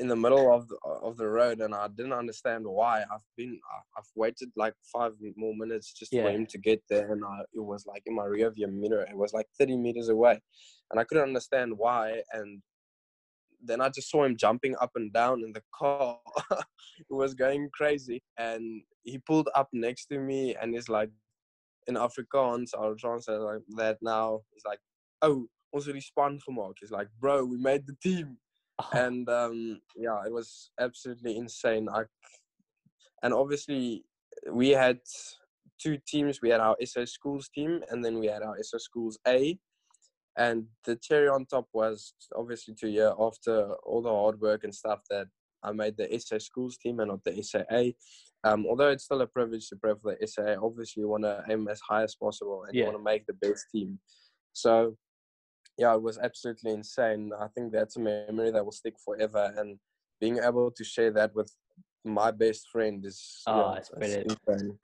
in 0.00 0.08
the 0.08 0.16
middle 0.16 0.52
of 0.54 0.68
the, 0.68 0.78
of 0.84 1.16
the 1.16 1.28
road, 1.28 1.60
and 1.60 1.74
I 1.74 1.88
didn't 1.88 2.12
understand 2.12 2.64
why. 2.66 3.02
I've 3.02 3.24
been 3.36 3.58
I've 3.96 4.08
waited 4.16 4.50
like 4.56 4.74
five 4.92 5.12
more 5.36 5.54
minutes 5.56 5.92
just 5.92 6.12
Yeah. 6.12 6.24
for 6.24 6.30
him 6.30 6.46
to 6.46 6.58
get 6.58 6.82
there, 6.90 7.12
and 7.12 7.24
I, 7.24 7.40
it 7.52 7.60
was 7.64 7.86
like 7.86 8.02
in 8.06 8.14
my 8.14 8.24
rear 8.24 8.50
view 8.50 8.68
mirror. 8.68 9.06
It 9.08 9.16
was 9.16 9.32
like 9.32 9.46
thirty 9.58 9.76
meters 9.76 10.08
away, 10.08 10.40
and 10.90 11.00
I 11.00 11.04
couldn't 11.04 11.24
understand 11.24 11.72
why. 11.76 12.22
And 12.32 12.62
then 13.62 13.80
I 13.80 13.88
just 13.88 14.10
saw 14.10 14.24
him 14.24 14.36
jumping 14.36 14.76
up 14.80 14.92
and 14.94 15.12
down 15.12 15.42
in 15.42 15.52
the 15.52 15.62
car. 15.74 16.18
it 16.50 17.10
was 17.10 17.34
going 17.34 17.68
crazy, 17.72 18.22
and 18.38 18.82
he 19.02 19.18
pulled 19.18 19.48
up 19.54 19.68
next 19.72 20.06
to 20.06 20.18
me, 20.18 20.56
and 20.60 20.74
he's 20.74 20.88
like 20.88 21.10
in 21.88 21.94
Afrikaans, 21.94 22.74
I'll 22.78 22.94
translate 22.94 23.40
like 23.40 23.62
that 23.76 23.98
now. 24.02 24.40
He's 24.52 24.64
like, 24.64 24.80
"Oh, 25.22 25.48
ons 25.72 25.86
het 25.86 25.94
die 25.94 26.00
span 26.00 26.38
gemaak." 26.46 26.74
He's 26.80 26.92
like, 26.92 27.08
"Bro, 27.18 27.46
we 27.46 27.56
made 27.56 27.86
the 27.86 27.96
team." 28.02 28.38
And 28.92 29.28
um, 29.28 29.80
yeah, 29.96 30.22
it 30.24 30.32
was 30.32 30.70
absolutely 30.78 31.36
insane. 31.36 31.88
I, 31.88 32.04
and 33.24 33.34
obviously, 33.34 34.04
we 34.52 34.68
had 34.68 35.00
two 35.82 35.98
teams. 36.06 36.40
We 36.40 36.50
had 36.50 36.60
our 36.60 36.76
SA 36.84 37.06
Schools 37.06 37.48
team, 37.48 37.82
and 37.90 38.04
then 38.04 38.20
we 38.20 38.26
had 38.26 38.42
our 38.42 38.56
SA 38.62 38.78
Schools 38.78 39.18
A. 39.26 39.58
And 40.38 40.66
the 40.84 40.94
cherry 40.94 41.28
on 41.28 41.46
top 41.46 41.66
was 41.72 42.14
obviously 42.34 42.74
to 42.76 42.88
year 42.88 43.12
after 43.18 43.72
all 43.84 44.00
the 44.00 44.08
hard 44.08 44.40
work 44.40 44.62
and 44.62 44.74
stuff 44.74 45.00
that 45.10 45.26
I 45.64 45.72
made 45.72 45.96
the 45.96 46.16
SA 46.20 46.38
Schools 46.38 46.78
team 46.78 47.00
and 47.00 47.10
not 47.10 47.24
the 47.24 47.42
SAA. 47.42 47.90
Um, 48.44 48.64
although 48.66 48.90
it's 48.90 49.04
still 49.04 49.20
a 49.20 49.26
privilege 49.26 49.68
to 49.68 49.76
play 49.76 49.92
for 50.00 50.16
the 50.18 50.26
SAA, 50.26 50.54
obviously 50.64 51.00
you 51.00 51.08
want 51.08 51.24
to 51.24 51.42
aim 51.50 51.66
as 51.66 51.80
high 51.80 52.04
as 52.04 52.14
possible 52.14 52.64
and 52.64 52.76
you 52.76 52.84
want 52.84 52.96
to 52.96 53.02
make 53.02 53.26
the 53.26 53.32
best 53.32 53.64
team. 53.74 53.98
So, 54.52 54.96
yeah, 55.76 55.92
it 55.94 56.02
was 56.02 56.18
absolutely 56.18 56.70
insane. 56.70 57.32
I 57.38 57.48
think 57.48 57.72
that's 57.72 57.96
a 57.96 58.00
memory 58.00 58.52
that 58.52 58.64
will 58.64 58.70
stick 58.70 58.94
forever. 59.04 59.52
And 59.56 59.80
being 60.20 60.38
able 60.38 60.70
to 60.70 60.84
share 60.84 61.10
that 61.12 61.34
with 61.34 61.52
my 62.04 62.30
best 62.30 62.68
friend 62.70 63.04
is 63.04 63.42
Oh, 63.48 63.72
yeah, 63.72 63.78
it's 63.78 63.90
brilliant. 63.90 64.38
insane. 64.46 64.78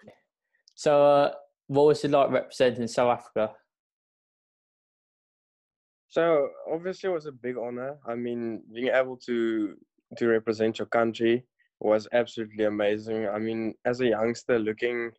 So, 0.75 1.07
uh, 1.07 1.33
what 1.69 1.87
was 1.87 2.05
it 2.05 2.11
like 2.11 2.31
representing 2.31 2.89
South 2.89 3.19
Africa? 3.19 3.55
So 6.15 6.51
obviously, 6.73 7.11
it 7.11 7.13
was 7.13 7.27
a 7.27 7.33
big 7.33 7.57
honor. 7.59 7.99
I 8.07 8.15
mean, 8.15 8.63
being 8.73 8.87
able 8.87 9.17
to 9.27 9.75
to 10.17 10.29
represent 10.29 10.79
your 10.79 10.87
country 10.87 11.45
was 11.81 12.07
absolutely 12.13 12.67
amazing. 12.67 13.27
I 13.27 13.41
mean, 13.41 13.75
as 13.85 14.01
a 14.01 14.07
youngster, 14.07 14.61
looking 14.61 15.11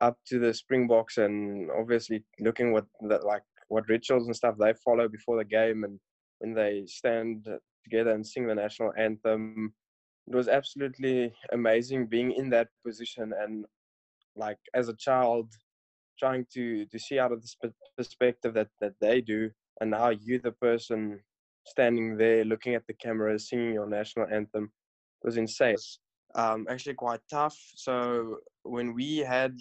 up 0.00 0.16
to 0.28 0.38
the 0.38 0.54
Springboks 0.54 1.18
and 1.18 1.68
obviously 1.72 2.22
looking 2.38 2.72
what 2.72 2.86
that 3.08 3.24
like 3.24 3.42
what 3.66 3.88
rituals 3.88 4.26
and 4.26 4.36
stuff 4.36 4.54
they 4.56 4.72
follow 4.84 5.08
before 5.08 5.36
the 5.36 5.44
game 5.44 5.82
and 5.82 5.98
when 6.38 6.54
they 6.54 6.84
stand 6.86 7.48
together 7.82 8.12
and 8.12 8.24
sing 8.24 8.46
the 8.46 8.54
national 8.54 8.92
anthem, 8.96 9.74
it 10.28 10.36
was 10.36 10.46
absolutely 10.46 11.34
amazing 11.50 12.06
being 12.06 12.30
in 12.30 12.48
that 12.50 12.68
position 12.86 13.32
and 13.36 13.64
like 14.36 14.60
as 14.74 14.88
a 14.88 14.94
child 14.94 15.52
trying 16.20 16.46
to 16.54 16.86
to 16.86 17.00
see 17.00 17.18
out 17.18 17.32
of 17.32 17.42
the 17.42 17.72
perspective 17.96 18.54
that 18.54 18.68
that 18.80 18.94
they 19.00 19.20
do 19.20 19.50
and 19.80 19.90
now 19.90 20.10
you 20.10 20.38
the 20.38 20.52
person 20.52 21.20
standing 21.66 22.16
there 22.16 22.44
looking 22.44 22.74
at 22.74 22.86
the 22.86 22.94
camera 22.94 23.38
singing 23.38 23.74
your 23.74 23.88
national 23.88 24.26
anthem? 24.26 24.64
It 25.22 25.26
was 25.26 25.36
insane. 25.36 25.76
Um 26.34 26.66
actually 26.68 26.94
quite 26.94 27.20
tough. 27.30 27.56
So 27.74 28.38
when 28.62 28.94
we 28.94 29.18
had 29.18 29.58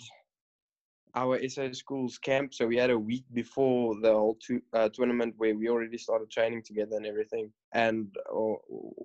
our 1.15 1.39
SA 1.49 1.71
schools 1.73 2.19
camp 2.19 2.53
so 2.53 2.67
we 2.67 2.77
had 2.77 2.91
a 2.91 2.99
week 2.99 3.25
before 3.33 3.95
the 3.99 4.11
whole 4.11 4.37
tu- 4.45 4.61
uh, 4.73 4.87
tournament 4.93 5.33
where 5.37 5.55
we 5.55 5.67
already 5.67 5.97
started 5.97 6.29
training 6.29 6.61
together 6.63 6.95
and 6.97 7.05
everything. 7.07 7.51
And 7.73 8.15
uh, 8.31 8.53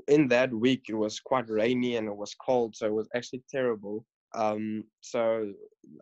in 0.09 0.29
that 0.29 0.53
week 0.53 0.83
it 0.89 0.95
was 0.95 1.19
quite 1.19 1.49
rainy 1.49 1.97
and 1.97 2.07
it 2.07 2.17
was 2.17 2.35
cold 2.35 2.77
so 2.77 2.87
it 2.87 2.93
was 2.93 3.09
actually 3.15 3.43
terrible. 3.51 4.05
Um 4.35 4.85
so 5.01 5.53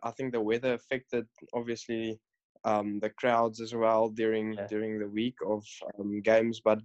i 0.03 0.11
think 0.11 0.31
the 0.31 0.41
weather 0.41 0.73
affected 0.73 1.25
obviously 1.53 2.19
um, 2.65 2.99
the 2.99 3.09
crowds 3.09 3.61
as 3.61 3.73
well 3.73 4.09
during 4.09 4.53
Yeah. 4.53 4.67
during 4.67 4.99
the 4.99 5.07
week 5.07 5.35
of 5.45 5.65
um, 5.99 6.21
games. 6.21 6.61
But 6.63 6.79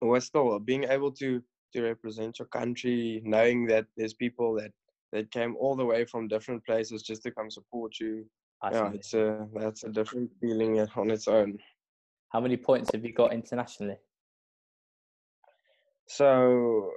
we're 0.00 0.20
still 0.20 0.58
being 0.58 0.84
able 0.84 1.12
to 1.12 1.42
to 1.72 1.82
represent 1.82 2.38
your 2.38 2.48
country, 2.48 3.20
knowing 3.24 3.66
that 3.66 3.86
there's 3.96 4.14
people 4.14 4.54
that 4.54 4.72
that 5.12 5.30
came 5.30 5.56
all 5.56 5.76
the 5.76 5.84
way 5.84 6.04
from 6.04 6.28
different 6.28 6.64
places 6.64 7.02
just 7.02 7.22
to 7.22 7.30
come 7.30 7.50
support 7.50 7.98
you. 8.00 8.26
That's 8.62 8.76
yeah, 8.76 8.90
it's 8.92 9.14
a 9.14 9.48
that's 9.54 9.84
a 9.84 9.90
different 9.90 10.30
feeling 10.40 10.80
on 10.96 11.10
its 11.10 11.28
own. 11.28 11.58
How 12.30 12.40
many 12.40 12.56
points 12.56 12.90
have 12.92 13.04
you 13.04 13.12
got 13.12 13.32
internationally? 13.32 13.96
So 16.06 16.92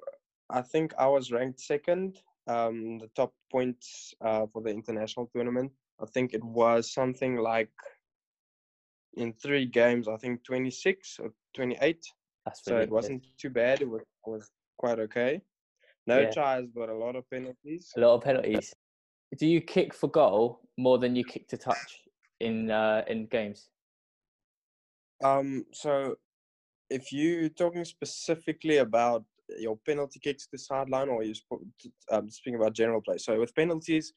I 0.49 0.61
think 0.61 0.93
I 0.97 1.07
was 1.07 1.31
ranked 1.31 1.59
second, 1.59 2.19
um, 2.47 2.97
the 2.99 3.09
top 3.15 3.33
points 3.51 4.13
uh, 4.21 4.47
for 4.51 4.61
the 4.61 4.69
international 4.69 5.29
tournament. 5.33 5.71
I 6.01 6.05
think 6.05 6.33
it 6.33 6.43
was 6.43 6.93
something 6.93 7.37
like 7.37 7.71
in 9.15 9.33
three 9.33 9.65
games, 9.65 10.07
I 10.07 10.17
think 10.17 10.43
26 10.43 11.19
or 11.21 11.31
28. 11.53 12.05
That's 12.45 12.63
So 12.63 12.71
really 12.71 12.83
it 12.83 12.89
good. 12.89 12.93
wasn't 12.93 13.23
too 13.37 13.49
bad. 13.49 13.81
It 13.81 13.89
was, 13.89 14.01
was 14.25 14.49
quite 14.77 14.99
okay. 14.99 15.41
No 16.07 16.21
Yeah. 16.21 16.29
tries, 16.31 16.65
but 16.73 16.89
a 16.89 16.93
lot 16.95 17.15
of 17.15 17.29
penalties. 17.29 17.91
a 17.95 17.99
lot 17.99 18.15
of 18.15 18.21
penalties. 18.21 18.73
Do 19.37 19.45
you 19.47 19.61
kick 19.61 19.93
for 19.93 20.09
goal 20.09 20.61
more 20.77 20.97
than 20.97 21.15
you 21.15 21.23
kick 21.23 21.47
to 21.49 21.57
touch 21.57 22.03
in 22.39 22.71
uh, 22.71 23.03
in 23.07 23.27
games? 23.27 23.69
Um, 25.23 25.65
so 25.71 26.15
if 26.89 27.11
you're 27.11 27.49
talking 27.49 27.85
specifically 27.85 28.77
about 28.77 29.23
your 29.59 29.77
penalty 29.85 30.19
kicks 30.19 30.45
to 30.45 30.49
the 30.53 30.57
sideline, 30.57 31.09
or 31.09 31.23
you 31.23 31.33
sp- 31.37 31.63
um, 32.11 32.29
speaking 32.29 32.59
about 32.59 32.73
general 32.73 33.01
play, 33.01 33.17
so 33.17 33.39
with 33.39 33.53
penalties, 33.55 34.11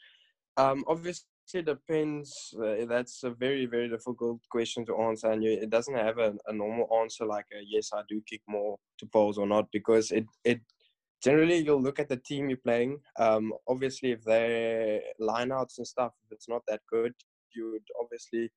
um, 0.56 0.84
obviously 0.88 1.26
it 1.52 1.66
depends. 1.66 2.54
Uh, 2.56 2.86
that's 2.86 3.22
a 3.24 3.30
very 3.30 3.66
very 3.66 3.88
difficult 3.88 4.40
question 4.50 4.86
to 4.86 4.96
answer, 5.02 5.30
and 5.30 5.44
you, 5.44 5.50
it 5.50 5.68
doesn't 5.68 5.94
have 5.94 6.18
a, 6.18 6.34
a 6.46 6.52
normal 6.52 6.88
answer 7.00 7.26
like 7.26 7.46
a 7.52 7.60
yes, 7.66 7.90
I 7.92 8.02
do 8.08 8.22
kick 8.26 8.40
more 8.48 8.78
to 8.98 9.06
poles 9.06 9.36
or 9.36 9.46
not, 9.46 9.66
because 9.72 10.10
it 10.10 10.26
it 10.44 10.60
generally 11.22 11.58
you'll 11.58 11.82
look 11.82 11.98
at 11.98 12.08
the 12.08 12.16
team 12.16 12.48
you're 12.48 12.58
playing. 12.58 12.98
Um, 13.18 13.52
obviously, 13.68 14.12
if 14.12 14.22
their 14.24 15.00
lineouts 15.20 15.78
and 15.78 15.86
stuff, 15.86 16.12
if 16.24 16.32
it's 16.32 16.48
not 16.48 16.62
that 16.68 16.80
good, 16.90 17.12
you 17.54 17.72
would 17.72 17.88
obviously 18.00 18.50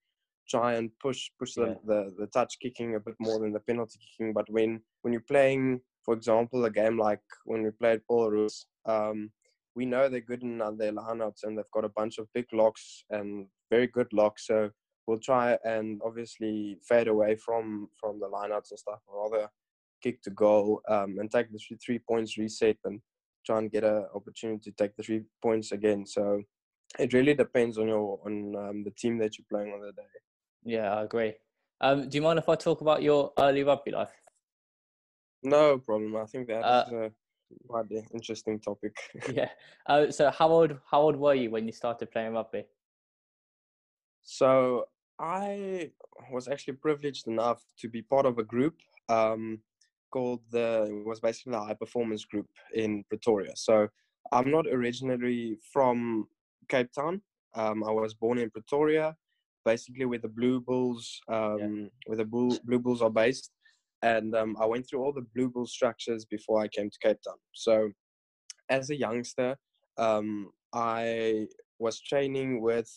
try 0.50 0.76
and 0.76 0.90
push 1.00 1.30
push 1.38 1.56
the, 1.56 1.68
Yeah. 1.68 1.76
the 1.86 2.00
the 2.20 2.28
touch 2.28 2.58
kicking 2.62 2.96
a 2.96 3.00
bit 3.00 3.16
more 3.20 3.40
than 3.40 3.52
the 3.52 3.60
penalty 3.60 4.00
kicking. 4.00 4.34
But 4.34 4.50
when 4.50 4.82
when 5.02 5.12
you're 5.14 5.32
playing, 5.34 5.82
for 6.06 6.14
example, 6.14 6.64
a 6.66 6.72
game 6.72 6.98
like 6.98 7.24
when 7.44 7.64
we 7.64 7.72
played 7.72 8.02
Belarus, 8.10 8.66
um, 8.86 9.32
we 9.78 9.86
know 9.86 10.10
they're 10.10 10.32
good 10.32 10.42
in 10.42 10.60
uh, 10.60 10.72
their 10.72 10.92
lineouts 10.92 11.44
and 11.44 11.56
they've 11.56 11.76
got 11.78 11.86
a 11.86 11.98
bunch 12.00 12.18
of 12.18 12.28
big 12.34 12.48
locks 12.52 13.06
and 13.12 13.46
very 13.70 13.88
good 13.98 14.12
locks. 14.12 14.48
So 14.48 14.72
we'll 15.06 15.20
try 15.20 15.46
and 15.64 16.02
obviously 16.04 16.80
fade 16.90 17.08
away 17.08 17.36
from 17.46 17.88
from 18.00 18.20
the 18.20 18.30
lineouts 18.36 18.72
and 18.72 18.80
stuff, 18.86 19.02
rather 19.08 19.48
kick 20.04 20.22
to 20.24 20.32
goal 20.32 20.82
um, 20.90 21.12
and 21.20 21.30
take 21.30 21.52
the 21.52 21.60
three, 21.60 21.78
three 21.86 22.00
points 22.00 22.38
reset 22.38 22.78
and 22.86 23.00
try 23.46 23.60
and 23.60 23.72
get 23.72 23.84
an 23.84 24.06
opportunity 24.14 24.72
to 24.72 24.78
take 24.82 24.96
the 24.96 25.04
three 25.04 25.22
points 25.42 25.72
again. 25.72 26.06
So 26.06 26.42
it 26.98 27.14
really 27.14 27.36
depends 27.36 27.78
on 27.78 27.88
your 27.88 28.20
on 28.26 28.34
um, 28.64 28.84
the 28.84 28.94
team 29.02 29.20
that 29.20 29.38
you're 29.38 29.52
playing 29.52 29.74
on 29.74 29.82
the 29.82 29.92
day. 29.92 30.14
Yeah, 30.64 30.88
I 30.96 31.04
agree. 31.04 31.34
Um, 31.82 32.10
do 32.10 32.18
you 32.18 32.24
mind 32.24 32.40
if 32.40 32.50
I 32.50 32.56
talk 32.56 32.82
about 32.82 33.04
your 33.04 33.32
early 33.38 33.64
rugby 33.64 33.92
life? 33.92 34.16
No 35.44 35.78
problem. 35.78 36.16
I 36.16 36.26
think 36.26 36.48
that 36.48 36.64
Uh, 36.64 36.86
a 36.92 37.12
quite 37.68 37.90
an 37.92 38.06
interesting 38.14 38.60
topic. 38.60 38.96
yeah. 39.32 39.50
Uh, 39.86 40.12
so 40.12 40.32
how 40.32 40.50
old 40.50 40.78
how 40.90 41.02
old 41.02 41.16
were 41.16 41.36
you 41.36 41.52
when 41.52 41.66
you 41.66 41.72
started 41.72 42.12
playing 42.12 42.34
rugby? 42.34 42.66
so 44.28 44.86
I 45.20 45.92
was 46.32 46.50
actually 46.50 46.74
privileged 46.74 47.28
enough 47.28 47.64
to 47.80 47.88
be 47.88 48.02
part 48.02 48.26
of 48.26 48.38
a 48.38 48.44
group 48.44 48.76
um, 49.08 49.60
called 50.12 50.42
the 50.52 50.84
it 50.84 51.08
was 51.08 51.22
basically 51.22 51.54
the 51.54 51.62
high 51.62 51.74
performance 51.74 52.26
group 52.26 52.48
in 52.74 53.04
Pretoria. 53.10 53.54
So 53.56 53.88
I'm 54.32 54.52
not 54.52 54.68
originally 54.68 55.58
from 55.72 56.28
Cape 56.68 56.92
Town. 56.92 57.22
Um, 57.56 57.84
I 57.84 57.92
was 57.92 58.14
born 58.14 58.38
in 58.38 58.50
Pretoria, 58.50 59.16
basically 59.64 60.06
where 60.06 60.20
the 60.20 60.28
Blue 60.28 60.60
Bulls, 60.60 61.22
um, 61.30 61.90
where 62.06 62.18
the 62.18 62.26
Blue 62.26 62.80
Bulls 62.80 63.02
are 63.02 63.10
based, 63.10 63.52
and 64.02 64.36
um, 64.36 64.56
I 64.60 64.66
went 64.66 64.88
through 64.88 65.04
all 65.04 65.14
the 65.14 65.26
Blue 65.36 65.50
Bull 65.50 65.66
structures 65.66 66.26
before 66.26 66.62
I 66.62 66.68
came 66.68 66.90
to 66.90 67.00
Cape 67.00 67.18
Town. 67.26 67.38
So 67.54 67.92
as 68.70 68.90
a 68.90 68.96
youngster, 68.96 69.58
um, 69.98 70.52
I 70.74 71.48
was 71.80 72.00
training 72.02 72.62
with 72.62 72.92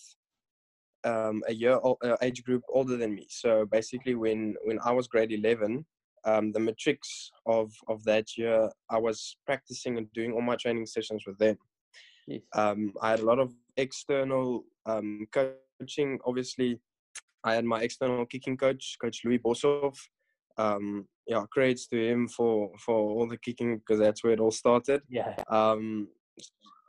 um, 1.04 1.42
a 1.48 1.54
year 1.54 1.78
o- 1.82 1.98
uh, 2.04 2.16
age 2.22 2.44
group 2.44 2.62
older 2.68 2.96
than 2.96 3.14
me. 3.14 3.26
So 3.30 3.64
basically, 3.64 4.14
when 4.14 4.54
when 4.64 4.78
I 4.84 4.92
was 4.92 5.08
grade 5.08 5.32
eleven, 5.32 5.86
um, 6.24 6.52
the 6.52 6.60
matrics 6.60 7.30
of 7.46 7.72
of 7.88 8.04
that 8.04 8.36
year, 8.36 8.68
I 8.90 8.98
was 8.98 9.36
practicing 9.46 9.96
and 9.98 10.12
doing 10.12 10.32
all 10.32 10.42
my 10.42 10.56
training 10.56 10.86
sessions 10.86 11.24
with 11.26 11.38
them. 11.38 11.56
Um, 12.54 12.92
I 13.02 13.10
had 13.10 13.20
a 13.20 13.24
lot 13.24 13.38
of 13.38 13.52
external 13.76 14.64
um, 14.86 15.26
coaching. 15.32 16.18
Obviously, 16.26 16.78
I 17.44 17.54
had 17.54 17.64
my 17.64 17.82
external 17.82 18.26
kicking 18.26 18.56
coach, 18.56 18.96
Coach 19.00 19.22
Louis 19.24 19.38
Bosov. 19.38 19.96
Um, 20.60 21.06
yeah, 21.26 21.44
credits 21.52 21.86
to 21.88 21.96
him 21.96 22.28
for 22.28 22.70
for 22.84 22.96
all 22.96 23.28
the 23.28 23.38
kicking 23.38 23.78
because 23.78 24.00
that's 24.00 24.22
where 24.22 24.32
it 24.32 24.40
all 24.40 24.50
started. 24.50 25.00
Yeah. 25.08 25.34
Um, 25.48 26.08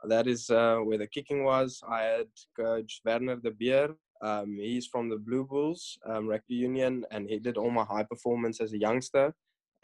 that 0.08 0.26
is 0.26 0.50
uh, 0.50 0.78
where 0.78 0.98
the 0.98 1.06
kicking 1.06 1.44
was. 1.44 1.80
I 1.88 2.02
had 2.02 2.30
Coach 2.58 3.00
Werner 3.04 3.36
de 3.36 3.52
Beer. 3.52 3.94
Um, 4.20 4.56
he's 4.60 4.86
from 4.86 5.08
the 5.08 5.16
Blue 5.16 5.44
Bulls 5.44 5.98
um, 6.08 6.28
Rugby 6.28 6.54
Union, 6.54 7.04
and 7.10 7.28
he 7.28 7.38
did 7.38 7.56
all 7.56 7.70
my 7.70 7.84
high 7.84 8.04
performance 8.04 8.60
as 8.60 8.72
a 8.72 8.78
youngster. 8.78 9.34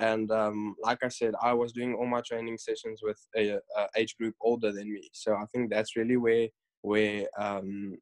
And 0.01 0.31
um, 0.31 0.77
like 0.83 0.99
I 1.03 1.09
said, 1.09 1.35
I 1.43 1.53
was 1.53 1.73
doing 1.73 1.95
all 1.95 2.07
my 2.07 2.21
training 2.21 2.59
sessions 2.59 3.01
with 3.03 3.21
a, 3.37 3.59
a 3.77 3.87
age 3.97 4.17
group 4.17 4.35
older 4.41 4.71
than 4.73 4.93
me. 4.93 5.09
So 5.13 5.35
I 5.35 5.45
think 5.53 5.71
that's 5.71 5.97
really 5.97 6.17
where 6.17 6.49
where 6.83 7.27
um, 7.39 7.97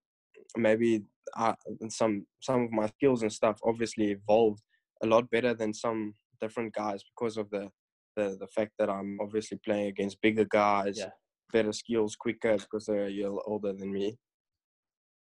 maybe 0.56 1.02
I, 1.34 1.54
some 1.88 2.26
some 2.40 2.64
of 2.64 2.70
my 2.70 2.86
skills 2.88 3.22
and 3.22 3.32
stuff 3.32 3.58
obviously 3.64 4.10
evolved 4.12 4.62
a 5.02 5.06
lot 5.06 5.30
better 5.30 5.54
than 5.54 5.72
some 5.74 6.14
different 6.40 6.74
guys 6.74 7.02
because 7.14 7.36
of 7.36 7.50
the 7.50 7.70
the, 8.16 8.36
the 8.40 8.46
fact 8.46 8.72
that 8.78 8.88
I'm 8.88 9.18
obviously 9.20 9.58
playing 9.62 9.88
against 9.88 10.22
bigger 10.22 10.46
guys, 10.46 10.96
Yeah. 10.98 11.10
better 11.52 11.72
skills, 11.72 12.16
quicker 12.16 12.56
because 12.56 12.86
they're 12.86 13.04
a 13.06 13.10
year 13.10 13.30
older 13.46 13.74
than 13.74 13.92
me. 13.92 14.16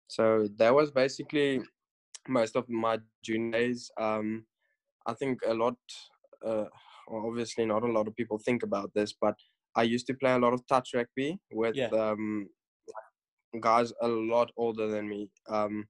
So 0.08 0.46
that 0.58 0.74
was 0.74 0.90
basically 0.90 1.62
most 2.28 2.54
of 2.54 2.68
my 2.68 2.98
junior 3.24 3.52
days. 3.52 3.90
Um, 3.98 4.44
I 5.06 5.14
think 5.14 5.38
a 5.46 5.54
lot, 5.54 5.76
uh, 6.46 6.66
obviously 7.08 7.64
not 7.64 7.82
a 7.82 7.90
lot 7.90 8.06
of 8.08 8.14
people 8.14 8.38
think 8.38 8.62
about 8.62 8.92
this, 8.94 9.14
but 9.18 9.36
I 9.74 9.84
used 9.84 10.06
to 10.08 10.14
play 10.14 10.32
a 10.34 10.38
lot 10.38 10.52
of 10.52 10.66
touch 10.66 10.90
rugby 10.94 11.38
with 11.50 11.74
Yeah. 11.74 11.88
um, 11.88 12.50
guys 13.58 13.90
a 14.02 14.08
lot 14.08 14.50
older 14.58 14.88
than 14.88 15.08
me. 15.08 15.30
Um, 15.48 15.88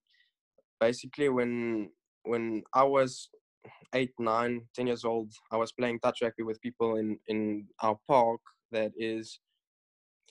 basically, 0.79 1.29
when 1.29 1.91
when 2.25 2.63
I 2.73 2.85
was 2.85 3.29
eight, 3.95 4.13
nine, 4.19 4.63
ten 4.75 4.87
years 4.87 5.05
old, 5.05 5.33
I 5.51 5.57
was 5.57 5.73
playing 5.73 6.01
touch 6.01 6.23
rugby 6.23 6.43
with 6.43 6.61
people 6.61 6.97
in 6.97 7.19
in 7.29 7.69
our 7.81 7.99
park 8.09 8.41
that 8.71 8.93
is 8.97 9.41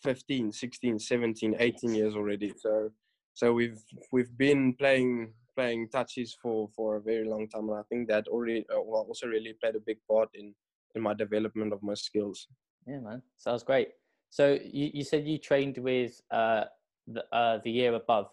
15, 0.03 0.51
16, 0.51 0.97
17, 0.99 1.55
18 1.59 1.93
years 1.93 2.15
already. 2.15 2.53
So 2.57 2.91
so 3.34 3.53
we've 3.53 3.84
we've 4.11 4.36
been 4.38 4.73
playing 4.73 5.34
playing 5.55 5.89
touches 5.89 6.36
for 6.41 6.69
for 6.75 6.95
a 6.97 7.01
very 7.01 7.27
long 7.27 7.47
time, 7.47 7.69
and 7.69 7.77
I 7.77 7.84
think 7.89 8.07
that 8.09 8.27
already 8.27 8.65
uh, 8.73 8.82
well, 8.82 9.05
also 9.07 9.27
really 9.27 9.53
played 9.61 9.75
a 9.75 9.79
big 9.79 9.97
part 10.09 10.29
in 10.34 10.53
in 10.95 11.01
my 11.01 11.13
development 11.13 11.73
of 11.73 11.82
my 11.84 11.93
skills. 11.93 12.47
Yeah, 12.88 12.99
man. 12.99 13.21
Sounds 13.38 13.63
great. 13.63 13.89
So 14.29 14.57
you, 14.63 14.91
you 14.93 15.03
said 15.03 15.27
you 15.27 15.38
trained 15.38 15.77
with 15.77 16.21
uh, 16.32 16.65
the 17.07 17.23
uh, 17.36 17.59
the 17.63 17.71
year 17.71 17.93
above. 17.93 18.29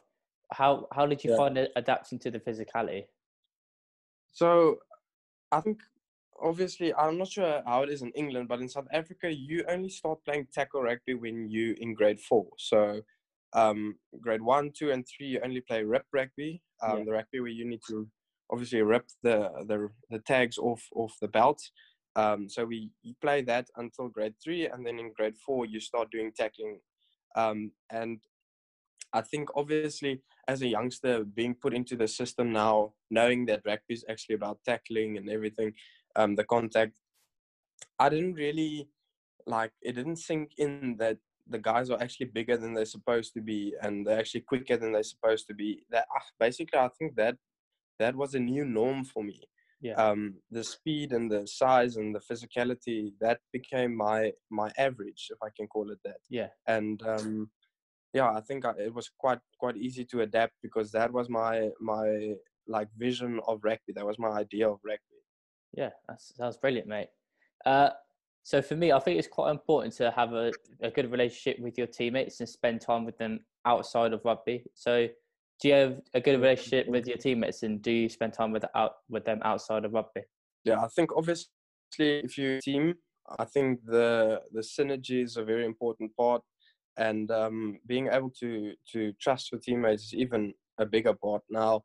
How 0.53 0.88
how 0.92 1.07
did 1.07 1.22
you 1.22 1.30
Yeah. 1.30 1.36
find 1.36 1.59
it 1.59 1.72
adapting 1.76 2.18
to 2.20 2.30
the 2.30 2.40
physicality? 2.40 3.05
So 4.32 4.78
I 5.51 5.61
think 5.61 5.78
obviously 6.40 6.94
I'm 6.94 7.18
not 7.18 7.28
sure 7.28 7.62
how 7.66 7.82
it 7.82 7.90
is 7.90 8.03
in 8.03 8.12
England, 8.12 8.49
but 8.49 8.61
in 8.61 8.68
South 8.68 8.88
Africa 8.92 9.32
you 9.32 9.64
only 9.68 9.88
start 9.88 10.24
playing 10.24 10.49
tackle 10.53 10.82
rugby 10.82 11.14
when 11.14 11.49
you 11.49 11.74
in 11.80 11.94
grade 11.94 12.20
four. 12.20 12.46
So 12.59 13.01
um, 13.55 13.96
grade 14.20 14.42
one, 14.42 14.70
two, 14.76 14.90
and 14.90 15.07
three 15.07 15.26
you 15.26 15.40
only 15.44 15.61
play 15.61 15.82
rip 15.82 16.05
rugby. 16.12 16.62
Um, 16.82 16.99
Yeah. 16.99 17.05
The 17.05 17.12
rugby 17.12 17.40
where 17.40 17.51
you 17.51 17.66
need 17.66 17.80
to 17.88 18.09
obviously 18.51 18.82
rip 18.82 19.07
the 19.22 19.51
the, 19.66 19.88
the 20.11 20.20
tags 20.20 20.59
off 20.59 20.82
off 20.94 21.14
the 21.20 21.28
belt. 21.28 21.61
Um, 22.16 22.49
so 22.49 22.64
we 22.64 22.90
you 23.03 23.14
play 23.20 23.42
that 23.42 23.68
until 23.76 24.09
grade 24.09 24.34
three, 24.42 24.66
and 24.66 24.86
then 24.86 24.99
in 24.99 25.12
grade 25.12 25.36
four 25.44 25.66
you 25.66 25.80
start 25.80 26.11
doing 26.11 26.32
tackling. 26.36 26.80
Um, 27.36 27.72
and 27.90 28.20
I 29.12 29.22
think 29.22 29.49
obviously 29.55 30.20
as 30.49 30.62
a 30.62 30.66
youngster 30.66 31.24
being 31.24 31.55
put 31.55 31.74
into 31.74 31.94
the 31.94 32.09
system 32.09 32.53
now, 32.53 32.94
knowing 33.11 33.44
that 33.46 33.61
rugby 33.66 33.94
is 33.94 34.05
actually 34.09 34.34
about 34.34 34.59
tackling 34.64 35.18
and 35.18 35.28
everything, 35.28 35.72
um, 36.16 36.34
the 36.34 36.44
contact, 36.44 36.99
I 37.99 38.09
didn't 38.09 38.34
really 38.34 38.88
like 39.46 39.72
it 39.82 39.94
didn't 39.94 40.16
sink 40.16 40.53
in 40.59 40.96
that 40.99 41.18
the 41.49 41.59
guys 41.59 41.90
are 41.90 42.01
actually 42.01 42.26
bigger 42.26 42.57
than 42.57 42.74
they're 42.74 42.84
supposed 42.84 43.32
to 43.34 43.40
be 43.40 43.74
and 43.82 44.07
they're 44.07 44.18
actually 44.18 44.42
quicker 44.42 44.76
than 44.76 44.92
they're 44.92 45.03
supposed 45.03 45.46
to 45.49 45.55
be. 45.55 45.84
That 45.90 46.07
ah, 46.14 46.24
basically 46.40 46.78
I 46.78 46.88
think 46.99 47.14
that 47.16 47.36
that 47.99 48.16
was 48.16 48.34
a 48.34 48.40
new 48.40 48.64
norm 48.64 49.05
for 49.05 49.22
me. 49.22 49.42
Yeah. 49.80 49.94
Um, 49.94 50.34
the 50.51 50.64
speed 50.64 51.12
and 51.12 51.30
the 51.30 51.46
size 51.46 51.96
and 51.96 52.14
the 52.14 52.20
physicality 52.20 53.12
that 53.20 53.38
became 53.53 53.96
my 53.96 54.32
my 54.51 54.70
average, 54.76 55.28
if 55.30 55.38
I 55.42 55.49
can 55.57 55.66
call 55.68 55.90
it 55.90 55.99
that. 56.05 56.20
Yeah. 56.28 56.49
And 56.66 57.03
um, 57.03 57.51
yeah, 58.12 58.30
I 58.30 58.40
think 58.40 58.64
I, 58.64 58.72
it 58.78 58.94
was 58.94 59.11
quite 59.18 59.40
quite 59.59 59.76
easy 59.76 60.04
to 60.06 60.22
adapt 60.22 60.54
because 60.62 60.90
that 60.92 61.12
was 61.12 61.28
my 61.28 61.70
my 61.80 62.34
like 62.66 62.88
vision 62.96 63.40
of 63.46 63.61
rugby. 63.62 63.92
That 63.94 64.06
was 64.06 64.18
my 64.18 64.30
idea 64.30 64.68
of 64.68 64.78
rugby. 64.84 65.02
Yeah, 65.72 65.90
that 66.09 66.20
sounds 66.20 66.56
brilliant, 66.56 66.88
mate. 66.88 67.09
Uh, 67.64 67.90
so 68.42 68.62
for 68.62 68.76
me, 68.76 68.92
I 68.92 68.98
think 68.98 69.18
it's 69.18 69.28
quite 69.28 69.50
important 69.50 69.94
to 69.96 70.11
have 70.11 70.32
a, 70.32 70.52
a 70.80 70.90
good 70.90 71.11
relationship 71.11 71.61
with 71.61 71.76
your 71.76 71.86
teammates 71.86 72.40
and 72.40 72.48
spend 72.48 72.80
time 72.80 73.04
with 73.04 73.18
them 73.18 73.40
outside 73.66 74.14
of 74.14 74.22
rugby. 74.24 74.64
So 74.74 75.09
do 75.61 75.68
you 75.68 75.74
have 75.74 76.00
a 76.14 76.20
good 76.20 76.40
relationship 76.40 76.88
with 76.88 77.06
your 77.06 77.16
teammates 77.16 77.62
and 77.62 77.82
do 77.82 77.90
you 77.90 78.09
spend 78.09 78.32
time 78.32 78.52
with 78.52 78.64
out 78.74 78.92
with 79.11 79.24
them 79.24 79.40
outside 79.44 79.84
of 79.84 79.92
rugby? 79.92 80.22
Yeah, 80.64 80.80
I 80.80 80.88
think 80.88 81.11
obviously 81.16 81.48
if 81.98 82.38
you 82.38 82.61
team, 82.61 82.94
I 83.38 83.44
think 83.44 83.84
the 83.84 84.40
the 84.52 84.61
synergy 84.61 85.22
is 85.22 85.36
a 85.36 85.44
very 85.44 85.66
important 85.66 86.16
part, 86.16 86.42
and 86.99 87.30
um, 87.30 87.78
being 87.86 88.09
able 88.09 88.30
to 88.40 88.74
to 88.92 89.12
trust 89.20 89.53
your 89.53 89.61
teammates 89.61 90.05
is 90.07 90.14
even 90.14 90.53
a 90.78 90.86
bigger 90.86 91.14
part. 91.14 91.42
Now, 91.49 91.84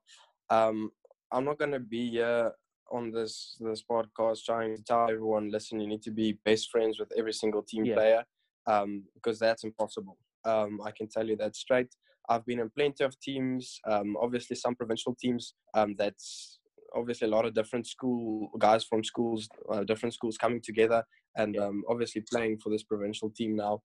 um, 0.49 0.91
I'm 1.31 1.45
not 1.45 1.59
going 1.59 1.71
to 1.71 1.79
be 1.79 2.09
here 2.11 2.51
on 2.91 3.11
this 3.11 3.57
this 3.59 3.83
podcast 3.89 4.43
trying 4.45 4.75
to 4.75 4.83
tell 4.83 5.09
everyone, 5.09 5.49
listen, 5.49 5.79
you 5.79 5.87
need 5.87 6.03
to 6.03 6.11
be 6.11 6.37
best 6.45 6.69
friends 6.69 6.99
with 6.99 7.11
every 7.17 7.33
single 7.33 7.63
team 7.63 7.85
Yeah. 7.85 7.95
player, 7.95 8.23
um, 8.67 9.03
because 9.15 9.39
that's 9.39 9.63
impossible. 9.63 10.17
Um, 10.45 10.81
I 10.83 10.91
can 10.91 11.07
tell 11.07 11.27
you 11.27 11.37
that 11.37 11.55
straight. 11.55 11.91
I've 12.29 12.45
been 12.45 12.59
in 12.59 12.69
plenty 12.69 13.03
of 13.03 13.19
teams, 13.19 13.79
um, 13.85 14.15
obviously 14.19 14.55
some 14.55 14.75
provincial 14.75 15.15
teams. 15.15 15.55
Um, 15.73 15.95
that's 15.97 16.59
obviously 16.95 17.27
a 17.27 17.31
lot 17.31 17.45
of 17.45 17.53
different 17.53 17.87
school 17.87 18.49
guys 18.59 18.83
from 18.83 19.03
schools, 19.03 19.49
uh, 19.71 19.83
different 19.83 20.13
schools 20.13 20.37
coming 20.37 20.61
together, 20.61 21.03
and 21.35 21.57
um, 21.57 21.83
obviously 21.89 22.21
playing 22.21 22.59
for 22.59 22.69
this 22.69 22.83
provincial 22.83 23.29
team 23.29 23.55
now. 23.55 23.81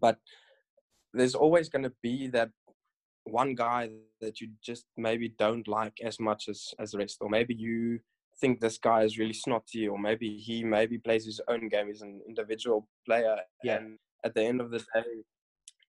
But 0.00 0.18
there's 1.14 1.34
always 1.34 1.68
going 1.68 1.84
to 1.84 1.92
be 2.02 2.28
that 2.28 2.50
one 3.24 3.54
guy 3.54 3.90
that 4.20 4.40
you 4.40 4.48
just 4.62 4.84
maybe 4.96 5.34
don't 5.38 5.66
like 5.66 5.98
as 6.02 6.20
much 6.20 6.48
as 6.48 6.74
as 6.78 6.92
the 6.92 6.98
rest, 6.98 7.18
or 7.20 7.28
maybe 7.28 7.54
you 7.54 8.00
think 8.40 8.60
this 8.60 8.78
guy 8.78 9.02
is 9.02 9.18
really 9.18 9.32
snotty, 9.32 9.88
or 9.88 9.98
maybe 9.98 10.36
he 10.36 10.62
maybe 10.62 10.98
plays 10.98 11.24
his 11.24 11.40
own 11.48 11.68
game. 11.68 11.86
He's 11.88 12.02
an 12.02 12.20
individual 12.28 12.86
player, 13.06 13.38
Yeah. 13.64 13.76
and 13.78 13.98
at 14.24 14.34
the 14.34 14.42
end 14.42 14.60
of 14.60 14.70
the 14.70 14.78
day, 14.94 15.24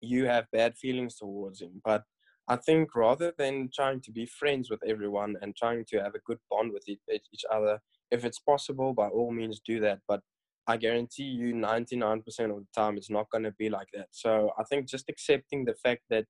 you 0.01 0.25
have 0.25 0.51
bad 0.51 0.77
feelings 0.77 1.15
towards 1.15 1.61
him. 1.61 1.81
But 1.83 2.03
I 2.47 2.57
think 2.57 2.93
rather 2.95 3.33
than 3.37 3.69
trying 3.73 4.01
to 4.01 4.11
be 4.11 4.27
friends 4.27 4.69
with 4.69 4.83
everyone 4.85 5.35
and 5.41 5.55
trying 5.55 5.85
to 5.85 5.97
have 6.03 6.13
a 6.13 6.19
good 6.19 6.37
bond 6.51 6.71
with 6.73 6.87
each, 6.87 6.99
each 7.09 7.45
other, 7.51 7.81
if 8.11 8.23
it's 8.23 8.39
possible, 8.39 8.93
by 8.93 9.07
all 9.07 9.31
means 9.31 9.59
do 9.59 9.79
that. 9.79 9.99
But 10.07 10.21
I 10.67 10.77
guarantee 10.77 11.23
you, 11.23 11.53
99% 11.53 12.25
of 12.25 12.33
the 12.33 12.65
time, 12.75 12.97
it's 12.97 13.09
not 13.09 13.29
going 13.29 13.43
to 13.43 13.51
be 13.51 13.69
like 13.69 13.87
that. 13.93 14.07
So 14.11 14.51
I 14.57 14.63
think 14.63 14.87
just 14.87 15.09
accepting 15.09 15.65
the 15.65 15.75
fact 15.75 16.01
that 16.09 16.25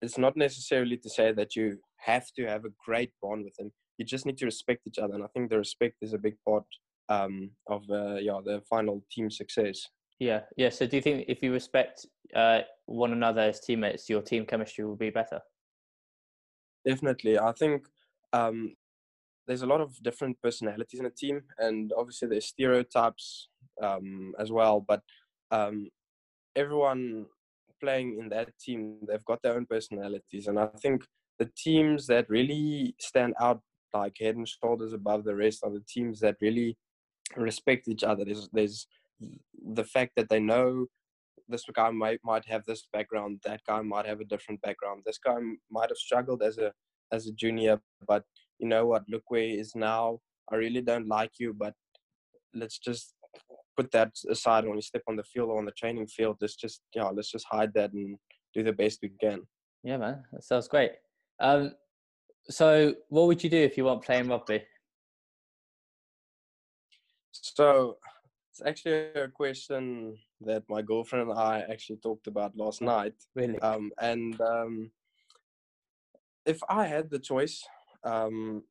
it's 0.00 0.18
not 0.18 0.36
necessarily 0.36 0.96
to 0.96 1.10
say 1.10 1.32
that 1.32 1.56
you 1.56 1.78
have 1.98 2.26
to 2.36 2.46
have 2.46 2.64
a 2.64 2.72
great 2.84 3.10
bond 3.20 3.44
with 3.44 3.54
them. 3.56 3.72
You 3.96 4.04
just 4.04 4.26
need 4.26 4.38
to 4.38 4.44
respect 4.44 4.86
each 4.86 4.98
other, 4.98 5.14
and 5.14 5.24
I 5.24 5.26
think 5.28 5.50
the 5.50 5.58
respect 5.58 5.96
is 6.02 6.12
a 6.12 6.18
big 6.18 6.36
part 6.46 6.64
um, 7.08 7.50
of 7.66 7.82
uh, 7.90 8.16
yeah 8.16 8.38
the 8.44 8.62
final 8.70 9.04
team 9.10 9.30
success. 9.30 9.88
Yeah, 10.20 10.42
yeah. 10.56 10.68
So 10.68 10.86
do 10.86 10.96
you 10.96 11.02
think 11.02 11.24
if 11.28 11.42
you 11.42 11.52
respect 11.52 12.06
uh, 12.34 12.60
one 12.86 13.12
another 13.12 13.42
as 13.42 13.60
teammates, 13.60 14.08
your 14.08 14.22
team 14.22 14.46
chemistry 14.46 14.84
will 14.84 14.96
be 14.96 15.10
better? 15.10 15.40
Definitely, 16.86 17.38
I 17.38 17.52
think 17.52 17.86
um, 18.32 18.74
there's 19.48 19.62
a 19.62 19.66
lot 19.66 19.80
of 19.80 20.00
different 20.02 20.40
personalities 20.42 21.00
in 21.00 21.06
a 21.06 21.10
team, 21.10 21.42
and 21.58 21.92
obviously 21.96 22.28
there's 22.28 22.46
stereotypes 22.46 23.48
um, 23.82 24.34
as 24.38 24.52
well. 24.52 24.84
But 24.86 25.00
um, 25.50 25.88
everyone 26.54 27.26
playing 27.80 28.18
in 28.20 28.28
that 28.28 28.50
team, 28.58 28.98
they've 29.08 29.24
got 29.24 29.42
their 29.42 29.54
own 29.54 29.66
personalities, 29.66 30.46
and 30.46 30.58
I 30.58 30.68
think 30.82 31.04
the 31.38 31.50
teams 31.56 32.06
that 32.08 32.28
really 32.28 32.94
stand 33.00 33.34
out 33.40 33.62
like 33.94 34.16
head 34.20 34.36
and 34.36 34.46
shoulders 34.46 34.92
above 34.92 35.24
the 35.24 35.34
rest 35.34 35.64
are 35.64 35.70
the 35.70 35.84
teams 35.88 36.20
that 36.20 36.36
really 36.42 36.76
respect 37.36 37.88
each 37.88 38.04
other. 38.04 38.24
There's 38.24 38.48
there's 38.52 38.86
the 39.74 39.84
fact 39.84 40.12
that 40.16 40.28
they 40.28 40.40
know 40.40 40.86
this 41.48 41.64
guy 41.74 41.90
might 41.90 42.20
might 42.22 42.44
have 42.46 42.64
this 42.66 42.86
background, 42.92 43.40
that 43.44 43.62
guy 43.66 43.80
might 43.80 44.06
have 44.06 44.20
a 44.20 44.24
different 44.24 44.60
background. 44.60 45.02
This 45.06 45.18
guy 45.18 45.36
might 45.70 45.88
have 45.88 45.96
struggled 45.96 46.42
as 46.42 46.58
a 46.58 46.72
as 47.12 47.26
a 47.26 47.32
junior, 47.32 47.80
but 48.06 48.24
you 48.58 48.68
know 48.68 48.86
what? 48.86 49.04
Look 49.08 49.24
where 49.28 49.42
he 49.42 49.54
is 49.54 49.74
now. 49.74 50.20
I 50.50 50.56
really 50.56 50.80
don't 50.80 51.08
like 51.08 51.32
you, 51.38 51.54
but 51.54 51.74
let's 52.54 52.78
just 52.78 53.14
put 53.76 53.90
that 53.92 54.12
aside 54.28 54.64
when 54.64 54.76
you 54.76 54.82
step 54.82 55.02
on 55.08 55.16
the 55.16 55.22
field 55.22 55.50
or 55.50 55.58
on 55.58 55.64
the 55.64 55.72
training 55.72 56.06
field. 56.06 56.36
Let's 56.40 56.56
just 56.56 56.80
yeah, 56.94 57.04
let's 57.04 57.30
just 57.30 57.46
hide 57.50 57.72
that 57.74 57.92
and 57.92 58.16
do 58.54 58.62
the 58.62 58.72
best 58.72 59.00
we 59.02 59.10
can. 59.20 59.42
Yeah, 59.82 59.98
man, 59.98 60.24
that 60.32 60.44
sounds 60.44 60.68
great. 60.68 60.92
Um, 61.40 61.72
so 62.50 62.94
what 63.08 63.26
would 63.26 63.44
you 63.44 63.50
do 63.50 63.58
if 63.58 63.76
you 63.76 63.84
weren't 63.84 64.02
playing 64.02 64.28
rugby? 64.28 64.64
So 67.32 67.98
it's 68.50 68.62
actually 68.66 69.10
a 69.14 69.28
question 69.28 70.16
that 70.40 70.64
my 70.68 70.82
girlfriend 70.82 71.30
and 71.30 71.38
I 71.38 71.64
actually 71.70 71.98
talked 71.98 72.26
about 72.26 72.56
last 72.56 72.82
night. 72.82 73.14
Really? 73.34 73.58
Um, 73.60 73.92
and 74.00 74.40
um, 74.40 74.90
if 76.44 76.60
I 76.68 76.86
had 76.86 77.10
the 77.10 77.18
choice 77.18 77.64
um, 78.04 78.62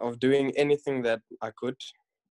of 0.00 0.20
doing 0.20 0.52
anything 0.56 1.02
that 1.02 1.20
I 1.42 1.50
could, 1.56 1.76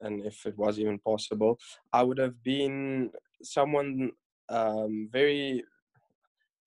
and 0.02 0.26
if 0.26 0.46
it 0.46 0.58
was 0.58 0.80
even 0.80 1.00
possible, 1.00 1.58
I 1.94 2.04
would 2.04 2.18
have 2.18 2.42
been 2.44 3.12
someone 3.42 4.12
um, 4.50 5.10
very, 5.12 5.64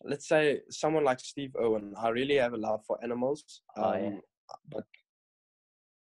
let's 0.05 0.29
say, 0.29 0.61
someone 0.70 1.05
like 1.05 1.20
Steve 1.20 1.55
Irwin. 1.61 1.95
I 1.97 2.09
really 2.09 2.37
have 2.37 2.55
a 2.55 2.57
love 2.57 2.81
for 2.87 3.03
animals. 3.03 3.62
Oh, 3.76 3.93
yeah. 3.95 4.07
um, 4.07 4.20
But 4.68 4.85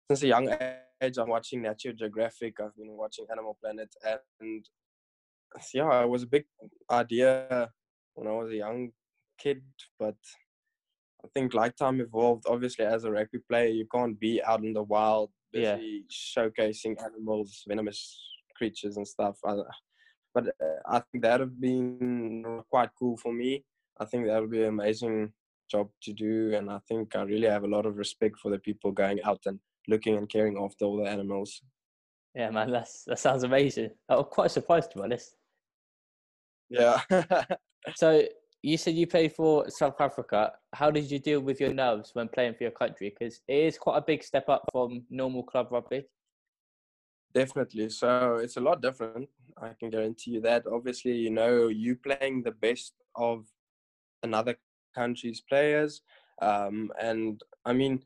since 0.10 0.24
a 0.24 0.28
young 0.28 0.56
age, 1.02 1.18
I'm 1.18 1.30
watching 1.30 1.62
Nature 1.62 1.94
Geographic. 1.94 2.60
I've 2.60 2.76
been 2.76 2.96
watching 2.96 3.26
Animal 3.32 3.58
Planet, 3.62 3.94
and 4.40 4.66
yeah, 5.74 6.04
it 6.04 6.10
was 6.10 6.24
a 6.24 6.28
big 6.28 6.46
idea 6.90 7.70
when 8.16 8.28
I 8.28 8.32
was 8.32 8.52
a 8.52 8.56
young 8.56 8.92
kid. 9.38 9.64
But 10.00 10.16
I 11.28 11.40
think 11.40 11.54
like 11.54 11.76
time 11.76 12.00
evolved. 12.00 12.46
Obviously, 12.48 12.86
as 12.86 13.04
a 13.04 13.12
rugby 13.12 13.40
player, 13.50 13.68
you 13.68 13.86
can't 13.94 14.18
be 14.20 14.42
out 14.44 14.64
in 14.64 14.74
the 14.74 14.84
wild, 14.84 15.32
Yeah. 15.52 15.78
showcasing 16.10 17.02
animals, 17.04 17.64
venomous 17.68 18.20
creatures, 18.56 18.98
and 18.98 19.08
stuff. 19.08 19.38
I, 19.46 19.56
but 20.34 20.48
uh, 20.48 20.80
I 20.86 21.00
think 21.00 21.24
that 21.24 21.40
would 21.40 21.50
have 21.50 21.60
been 21.62 22.64
quite 22.70 22.90
cool 22.98 23.18
for 23.18 23.34
me. 23.34 23.66
I 24.00 24.06
think 24.06 24.28
that 24.28 24.40
would 24.40 24.52
be 24.52 24.62
an 24.62 24.70
amazing 24.70 25.34
job 25.70 25.90
to 26.04 26.14
do, 26.14 26.54
and 26.56 26.70
I 26.72 26.80
think 26.88 27.16
I 27.16 27.24
really 27.24 27.48
have 27.50 27.64
a 27.64 27.68
lot 27.76 27.86
of 27.86 27.98
respect 27.98 28.40
for 28.40 28.50
the 28.52 28.60
people 28.60 28.92
going 28.92 29.22
out 29.24 29.42
and 29.48 29.60
looking 29.88 30.16
and 30.16 30.30
caring 30.30 30.58
after 30.58 30.86
all 30.86 30.98
the 30.98 31.10
animals. 31.10 31.62
Yeah, 32.36 32.52
man, 32.52 32.72
that's 32.72 33.04
that 33.06 33.20
sounds 33.20 33.44
amazing. 33.44 33.90
I'm 34.08 34.24
quite 34.26 34.52
surprised 34.52 34.92
to 34.92 34.98
be 35.00 35.04
honest. 35.04 35.36
Yeah. 36.70 37.02
So 37.96 38.24
you 38.64 38.78
said 38.78 38.96
you 38.96 39.08
played 39.08 39.34
for 39.34 39.70
South 39.70 40.00
Africa. 40.02 40.54
How 40.74 40.92
did 40.92 41.10
you 41.10 41.20
deal 41.20 41.40
with 41.40 41.60
your 41.60 41.74
nerves 41.74 42.12
when 42.14 42.28
playing 42.28 42.56
for 42.56 42.64
your 42.64 42.72
country? 42.72 43.14
Because 43.18 43.42
it 43.48 43.56
is 43.56 43.78
quite 43.78 43.98
a 43.98 44.02
big 44.02 44.24
step 44.24 44.50
up 44.50 44.64
from 44.72 45.04
normal 45.10 45.44
club 45.44 45.68
rugby. 45.72 46.06
Definitely. 47.34 47.90
So 47.90 48.36
it's 48.36 48.58
a 48.58 48.62
lot 48.62 48.82
different. 48.82 49.30
I 49.62 49.70
can 49.80 49.90
guarantee 49.90 50.32
you 50.32 50.42
that. 50.42 50.66
Obviously, 50.66 51.14
you 51.14 51.30
know, 51.30 51.68
you 51.68 51.96
playing 51.96 52.44
the 52.44 52.52
best 52.52 52.94
of 53.16 53.46
another 54.24 54.56
country's 54.96 55.42
players. 55.42 56.02
Um, 56.42 56.92
and 57.00 57.42
I 57.66 57.74
mean, 57.74 58.04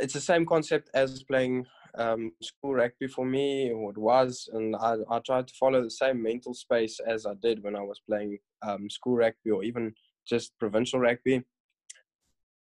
it's 0.00 0.14
the 0.14 0.20
same 0.20 0.46
concept 0.46 0.90
as 0.94 1.22
playing 1.22 1.66
um, 1.98 2.32
school 2.40 2.74
rugby 2.74 3.08
for 3.08 3.26
me, 3.26 3.68
it 3.70 3.98
was. 3.98 4.48
And 4.52 4.76
I, 4.76 4.96
I 5.10 5.18
tried 5.20 5.48
to 5.48 5.54
follow 5.54 5.82
the 5.82 5.90
same 5.90 6.22
mental 6.22 6.54
space 6.54 7.00
as 7.00 7.26
I 7.26 7.34
did 7.42 7.62
when 7.62 7.76
I 7.76 7.82
was 7.82 8.00
playing 8.08 8.38
um, 8.62 8.88
school 8.88 9.16
rugby 9.16 9.50
or 9.50 9.64
even 9.64 9.94
just 10.26 10.58
provincial 10.58 11.00
rugby. 11.00 11.42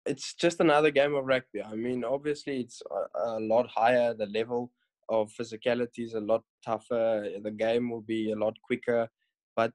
It's 0.06 0.34
just 0.34 0.60
another 0.60 0.92
game 0.92 1.16
of 1.16 1.26
rugby. 1.26 1.64
I 1.64 1.76
mean, 1.76 2.04
obviously, 2.04 2.62
it's 2.62 2.82
a, 2.92 3.38
a 3.38 3.40
lot 3.40 3.68
higher, 3.68 4.14
the 4.14 4.26
level 4.26 4.72
of 5.10 5.32
physicality 5.32 6.00
is 6.00 6.14
a 6.14 6.20
lot 6.20 6.44
tougher. 6.66 7.30
The 7.42 7.52
game 7.52 7.90
will 7.90 8.02
be 8.02 8.32
a 8.32 8.36
lot 8.36 8.56
quicker, 8.62 9.10
but 9.56 9.72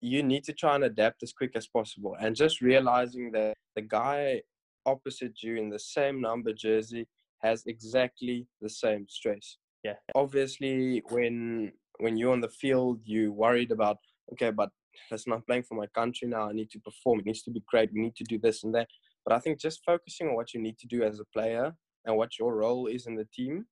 you 0.00 0.22
need 0.22 0.44
to 0.44 0.52
try 0.52 0.74
and 0.74 0.84
adapt 0.84 1.22
as 1.22 1.32
quick 1.32 1.52
as 1.54 1.66
possible. 1.66 2.16
And 2.20 2.36
just 2.36 2.60
realizing 2.60 3.32
that 3.32 3.54
the 3.74 3.82
guy 3.82 4.42
opposite 4.86 5.42
you 5.42 5.56
in 5.56 5.68
the 5.68 5.78
same 5.78 6.20
number 6.20 6.52
jersey 6.52 7.06
has 7.42 7.64
exactly 7.66 8.46
the 8.60 8.68
same 8.68 9.06
stress. 9.08 9.56
Yeah. 9.82 9.94
Obviously, 10.14 11.02
when 11.08 11.72
when 11.98 12.16
you're 12.16 12.32
on 12.32 12.40
the 12.40 12.48
field, 12.48 13.00
you 13.04 13.32
worried 13.32 13.70
about 13.70 13.98
okay, 14.32 14.50
but 14.50 14.70
that's 15.10 15.26
not 15.26 15.46
playing 15.46 15.64
for 15.64 15.74
my 15.74 15.86
country 15.88 16.28
now. 16.28 16.48
I 16.48 16.52
need 16.52 16.70
to 16.70 16.80
perform. 16.80 17.20
It 17.20 17.26
needs 17.26 17.42
to 17.42 17.50
be 17.50 17.62
great. 17.66 17.92
We 17.92 18.00
need 18.00 18.16
to 18.16 18.24
do 18.24 18.38
this 18.38 18.64
and 18.64 18.74
that. 18.74 18.88
But 19.24 19.34
I 19.34 19.38
think 19.38 19.60
just 19.60 19.80
focusing 19.84 20.28
on 20.28 20.34
what 20.34 20.54
you 20.54 20.60
need 20.60 20.78
to 20.78 20.86
do 20.86 21.02
as 21.02 21.20
a 21.20 21.24
player 21.32 21.72
and 22.06 22.16
what 22.16 22.38
your 22.38 22.54
role 22.56 22.86
is 22.86 23.06
in 23.06 23.16
the 23.16 23.28
team, 23.34 23.66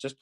just 0.00 0.16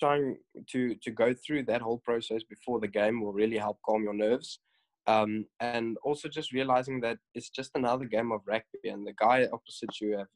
trying 0.00 0.36
to 0.70 0.94
to 1.02 1.10
go 1.10 1.34
through 1.34 1.64
that 1.64 1.82
whole 1.82 1.98
process 2.04 2.42
before 2.42 2.80
the 2.80 2.88
game 2.88 3.22
will 3.22 3.32
really 3.32 3.58
help 3.58 3.78
calm 3.86 4.02
your 4.02 4.14
nerves. 4.14 4.60
Um, 5.06 5.46
and 5.60 5.98
also 6.02 6.28
just 6.28 6.52
realizing 6.52 7.00
that 7.00 7.18
it's 7.34 7.50
just 7.50 7.72
another 7.74 8.06
game 8.06 8.32
of 8.32 8.40
rugby, 8.46 8.88
and 8.88 9.06
the 9.06 9.12
guy 9.18 9.46
opposite 9.52 10.00
you 10.00 10.16
have 10.16 10.28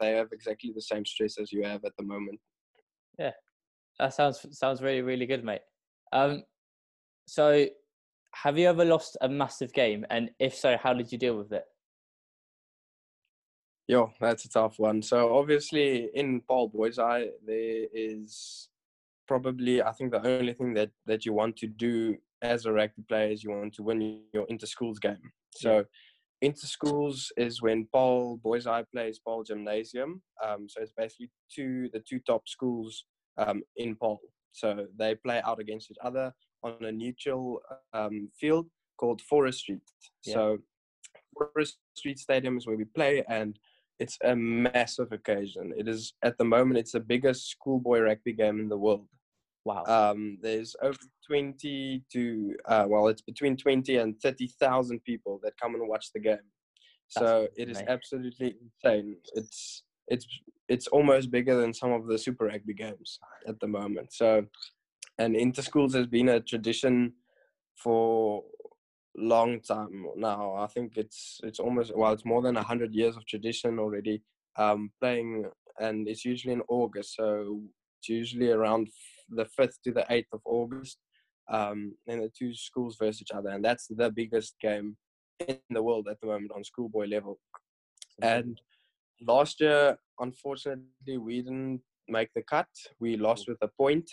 they 0.00 0.10
have 0.12 0.28
exactly 0.32 0.72
the 0.74 0.82
same 0.82 1.04
stress 1.04 1.38
as 1.38 1.52
you 1.52 1.62
have 1.62 1.84
at 1.84 1.92
the 1.96 2.04
moment. 2.04 2.40
Yeah, 3.18 3.30
that 4.00 4.14
sounds 4.14 4.44
sounds 4.50 4.82
really 4.82 5.02
really 5.02 5.26
good, 5.26 5.44
mate. 5.44 5.60
Um, 6.12 6.42
so 7.26 7.66
have 8.34 8.58
you 8.58 8.68
ever 8.68 8.84
lost 8.84 9.16
a 9.20 9.28
massive 9.28 9.72
game, 9.72 10.04
and 10.10 10.30
if 10.40 10.56
so, 10.56 10.76
how 10.76 10.92
did 10.92 11.12
you 11.12 11.18
deal 11.18 11.36
with 11.36 11.52
it? 11.52 11.64
Yo, 13.86 14.10
that's 14.20 14.44
a 14.44 14.48
tough 14.48 14.78
one. 14.78 15.02
So 15.02 15.36
obviously 15.36 16.08
in 16.14 16.40
Paarl 16.40 16.68
Boys 16.68 16.96
High, 16.96 17.28
there 17.46 17.86
is 17.92 18.68
probably 19.28 19.82
I 19.82 19.92
think 19.92 20.12
the 20.12 20.26
only 20.26 20.52
thing 20.52 20.74
that 20.74 20.90
that 21.06 21.24
you 21.24 21.32
want 21.32 21.56
to 21.58 21.66
do 21.66 22.16
as 22.42 22.66
a 22.66 22.72
rugby 22.72 23.02
player 23.08 23.30
is 23.30 23.42
you 23.42 23.50
want 23.50 23.74
to 23.74 23.82
win 23.82 24.20
your 24.34 24.46
inter 24.48 24.66
schools 24.66 24.98
game. 24.98 25.32
So 25.54 25.76
yeah. 25.76 25.82
inter 26.42 26.66
schools 26.66 27.32
is 27.36 27.62
when 27.62 27.88
Paarl 27.92 28.36
Boys 28.38 28.64
High 28.64 28.84
plays 28.92 29.20
Paarl 29.24 29.44
Gymnasium. 29.44 30.22
Um, 30.44 30.66
so 30.68 30.82
it's 30.82 30.92
basically 30.96 31.30
two 31.54 31.88
the 31.92 32.00
two 32.00 32.20
top 32.26 32.48
schools 32.48 33.04
um, 33.38 33.62
in 33.76 33.96
Paarl. 33.96 34.20
So 34.52 34.86
they 34.98 35.14
play 35.14 35.40
out 35.44 35.60
against 35.60 35.90
each 35.90 35.98
other 36.04 36.32
on 36.62 36.76
a 36.80 36.92
neutral 36.92 37.60
um, 37.92 38.28
field 38.38 38.66
called 38.98 39.20
Faure 39.22 39.52
Street. 39.52 39.82
Yeah. 40.24 40.34
So 40.34 40.58
Faure 41.36 41.64
Street 41.94 42.18
Stadium 42.18 42.56
is 42.58 42.66
where 42.66 42.76
we 42.76 42.84
play, 42.84 43.24
and 43.28 43.58
it's 43.98 44.18
a 44.24 44.34
massive 44.34 45.12
occasion. 45.12 45.72
It 45.76 45.88
is 45.88 46.14
at 46.22 46.36
the 46.38 46.44
moment 46.44 46.78
it's 46.78 46.92
the 46.92 47.00
biggest 47.00 47.50
schoolboy 47.50 48.00
rugby 48.00 48.32
game 48.32 48.60
in 48.60 48.68
the 48.68 48.76
world. 48.76 49.08
Wow. 49.64 49.84
Um, 49.86 50.38
there's 50.42 50.74
over 50.82 50.98
20 51.26 52.02
to 52.12 52.54
uh, 52.66 52.84
well, 52.88 53.08
it's 53.08 53.22
between 53.22 53.56
20 53.56 53.96
and 53.96 54.20
30,000 54.20 55.04
people 55.04 55.40
that 55.42 55.60
come 55.60 55.74
and 55.74 55.88
watch 55.88 56.12
the 56.12 56.20
game. 56.20 56.38
That's 57.14 57.26
so 57.26 57.48
it 57.56 57.68
is 57.68 57.82
absolutely 57.88 58.56
insane. 58.84 59.16
It's 59.34 59.84
it's 60.08 60.26
it's 60.68 60.86
almost 60.88 61.30
bigger 61.30 61.60
than 61.60 61.74
some 61.74 61.92
of 61.92 62.06
the 62.06 62.18
Super 62.18 62.46
Rugby 62.46 62.74
games 62.74 63.18
at 63.46 63.60
the 63.60 63.66
moment. 63.66 64.12
So, 64.12 64.46
and 65.18 65.36
interschools 65.36 65.94
has 65.94 66.06
been 66.06 66.30
a 66.30 66.40
tradition 66.40 67.12
for 67.76 68.42
long 69.16 69.60
time 69.60 70.06
now. 70.16 70.54
I 70.54 70.66
think 70.66 70.96
it's 70.96 71.40
it's 71.42 71.60
almost 71.60 71.96
well, 71.96 72.12
it's 72.12 72.24
more 72.24 72.42
than 72.42 72.56
a 72.56 72.62
hundred 72.62 72.94
years 72.94 73.16
of 73.16 73.26
tradition 73.26 73.78
already. 73.78 74.22
Um, 74.56 74.90
playing, 75.00 75.46
and 75.78 76.08
it's 76.08 76.24
usually 76.24 76.52
in 76.52 76.62
August, 76.68 77.16
so 77.16 77.60
it's 77.98 78.08
usually 78.08 78.50
around 78.50 78.88
the 79.34 79.46
fifth 79.46 79.82
to 79.84 79.92
the 79.92 80.06
eighth 80.10 80.32
of 80.32 80.40
August. 80.44 80.98
Um, 81.50 81.96
and 82.06 82.22
the 82.22 82.30
two 82.38 82.54
schools 82.54 82.96
versus 82.98 83.22
each 83.22 83.32
other, 83.32 83.50
and 83.50 83.64
that's 83.64 83.88
the 83.88 84.10
biggest 84.10 84.54
game 84.60 84.96
in 85.48 85.58
the 85.70 85.82
world 85.82 86.06
at 86.08 86.20
the 86.20 86.28
moment 86.28 86.52
on 86.54 86.62
schoolboy 86.62 87.06
level. 87.06 87.40
And 88.22 88.60
last 89.26 89.60
year, 89.60 89.98
unfortunately, 90.20 91.18
we 91.18 91.42
didn't 91.42 91.82
make 92.08 92.30
the 92.34 92.42
cut. 92.42 92.68
We 93.00 93.16
lost 93.16 93.48
with 93.48 93.58
a 93.60 93.68
point. 93.68 94.08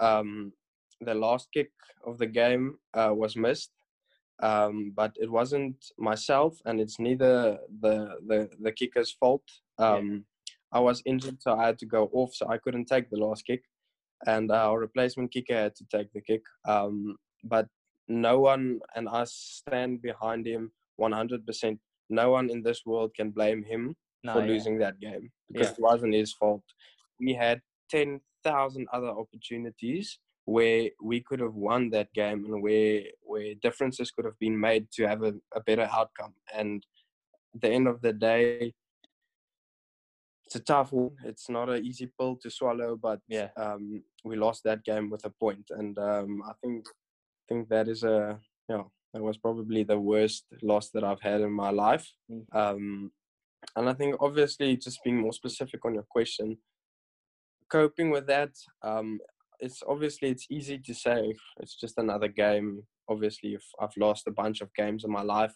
Um, 0.00 0.52
the 1.00 1.14
last 1.14 1.48
kick 1.52 1.70
of 2.04 2.18
the 2.18 2.26
game 2.26 2.78
uh, 2.94 3.12
was 3.14 3.36
missed, 3.36 3.70
um, 4.42 4.92
but 4.94 5.16
it 5.20 5.30
wasn't 5.30 5.76
myself, 5.98 6.58
and 6.64 6.80
it's 6.80 6.98
neither 6.98 7.58
the 7.80 8.16
the, 8.26 8.50
the 8.60 8.72
kicker's 8.72 9.12
fault. 9.12 9.44
Um, 9.78 10.10
yeah. 10.10 10.78
I 10.78 10.80
was 10.80 11.02
injured, 11.04 11.42
so 11.42 11.54
I 11.54 11.66
had 11.66 11.78
to 11.80 11.86
go 11.86 12.10
off, 12.12 12.34
so 12.34 12.48
I 12.48 12.58
couldn't 12.58 12.86
take 12.86 13.10
the 13.10 13.18
last 13.18 13.46
kick, 13.46 13.62
and 14.26 14.50
our 14.50 14.78
replacement 14.78 15.32
kicker 15.32 15.54
had 15.54 15.74
to 15.76 15.84
take 15.94 16.12
the 16.12 16.20
kick. 16.20 16.42
Um, 16.66 17.16
but 17.44 17.66
no 18.08 18.40
one, 18.40 18.80
and 18.94 19.08
I 19.08 19.24
stand 19.24 20.02
behind 20.02 20.46
him 20.46 20.72
100%. 21.00 21.78
No 22.10 22.30
one 22.30 22.50
in 22.50 22.62
this 22.62 22.82
world 22.84 23.12
can 23.16 23.30
blame 23.30 23.64
him 23.64 23.96
no, 24.24 24.34
for 24.34 24.40
yeah. 24.40 24.46
losing 24.46 24.78
that 24.78 25.00
game 25.00 25.30
because 25.50 25.68
yeah. 25.68 25.72
it 25.72 25.80
wasn't 25.80 26.14
his 26.14 26.32
fault. 26.32 26.62
We 27.20 27.34
had 27.34 27.60
10,000 27.90 28.86
other 28.92 29.08
opportunities 29.08 30.18
where 30.44 30.90
we 31.00 31.20
could 31.20 31.40
have 31.40 31.54
won 31.54 31.90
that 31.90 32.12
game 32.14 32.44
and 32.46 32.62
where 32.62 33.02
where 33.22 33.54
differences 33.62 34.10
could 34.10 34.24
have 34.24 34.38
been 34.40 34.58
made 34.58 34.90
to 34.92 35.06
have 35.06 35.22
a, 35.22 35.34
a 35.54 35.60
better 35.60 35.88
outcome. 35.92 36.34
And 36.52 36.84
at 37.54 37.60
the 37.60 37.68
end 37.68 37.86
of 37.86 38.00
the 38.02 38.12
day, 38.12 38.74
it's 40.52 40.60
a 40.60 40.64
tough 40.64 40.92
one. 40.92 41.12
It's 41.24 41.48
not 41.48 41.70
an 41.70 41.82
easy 41.82 42.10
pill 42.18 42.36
to 42.42 42.50
swallow, 42.50 42.98
but 43.00 43.20
yeah, 43.26 43.48
um, 43.56 44.02
we 44.22 44.36
lost 44.36 44.64
that 44.64 44.84
game 44.84 45.08
with 45.08 45.24
a 45.24 45.30
point, 45.30 45.70
and 45.70 45.98
um, 45.98 46.42
I 46.46 46.52
think 46.62 46.84
think 47.48 47.70
that 47.70 47.88
is 47.88 48.02
a 48.02 48.38
you 48.68 48.76
know 48.76 48.90
that 49.14 49.22
was 49.22 49.38
probably 49.38 49.82
the 49.82 49.98
worst 49.98 50.44
loss 50.62 50.90
that 50.90 51.04
I've 51.04 51.22
had 51.22 51.40
in 51.40 51.52
my 51.52 51.70
life. 51.70 52.06
Mm. 52.30 52.44
Um, 52.54 53.12
and 53.76 53.88
I 53.88 53.94
think 53.94 54.16
obviously 54.20 54.76
just 54.76 55.02
being 55.02 55.16
more 55.16 55.32
specific 55.32 55.84
on 55.86 55.94
your 55.94 56.06
question, 56.10 56.58
coping 57.70 58.10
with 58.10 58.26
that, 58.26 58.50
um, 58.82 59.20
it's 59.58 59.82
obviously 59.88 60.28
it's 60.28 60.46
easy 60.50 60.78
to 60.78 60.94
say 60.94 61.34
it's 61.60 61.76
just 61.80 61.96
another 61.96 62.28
game. 62.28 62.82
Obviously, 63.08 63.54
if 63.54 63.64
I've 63.80 63.96
lost 63.96 64.26
a 64.26 64.32
bunch 64.32 64.60
of 64.60 64.74
games 64.74 65.04
in 65.04 65.10
my 65.10 65.22
life, 65.22 65.54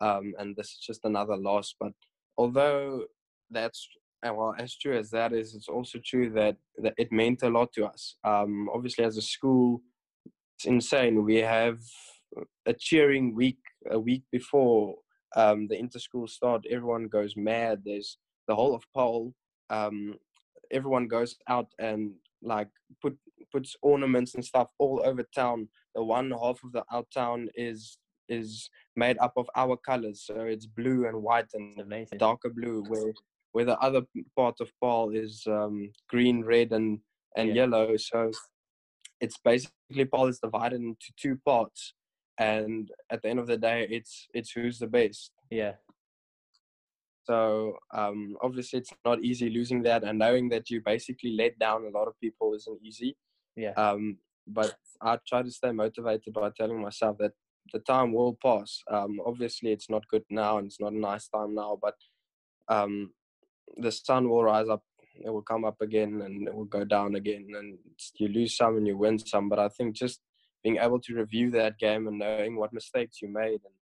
um, 0.00 0.34
and 0.38 0.54
this 0.54 0.68
is 0.68 0.78
just 0.86 1.00
another 1.04 1.36
loss. 1.36 1.74
But 1.80 1.94
although 2.38 3.06
that's 3.50 3.88
well 4.30 4.54
as 4.58 4.76
true 4.76 4.96
as 4.96 5.10
that 5.10 5.32
is, 5.32 5.54
it's 5.54 5.68
also 5.68 5.98
true 6.04 6.30
that, 6.30 6.56
that 6.78 6.94
it 6.96 7.12
meant 7.12 7.42
a 7.42 7.50
lot 7.50 7.72
to 7.74 7.86
us. 7.86 8.16
Um, 8.24 8.68
obviously, 8.72 9.04
as 9.04 9.16
a 9.16 9.22
school, 9.22 9.80
it's 10.56 10.66
insane. 10.66 11.24
We 11.24 11.36
have 11.36 11.78
a 12.66 12.74
cheering 12.74 13.34
week 13.34 13.58
a 13.90 13.98
week 13.98 14.24
before 14.32 14.96
um, 15.36 15.68
the 15.68 15.78
inter-school 15.78 16.26
start, 16.28 16.64
everyone 16.70 17.08
goes 17.08 17.34
mad. 17.36 17.82
There's 17.84 18.18
the 18.48 18.54
whole 18.54 18.74
of 18.74 18.82
Paarl. 18.94 19.32
Um, 19.70 20.14
everyone 20.70 21.08
goes 21.08 21.36
out 21.48 21.68
and 21.78 22.12
like 22.42 22.68
put 23.02 23.16
puts 23.52 23.76
ornaments 23.82 24.34
and 24.34 24.44
stuff 24.44 24.70
all 24.78 25.02
over 25.04 25.24
town. 25.34 25.68
The 25.94 26.02
one 26.02 26.30
half 26.30 26.60
of 26.64 26.72
the 26.72 26.84
out 26.92 27.08
town 27.12 27.48
is 27.54 27.98
is 28.28 28.70
made 28.96 29.18
up 29.18 29.34
of 29.36 29.48
our 29.56 29.76
colors, 29.76 30.24
so 30.24 30.40
it's 30.40 30.66
blue 30.66 31.06
and 31.06 31.22
white 31.22 31.50
and 31.54 32.08
darker 32.18 32.50
blue. 32.50 32.84
Where 32.88 33.12
where 33.56 33.64
the 33.64 33.78
other 33.78 34.02
part 34.36 34.56
of 34.60 34.70
Paarl 34.82 35.08
is 35.16 35.42
um, 35.46 35.90
green, 36.10 36.44
red, 36.44 36.72
and 36.72 36.98
and 37.38 37.48
yeah. 37.48 37.54
yellow. 37.54 37.96
So 37.96 38.30
it's 39.18 39.38
basically 39.42 40.04
Paarl 40.04 40.26
is 40.26 40.40
divided 40.40 40.82
into 40.82 41.10
two 41.16 41.38
parts 41.42 41.94
and 42.38 42.90
at 43.10 43.22
the 43.22 43.28
end 43.30 43.38
of 43.38 43.46
the 43.46 43.56
day 43.56 43.86
it's 43.90 44.28
it's 44.34 44.50
who's 44.50 44.78
the 44.78 44.86
best. 44.86 45.30
Yeah. 45.50 45.72
So 47.24 47.78
um, 47.94 48.36
obviously 48.42 48.80
it's 48.80 48.92
not 49.06 49.24
easy 49.24 49.48
losing 49.48 49.82
that 49.84 50.04
and 50.04 50.18
knowing 50.18 50.50
that 50.50 50.68
you 50.68 50.82
basically 50.84 51.32
let 51.34 51.58
down 51.58 51.86
a 51.86 51.98
lot 51.98 52.08
of 52.08 52.20
people 52.20 52.52
isn't 52.54 52.80
easy. 52.84 53.16
Yeah. 53.56 53.72
Um, 53.78 54.18
but 54.46 54.76
i 55.00 55.18
try 55.26 55.42
to 55.42 55.50
stay 55.50 55.72
motivated 55.72 56.32
by 56.34 56.50
telling 56.50 56.80
myself 56.80 57.16
that 57.18 57.32
the 57.72 57.80
time 57.80 58.12
will 58.12 58.36
pass. 58.44 58.82
Um, 58.90 59.18
obviously 59.24 59.72
it's 59.72 59.88
not 59.88 60.10
good 60.10 60.24
now 60.28 60.58
and 60.58 60.66
it's 60.66 60.80
not 60.80 60.92
a 60.92 61.06
nice 61.10 61.26
time 61.28 61.54
now 61.54 61.78
but 61.80 61.94
um, 62.68 63.10
the 63.78 63.92
sun 63.92 64.28
will 64.28 64.44
rise 64.44 64.68
up 64.68 64.82
it 65.24 65.30
will 65.30 65.42
come 65.42 65.64
up 65.64 65.80
again 65.80 66.20
and 66.22 66.46
it 66.46 66.54
will 66.54 66.66
go 66.66 66.84
down 66.84 67.14
again 67.14 67.46
and 67.56 67.78
you 68.18 68.28
lose 68.28 68.56
some 68.56 68.76
and 68.76 68.86
you 68.86 68.96
win 68.96 69.18
some 69.18 69.48
but 69.48 69.58
i 69.58 69.68
think 69.68 69.94
just 69.94 70.20
being 70.62 70.78
able 70.78 71.00
to 71.00 71.14
review 71.14 71.50
that 71.50 71.78
game 71.78 72.08
and 72.08 72.18
knowing 72.18 72.56
what 72.56 72.72
mistakes 72.72 73.22
you 73.22 73.28
made 73.28 73.60
and 73.64 73.74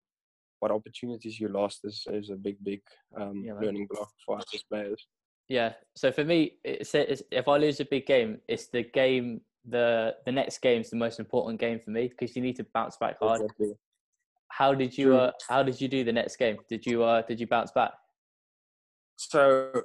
what 0.65 0.71
opportunities 0.71 1.39
you 1.39 1.49
lost 1.49 1.81
is, 1.85 2.07
is 2.11 2.31
a 2.31 2.37
big, 2.37 2.57
big 2.65 2.81
um, 3.21 3.43
yeah, 3.45 3.53
learning 3.55 3.87
block 3.91 4.11
for 4.25 4.39
us 4.39 4.45
as 4.55 4.63
players. 4.63 5.07
Yeah. 5.49 5.73
So 5.95 6.11
for 6.11 6.25
me, 6.25 6.53
it's, 6.65 6.95
it's, 6.95 7.23
if 7.31 7.49
I 7.49 7.59
lose 7.59 7.81
a 7.81 7.85
big 7.85 8.07
game, 8.07 8.39
it's 8.49 8.69
the 8.69 8.83
game. 8.83 9.43
The 9.67 10.15
the 10.27 10.33
next 10.33 10.59
game 10.59 10.83
is 10.83 10.91
the 10.91 10.97
most 10.97 11.19
important 11.19 11.59
game 11.59 11.81
for 11.81 11.91
me 11.91 12.09
because 12.09 12.37
you 12.37 12.43
need 12.43 12.57
to 12.57 12.67
bounce 12.75 12.99
back 12.99 13.17
hard. 13.19 13.41
Exactly. 13.41 13.73
How 14.49 14.75
did 14.75 14.97
you 14.97 15.17
uh, 15.17 15.33
How 15.49 15.63
did 15.63 15.81
you 15.81 15.89
do 15.89 16.05
the 16.05 16.13
next 16.13 16.37
game? 16.37 16.59
Did 16.69 16.85
you 16.85 17.03
uh, 17.03 17.23
Did 17.23 17.41
you 17.41 17.47
bounce 17.47 17.73
back? 17.73 17.93
So, 19.17 19.83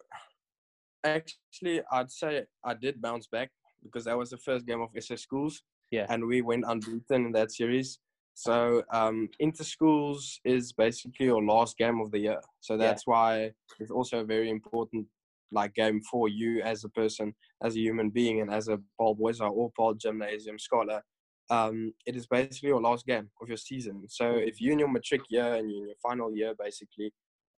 actually, 1.03 1.81
I'd 1.91 2.11
say 2.11 2.43
I 2.63 2.73
did 2.73 3.01
bounce 3.01 3.27
back 3.27 3.49
because 3.83 4.05
that 4.05 4.17
was 4.17 4.29
the 4.29 4.37
first 4.37 4.65
game 4.65 4.81
of 4.81 4.89
SA 4.99 5.15
Schools. 5.15 5.61
Yeah. 5.91 6.05
And 6.09 6.25
we 6.25 6.41
went 6.41 6.65
unbeaten 6.67 7.25
in 7.27 7.31
that 7.33 7.51
series. 7.51 7.99
So 8.39 8.83
um, 8.93 9.27
inter 9.39 9.65
schools 9.65 10.39
is 10.45 10.71
basically 10.71 11.25
your 11.25 11.43
last 11.43 11.77
game 11.77 11.99
of 11.99 12.09
the 12.09 12.19
year. 12.19 12.39
So 12.61 12.77
that's 12.77 13.03
yeah. 13.05 13.11
why 13.11 13.51
it's 13.81 13.91
also 13.91 14.19
a 14.19 14.23
very 14.23 14.49
important 14.49 15.07
like 15.51 15.73
game 15.73 15.99
for 16.09 16.29
you 16.29 16.61
as 16.61 16.85
a 16.85 16.89
person, 16.89 17.33
as 17.61 17.75
a 17.75 17.79
human 17.79 18.09
being, 18.09 18.39
and 18.39 18.49
as 18.49 18.69
a 18.69 18.79
Paarl 18.97 19.15
Boys 19.15 19.41
or 19.41 19.71
Paarl 19.75 19.93
Gymnasium 19.93 20.57
scholar. 20.57 21.01
Um, 21.49 21.93
it 22.05 22.15
is 22.15 22.27
basically 22.27 22.69
your 22.69 22.81
last 22.81 23.05
game 23.05 23.29
of 23.41 23.49
your 23.49 23.57
season. 23.57 24.03
So 24.07 24.31
if 24.35 24.61
you're 24.61 24.71
in 24.71 24.79
your 24.79 24.87
matric 24.87 25.23
year 25.29 25.55
and 25.55 25.69
you're 25.69 25.81
in 25.81 25.87
your 25.87 25.97
final 26.01 26.33
year, 26.33 26.53
basically, 26.57 27.11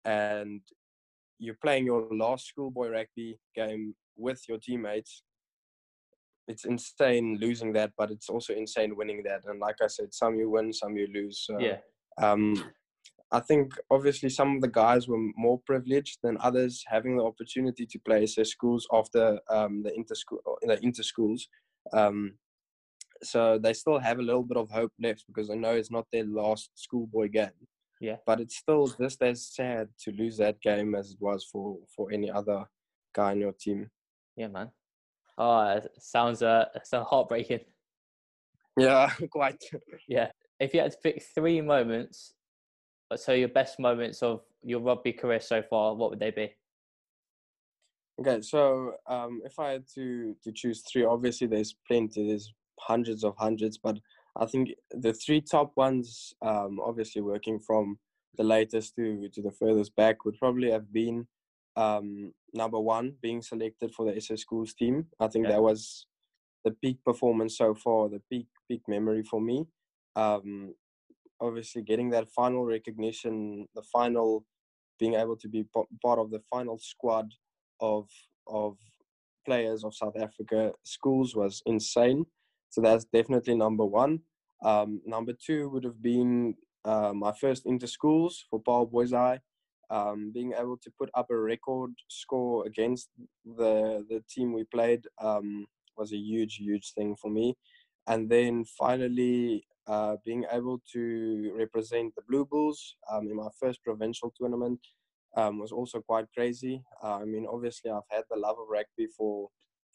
and 0.07 0.63
you're 1.41 1.59
playing 1.61 1.87
your 1.87 2.07
last 2.13 2.47
schoolboy 2.47 2.91
rugby 2.91 3.39
game 3.57 3.95
with 4.17 4.43
your 4.49 4.59
teammates. 4.59 5.25
It's 6.47 6.65
insane 6.65 7.39
losing 7.41 7.73
that, 7.73 7.93
but 7.97 8.11
it's 8.11 8.29
also 8.29 8.53
insane 8.53 8.95
winning 8.95 9.23
that. 9.25 9.45
And 9.47 9.59
like 9.59 9.77
I 9.83 9.87
said, 9.87 10.13
some 10.13 10.37
you 10.37 10.51
win, 10.51 10.73
some 10.73 10.97
you 10.97 11.09
lose. 11.13 11.45
So, 11.47 11.59
yeah. 11.59 11.79
Um, 12.21 12.73
I 13.33 13.41
think 13.41 13.73
obviously 13.91 14.29
some 14.29 14.57
of 14.57 14.61
the 14.61 14.69
guys 14.69 15.09
were 15.09 15.31
more 15.37 15.61
privileged 15.65 16.19
than 16.23 16.37
others, 16.41 16.85
having 16.87 17.17
the 17.17 17.25
opportunity 17.25 17.87
to 17.87 17.99
play 18.01 18.27
their 18.37 18.45
schools 18.45 18.87
after 18.93 19.39
um, 19.49 19.83
the 19.83 19.95
inter 19.95 20.15
school, 20.15 20.41
the 20.63 20.79
inter 20.83 21.03
schools. 21.03 21.49
Um, 21.93 22.35
so 23.23 23.59
they 23.59 23.73
still 23.73 23.99
have 23.99 24.19
a 24.19 24.23
little 24.23 24.43
bit 24.43 24.57
of 24.57 24.71
hope 24.71 24.93
left 25.01 25.25
because 25.29 25.49
they 25.49 25.57
know 25.57 25.75
it's 25.75 25.91
not 25.91 26.07
their 26.13 26.25
last 26.25 26.71
schoolboy 26.75 27.29
game. 27.29 27.51
Yeah. 28.01 28.17
But 28.27 28.41
it's 28.41 28.57
still 28.57 28.89
just 28.89 29.23
as 29.23 29.47
sad 29.47 29.89
to 30.05 30.13
lose 30.13 30.39
that 30.39 30.61
game 30.61 30.95
as 30.95 31.13
it 31.13 31.19
was 31.21 31.45
for 31.45 31.77
for 31.95 32.11
any 32.11 32.31
other 32.31 32.65
guy 33.15 33.33
in 33.33 33.41
your 33.41 33.53
team. 33.53 33.91
Yeah, 34.37 34.49
man. 34.49 34.71
Oh, 35.37 35.77
it 35.77 35.91
sounds 35.99 36.43
uh, 36.43 36.65
sounds 36.83 37.09
heartbreaking. 37.09 37.61
Yeah, 38.77 39.11
quite. 39.31 39.63
Yeah. 40.09 40.31
If 40.59 40.75
you 40.75 40.81
had 40.81 40.93
to 40.93 40.99
pick 41.03 41.23
three 41.35 41.61
moments, 41.61 42.35
uh, 43.11 43.17
so 43.17 43.33
your 43.33 43.49
best 43.49 43.79
moments 43.79 44.23
of 44.23 44.43
your 44.63 44.81
rugby 44.81 45.13
career 45.13 45.41
so 45.41 45.63
far, 45.63 45.95
what 45.95 46.11
would 46.11 46.21
they 46.21 46.31
be? 46.31 46.55
Okay, 48.21 48.43
so 48.43 48.95
um, 49.07 49.41
if 49.45 49.59
I 49.59 49.73
had 49.73 49.85
to 49.95 50.35
to 50.43 50.53
choose 50.53 50.83
three, 50.91 51.05
obviously 51.05 51.47
there's 51.47 51.77
plenty. 51.87 52.29
There's 52.29 52.53
hundreds 52.79 53.25
of 53.25 53.35
hundreds, 53.37 53.77
but 53.77 53.99
I 54.37 54.47
think 54.47 54.71
the 54.91 55.13
three 55.13 55.41
top 55.41 55.73
ones, 55.77 56.35
um, 56.43 56.79
obviously 56.85 57.23
working 57.23 57.59
from 57.61 57.99
the 58.37 58.45
latest 58.45 58.95
to 58.97 59.29
to 59.33 59.43
the 59.43 59.51
furthest 59.51 59.95
back, 59.97 60.25
would 60.25 60.39
probably 60.39 60.71
have 60.71 60.93
been 60.93 61.27
um, 61.77 62.33
number 62.55 62.79
one, 62.79 63.15
being 63.23 63.43
selected 63.43 63.93
for 63.95 64.05
the 64.11 64.21
SA 64.21 64.37
Schools 64.37 64.75
team. 64.75 65.07
I 65.19 65.29
think 65.29 65.47
Yeah. 65.47 65.53
that 65.53 65.63
was 65.63 66.07
the 66.65 66.73
peak 66.73 66.99
performance 67.05 67.57
so 67.57 67.75
far, 67.75 68.09
the 68.09 68.23
peak 68.31 68.47
peak 68.69 68.83
memory 68.89 69.23
for 69.23 69.41
me. 69.41 69.67
Um, 70.17 70.75
obviously, 71.41 71.83
getting 71.83 72.11
that 72.11 72.31
final 72.31 72.65
recognition, 72.65 73.67
the 73.75 73.83
final, 73.83 74.45
being 74.99 75.15
able 75.15 75.37
to 75.37 75.49
be 75.49 75.65
pa- 75.65 75.87
part 76.03 76.19
of 76.19 76.31
the 76.31 76.41
final 76.51 76.79
squad 76.79 77.33
of 77.81 78.09
of 78.47 78.77
players 79.47 79.85
of 79.85 79.95
South 79.95 80.17
Africa 80.17 80.73
schools 80.85 81.35
was 81.35 81.63
insane. 81.67 82.27
So 82.71 82.81
that's 82.81 83.05
definitely 83.05 83.57
number 83.57 83.85
one. 83.85 84.21
Um, 84.63 85.01
number 85.05 85.33
two 85.33 85.69
would 85.71 85.85
have 85.85 86.01
been 86.03 86.55
uh, 86.85 87.13
my 87.15 87.33
first 87.33 87.67
inter 87.67 87.87
schools 87.87 88.45
for 88.49 88.61
Paarl 88.61 88.89
High. 89.11 89.41
Um, 89.91 90.31
being 90.33 90.53
able 90.57 90.77
to 90.79 90.91
put 90.97 91.11
up 91.15 91.31
a 91.31 91.37
record 91.37 91.91
score 92.09 92.65
against 92.65 93.09
the 93.45 94.07
the 94.09 94.23
team 94.31 94.53
we 94.53 94.63
played 94.65 95.03
um, 95.21 95.67
was 95.97 96.13
a 96.13 96.17
huge, 96.17 96.57
huge 96.57 96.93
thing 96.95 97.17
for 97.17 97.29
me. 97.31 97.57
And 98.07 98.31
then 98.31 98.65
finally, 98.65 99.65
uh, 99.89 100.17
being 100.25 100.45
able 100.53 100.81
to 100.93 101.53
represent 101.57 102.15
the 102.15 102.23
Blue 102.29 102.45
Bulls 102.47 102.97
um, 103.11 103.29
in 103.29 103.37
my 103.37 103.49
first 103.59 103.83
provincial 103.83 104.33
tournament 104.39 104.79
um, 105.37 105.59
was 105.59 105.73
also 105.73 106.01
quite 106.01 106.27
crazy. 106.35 106.83
Uh, 107.03 107.17
I 107.17 107.25
mean, 107.25 107.47
obviously, 107.51 107.91
I've 107.91 108.09
had 108.11 108.25
the 108.31 108.37
love 108.39 108.57
of 108.61 108.69
rugby 108.69 109.09
for 109.17 109.49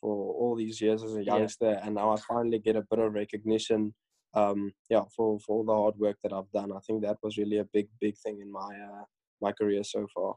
for 0.06 0.36
all 0.36 0.56
these 0.56 0.80
years 0.82 1.02
as 1.04 1.16
a 1.16 1.24
Yeah. 1.24 1.38
youngster, 1.38 1.72
and 1.84 1.96
now 1.96 2.12
I 2.12 2.18
finally 2.18 2.60
get 2.60 2.76
a 2.76 2.86
bit 2.92 3.00
of 3.00 3.14
recognition. 3.14 3.96
Um, 4.36 4.60
yeah, 4.90 5.06
for 5.16 5.40
for 5.40 5.52
all 5.58 5.66
the 5.66 5.78
hard 5.82 5.96
work 5.98 6.18
that 6.22 6.34
I've 6.38 6.52
done, 6.52 6.72
I 6.72 6.82
think 6.86 7.02
that 7.02 7.18
was 7.24 7.38
really 7.38 7.58
a 7.58 7.68
big, 7.76 7.88
big 8.00 8.16
thing 8.24 8.40
in 8.40 8.52
my 8.52 8.72
uh, 8.90 9.06
my 9.42 9.52
career 9.60 9.84
so 9.84 10.06
far. 10.14 10.36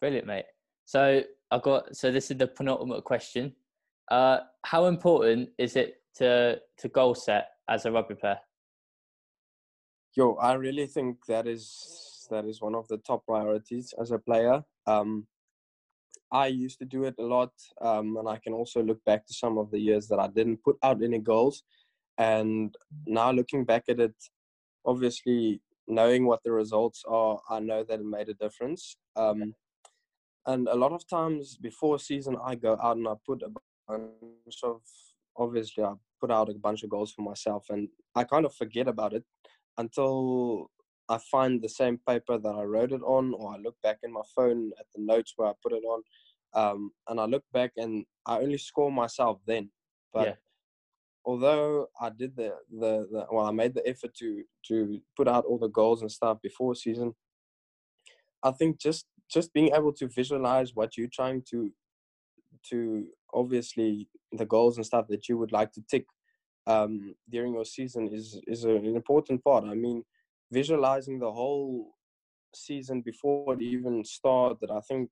Brilliant, 0.00 0.26
mate. 0.26 0.46
So 0.84 1.22
I 1.50 1.58
got 1.58 1.94
so 1.94 2.10
this 2.10 2.30
is 2.32 2.38
the 2.38 2.48
penultimate 2.48 3.04
question. 3.04 3.54
Uh, 4.10 4.38
how 4.64 4.86
important 4.86 5.50
is 5.58 5.76
it 5.76 6.02
to 6.18 6.60
to 6.80 6.88
goal 6.88 7.14
set 7.14 7.44
as 7.68 7.86
a 7.86 7.92
rugby 7.92 8.16
player? 8.16 8.40
Yo, 10.16 10.34
I 10.48 10.54
really 10.54 10.86
think 10.86 11.24
that 11.26 11.46
is 11.46 11.64
that 12.30 12.44
is 12.46 12.60
one 12.60 12.74
of 12.74 12.88
the 12.88 12.98
top 12.98 13.24
priorities 13.26 13.94
as 14.00 14.10
a 14.10 14.18
player. 14.18 14.64
Um, 14.86 15.28
I 16.34 16.48
used 16.48 16.80
to 16.80 16.84
do 16.84 17.04
it 17.04 17.14
a 17.20 17.22
lot, 17.22 17.52
um, 17.80 18.16
and 18.16 18.28
I 18.28 18.38
can 18.44 18.52
also 18.52 18.82
look 18.82 19.02
back 19.04 19.24
to 19.26 19.32
some 19.32 19.56
of 19.56 19.70
the 19.70 19.78
years 19.78 20.08
that 20.08 20.18
I 20.18 20.26
didn't 20.26 20.64
put 20.64 20.76
out 20.82 21.00
any 21.00 21.20
goals. 21.20 21.62
And 22.18 22.74
now 23.06 23.30
looking 23.30 23.64
back 23.64 23.84
at 23.88 24.00
it, 24.00 24.16
obviously 24.84 25.60
knowing 25.86 26.26
what 26.26 26.42
the 26.42 26.50
results 26.50 27.04
are, 27.06 27.38
I 27.48 27.60
know 27.60 27.84
that 27.84 28.00
it 28.00 28.04
made 28.04 28.28
a 28.28 28.34
difference. 28.34 28.96
Um, 29.14 29.54
and 30.44 30.66
a 30.66 30.74
lot 30.74 30.92
of 30.92 31.06
times 31.06 31.56
before 31.56 32.00
season, 32.00 32.36
I 32.44 32.56
go 32.56 32.76
out 32.82 32.96
and 32.96 33.06
I 33.06 33.14
put 33.24 33.40
a 33.42 33.50
bunch 33.88 34.58
of 34.64 34.80
obviously 35.36 35.84
I 35.84 35.92
put 36.20 36.32
out 36.32 36.48
a 36.48 36.54
bunch 36.54 36.82
of 36.82 36.90
goals 36.90 37.12
for 37.12 37.22
myself, 37.22 37.66
and 37.70 37.88
I 38.14 38.24
kind 38.24 38.44
of 38.44 38.54
forget 38.54 38.88
about 38.88 39.12
it 39.12 39.24
until 39.78 40.70
I 41.08 41.18
find 41.30 41.60
the 41.60 41.68
same 41.68 41.98
paper 42.08 42.38
that 42.38 42.54
I 42.54 42.62
wrote 42.62 42.92
it 42.92 43.02
on, 43.02 43.34
or 43.34 43.54
I 43.54 43.58
look 43.58 43.76
back 43.82 43.98
in 44.02 44.12
my 44.12 44.22
phone 44.34 44.72
at 44.80 44.86
the 44.94 45.02
notes 45.02 45.34
where 45.36 45.48
I 45.48 45.52
put 45.62 45.72
it 45.72 45.84
on, 45.84 46.02
um, 46.54 46.92
and 47.08 47.20
I 47.20 47.24
look 47.26 47.44
back 47.52 47.72
and 47.76 48.04
I 48.26 48.38
only 48.38 48.58
score 48.58 48.90
myself 48.92 49.40
then. 49.46 49.70
But 50.12 50.26
Yeah. 50.28 50.34
although 51.24 51.88
I 52.00 52.10
did 52.10 52.36
the, 52.36 52.54
the 52.70 53.08
the 53.10 53.26
well, 53.30 53.46
I 53.46 53.50
made 53.52 53.74
the 53.74 53.86
effort 53.88 54.14
to 54.20 54.44
to 54.68 55.00
put 55.16 55.28
out 55.28 55.44
all 55.44 55.58
the 55.58 55.68
goals 55.68 56.02
and 56.02 56.10
stuff 56.10 56.38
before 56.42 56.74
season. 56.74 57.14
I 58.42 58.50
think 58.52 58.80
just 58.80 59.06
just 59.30 59.52
being 59.52 59.72
able 59.74 59.92
to 59.94 60.08
visualize 60.08 60.74
what 60.74 60.96
you're 60.96 61.08
trying 61.12 61.42
to 61.50 61.72
to 62.70 63.06
obviously 63.32 64.08
the 64.32 64.46
goals 64.46 64.76
and 64.76 64.86
stuff 64.86 65.06
that 65.08 65.28
you 65.28 65.38
would 65.38 65.52
like 65.52 65.72
to 65.72 65.82
tick 65.90 66.06
um, 66.66 67.14
during 67.28 67.52
your 67.54 67.64
season 67.64 68.08
is 68.08 68.40
is 68.46 68.64
an 68.64 68.84
important 68.86 69.42
part. 69.42 69.64
I 69.64 69.74
mean, 69.74 70.04
visualizing 70.52 71.18
the 71.18 71.32
whole 71.32 71.94
season 72.54 73.02
before 73.02 73.54
it 73.54 73.62
even 73.62 74.04
started, 74.04 74.70
I 74.70 74.80
think 74.80 75.10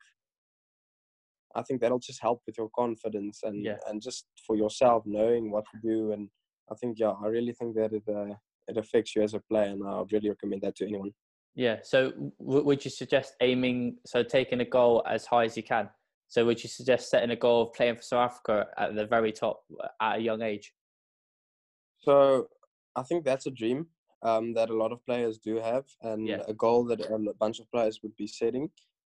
I 1.54 1.62
think 1.62 1.80
that'll 1.80 1.98
just 1.98 2.22
help 2.22 2.42
with 2.46 2.56
your 2.58 2.70
confidence 2.74 3.40
and 3.42 3.64
Yeah. 3.64 3.78
and 3.88 4.00
just 4.00 4.26
for 4.46 4.56
yourself 4.56 5.04
knowing 5.06 5.50
what 5.50 5.64
to 5.72 5.78
do. 5.82 6.12
And 6.12 6.28
I 6.70 6.74
think 6.76 6.98
yeah, 6.98 7.14
I 7.24 7.26
really 7.26 7.52
think 7.52 7.74
that 7.76 7.92
it 7.92 8.04
uh, 8.08 8.34
it 8.68 8.76
affects 8.76 9.14
you 9.16 9.22
as 9.22 9.34
a 9.34 9.40
player, 9.40 9.70
and 9.70 9.86
I 9.86 9.98
would 9.98 10.12
really 10.12 10.30
recommend 10.30 10.62
that 10.62 10.76
to 10.76 10.86
anyone. 10.86 11.12
Yeah. 11.54 11.76
So 11.82 12.10
w- 12.40 12.64
would 12.64 12.84
you 12.84 12.90
suggest 12.90 13.34
aiming 13.40 13.98
so 14.06 14.22
taking 14.22 14.60
a 14.60 14.64
goal 14.64 15.02
as 15.08 15.26
high 15.26 15.44
as 15.44 15.56
you 15.56 15.62
can? 15.62 15.88
So 16.28 16.46
would 16.46 16.62
you 16.62 16.68
suggest 16.70 17.10
setting 17.10 17.30
a 17.30 17.36
goal 17.36 17.62
of 17.62 17.72
playing 17.74 17.96
for 17.96 18.02
South 18.02 18.30
Africa 18.30 18.66
at 18.78 18.94
the 18.94 19.06
very 19.06 19.32
top 19.32 19.64
uh, 19.82 19.88
at 20.00 20.18
a 20.18 20.22
young 20.22 20.40
age? 20.40 20.72
So 22.00 22.48
I 22.96 23.02
think 23.02 23.24
that's 23.24 23.46
a 23.46 23.50
dream 23.50 23.86
um, 24.22 24.54
that 24.54 24.70
a 24.70 24.74
lot 24.76 24.92
of 24.92 25.04
players 25.04 25.38
do 25.38 25.56
have, 25.56 25.84
and 26.02 26.26
Yeah. 26.28 26.42
a 26.48 26.54
goal 26.54 26.84
that 26.86 27.00
a 27.00 27.18
bunch 27.38 27.60
of 27.60 27.70
players 27.70 28.00
would 28.02 28.16
be 28.16 28.26
setting. 28.26 28.70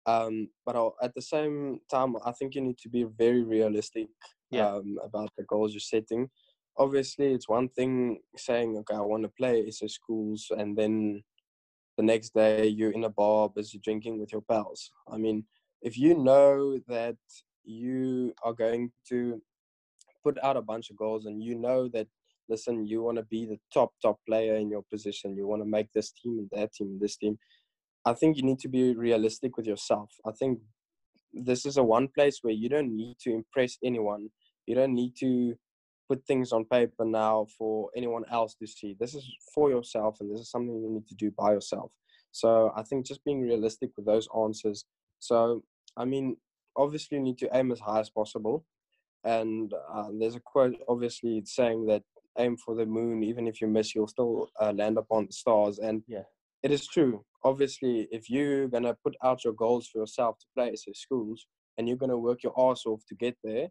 Um, 0.05 0.49
but 0.65 0.75
I'll- 0.75 0.97
at 1.01 1.13
the 1.15 1.21
same 1.21 1.81
time, 1.89 2.15
I 2.25 2.31
think 2.31 2.55
you 2.55 2.61
need 2.61 2.77
to 2.79 2.89
be 2.89 3.03
very 3.03 3.43
realistic 3.43 4.09
Yeah. 4.51 4.67
um, 4.75 4.99
about 5.03 5.31
the 5.37 5.43
goals 5.43 5.73
you're 5.73 5.79
setting. 5.95 6.29
Obviously, 6.77 7.33
it's 7.33 7.49
one 7.49 7.69
thing 7.69 8.21
saying, 8.37 8.77
"Okay, 8.79 8.95
I 8.95 9.01
want 9.01 9.23
to 9.23 9.29
play 9.29 9.67
SA 9.67 9.87
schools," 9.87 10.51
and 10.51 10.77
then 10.77 11.23
the 11.97 12.03
next 12.03 12.33
day 12.33 12.67
you're 12.67 12.91
in 12.91 13.05
a 13.05 13.09
bar 13.09 13.49
busy 13.49 13.79
drinking 13.79 14.19
with 14.19 14.31
your 14.33 14.41
pals. 14.41 14.91
I 15.07 15.17
mean, 15.17 15.47
if 15.81 15.97
you 15.97 16.15
know 16.17 16.77
that 16.87 17.17
you 17.63 18.33
are 18.43 18.53
going 18.53 18.91
to 19.09 19.41
put 20.23 20.37
out 20.43 20.57
a 20.57 20.61
bunch 20.61 20.89
of 20.89 20.97
goals 20.97 21.25
and 21.25 21.41
you 21.43 21.55
know 21.55 21.87
that 21.89 22.07
listen 22.49 22.85
you 22.85 23.01
want 23.01 23.17
to 23.17 23.23
be 23.23 23.45
the 23.45 23.59
top 23.73 23.93
top 24.01 24.19
player 24.27 24.55
in 24.55 24.69
your 24.69 24.83
position 24.83 25.35
you 25.35 25.47
want 25.47 25.61
to 25.61 25.67
make 25.77 25.91
this 25.93 26.11
team 26.11 26.37
and 26.39 26.49
that 26.51 26.71
team 26.73 26.87
and 26.89 26.99
this 27.01 27.17
team 27.17 27.37
i 28.05 28.13
think 28.13 28.37
you 28.37 28.43
need 28.43 28.59
to 28.59 28.67
be 28.69 28.95
realistic 28.95 29.57
with 29.57 29.65
yourself. 29.65 30.11
I 30.25 30.31
think 30.31 30.59
this 31.33 31.65
is 31.65 31.77
a 31.77 31.83
one 31.83 32.07
place 32.07 32.39
where 32.41 32.53
you 32.53 32.69
don't 32.69 32.95
need 32.95 33.17
to 33.19 33.33
impress 33.33 33.77
anyone. 33.83 34.29
You 34.67 34.75
don't 34.75 34.93
need 34.93 35.15
to 35.19 35.55
put 36.07 36.25
things 36.25 36.51
on 36.51 36.65
paper 36.65 37.03
now 37.03 37.47
for 37.57 37.89
anyone 37.95 38.23
else 38.31 38.55
to 38.55 38.67
see. 38.67 38.95
This 38.99 39.15
is 39.15 39.25
for 39.53 39.69
yourself 39.69 40.17
and 40.19 40.31
this 40.31 40.39
is 40.39 40.49
something 40.51 40.81
you 40.81 40.89
need 40.89 41.07
to 41.07 41.15
do 41.15 41.31
by 41.31 41.51
yourself. 41.53 41.91
So 42.31 42.71
i 42.75 42.83
think 42.83 43.05
just 43.05 43.23
being 43.23 43.41
realistic 43.41 43.89
with 43.95 44.05
those 44.05 44.27
answers. 44.43 44.85
So 45.19 45.63
i 45.97 46.05
mean 46.05 46.37
obviously 46.77 47.17
you 47.17 47.23
need 47.23 47.37
to 47.39 47.49
aim 47.57 47.71
as 47.71 47.79
high 47.79 47.99
as 47.99 48.09
possible. 48.09 48.65
And 49.23 49.73
uh, 49.95 50.09
there's 50.19 50.35
a 50.35 50.39
quote 50.51 50.75
obviously 50.87 51.37
it's 51.39 51.55
saying 51.55 51.87
that 51.87 52.03
aim 52.37 52.57
for 52.57 52.75
the 52.75 52.85
moon 52.85 53.23
even 53.23 53.47
if 53.47 53.61
you 53.61 53.67
miss 53.67 53.95
you'll 53.95 54.07
still 54.07 54.49
uh, 54.61 54.73
land 54.73 54.97
upon 54.97 55.25
the 55.27 55.33
stars. 55.33 55.79
And 55.79 56.03
Yeah. 56.07 56.27
it 56.61 56.71
is 56.71 56.85
true 56.87 57.25
obviously 57.45 58.07
if 58.11 58.29
you're 58.29 58.67
going 58.67 58.83
to 58.83 58.97
put 59.03 59.15
out 59.23 59.43
your 59.45 59.53
goals 59.53 59.87
for 59.87 59.99
yourself 59.99 60.37
to 60.39 60.45
play 60.55 60.75
SA 60.75 60.91
schools 60.93 61.47
and 61.77 61.87
you're 61.87 62.03
going 62.03 62.09
to 62.09 62.17
work 62.17 62.43
your 62.43 62.55
ass 62.59 62.83
off 62.85 63.01
to 63.07 63.15
get 63.15 63.37
there 63.43 63.67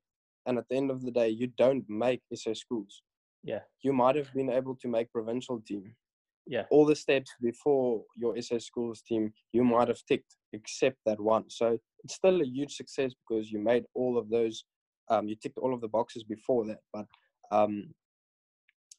and 0.46 0.56
at 0.58 0.66
the 0.68 0.76
end 0.76 0.90
of 0.90 1.02
the 1.02 1.10
day 1.10 1.28
you 1.28 1.48
don't 1.64 1.84
make 1.88 2.22
SA 2.32 2.54
schools 2.54 3.02
Yeah. 3.42 3.62
you 3.82 3.92
might 3.92 4.16
have 4.16 4.32
been 4.32 4.50
able 4.50 4.76
to 4.82 4.88
make 4.88 5.10
provincial 5.18 5.60
team 5.68 5.84
Yeah. 6.46 6.64
all 6.70 6.86
the 6.86 6.96
steps 7.04 7.30
before 7.50 8.04
your 8.22 8.32
SA 8.46 8.58
schools 8.58 9.02
team 9.02 9.32
you 9.52 9.64
might 9.64 9.88
have 9.88 10.02
ticked 10.10 10.36
except 10.52 10.98
that 11.06 11.20
one. 11.20 11.44
So 11.50 11.66
it's 12.04 12.14
still 12.14 12.40
a 12.40 12.44
huge 12.56 12.74
success 12.80 13.12
because 13.22 13.50
you 13.52 13.58
made 13.58 13.84
all 13.94 14.16
of 14.16 14.26
those, 14.30 14.64
um, 15.12 15.26
you 15.28 15.36
ticked 15.36 15.58
all 15.58 15.74
of 15.74 15.80
the 15.80 15.88
boxes 15.88 16.22
before 16.22 16.64
that. 16.66 16.80
But 16.92 17.06
um, 17.50 17.92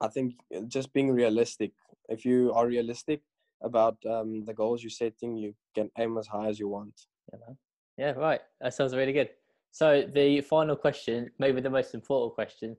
I 0.02 0.08
think 0.10 0.34
uh, 0.56 0.62
just 0.68 0.92
being 0.94 1.12
realistic, 1.12 1.72
if 2.10 2.26
you 2.26 2.52
are 2.54 2.68
realistic 2.68 3.22
about 3.62 3.98
um, 4.10 4.44
the 4.46 4.54
goals 4.54 4.84
you're 4.84 4.90
setting, 4.90 5.38
you 5.38 5.54
can 5.74 5.90
aim 5.98 6.18
as 6.18 6.28
high 6.28 6.48
as 6.48 6.60
you 6.60 6.68
want. 6.68 6.94
Yeah. 7.32 7.54
Yeah, 7.98 8.12
right. 8.12 8.42
That 8.62 8.74
sounds 8.74 8.96
really 8.96 9.14
good. 9.14 9.30
So 9.72 10.04
the 10.14 10.42
final 10.42 10.76
question, 10.76 11.32
maybe 11.40 11.62
the 11.62 11.70
most 11.70 11.94
important 11.94 12.34
question, 12.34 12.78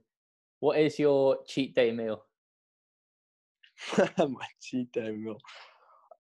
what 0.59 0.79
is 0.79 0.97
your 0.97 1.37
cheat 1.45 1.75
day 1.75 1.91
meal? 1.91 2.23
my 4.17 4.47
cheat 4.61 4.91
day 4.91 5.11
meal. 5.11 5.37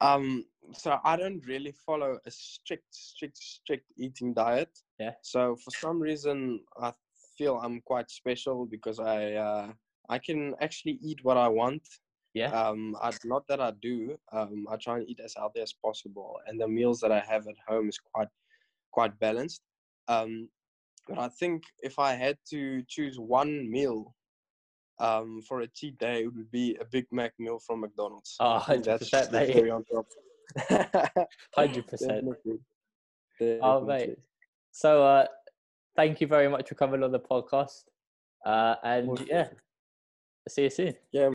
Um, 0.00 0.44
so 0.72 0.98
I 1.04 1.16
don't 1.16 1.46
really 1.46 1.72
follow 1.72 2.18
a 2.26 2.30
strict, 2.30 2.94
strict, 2.94 3.38
strict 3.38 3.92
eating 3.96 4.34
diet. 4.34 4.70
Yeah. 4.98 5.12
So 5.22 5.56
for 5.56 5.70
some 5.70 6.00
reason, 6.00 6.60
I 6.80 6.92
feel 7.38 7.60
I'm 7.62 7.80
quite 7.80 8.10
special 8.10 8.66
because 8.66 8.98
I 8.98 9.32
uh, 9.34 9.72
I 10.08 10.18
can 10.18 10.54
actually 10.60 10.98
eat 11.02 11.20
what 11.22 11.36
I 11.36 11.48
want. 11.48 11.82
Yeah. 12.36 12.50
Um, 12.50 12.94
I, 13.00 13.12
not 13.24 13.48
that 13.48 13.62
I 13.62 13.72
do. 13.80 14.14
Um, 14.30 14.66
I 14.70 14.76
try 14.76 14.98
and 14.98 15.08
eat 15.08 15.20
as 15.24 15.32
healthy 15.34 15.60
as 15.60 15.72
possible, 15.72 16.38
and 16.46 16.60
the 16.60 16.68
meals 16.68 17.00
that 17.00 17.10
I 17.10 17.20
have 17.20 17.46
at 17.48 17.54
home 17.66 17.88
is 17.88 17.98
quite 17.98 18.28
quite 18.90 19.18
balanced. 19.18 19.62
Um, 20.08 20.50
but 21.08 21.18
I 21.18 21.28
think 21.30 21.62
if 21.80 21.98
I 21.98 22.12
had 22.12 22.36
to 22.50 22.82
choose 22.88 23.18
one 23.18 23.70
meal 23.70 24.14
um, 24.98 25.40
for 25.48 25.62
a 25.62 25.66
cheat 25.66 25.98
day, 25.98 26.24
it 26.24 26.34
would 26.34 26.50
be 26.50 26.76
a 26.78 26.84
Big 26.84 27.06
Mac 27.10 27.32
meal 27.38 27.58
from 27.58 27.80
McDonald's. 27.80 28.36
Oh, 28.38 28.56
I 28.56 28.64
think 28.64 28.84
that's 28.84 29.08
100%, 29.08 29.10
just 29.10 29.30
the 29.32 29.38
mate. 29.38 29.70
on 29.70 29.84
top. 29.84 30.06
100%. 31.56 32.00
Definitely. 32.00 32.58
Oh, 33.62 33.80
mate. 33.80 34.18
So 34.72 35.02
uh, 35.02 35.26
thank 35.96 36.20
you 36.20 36.26
very 36.26 36.48
much 36.48 36.68
for 36.68 36.74
coming 36.74 37.02
on 37.02 37.12
the 37.12 37.20
podcast. 37.20 37.84
Uh, 38.44 38.74
and 38.84 39.26
yeah, 39.26 39.48
see 40.48 40.64
you 40.64 40.70
soon. 40.70 40.94
Yeah, 41.12 41.30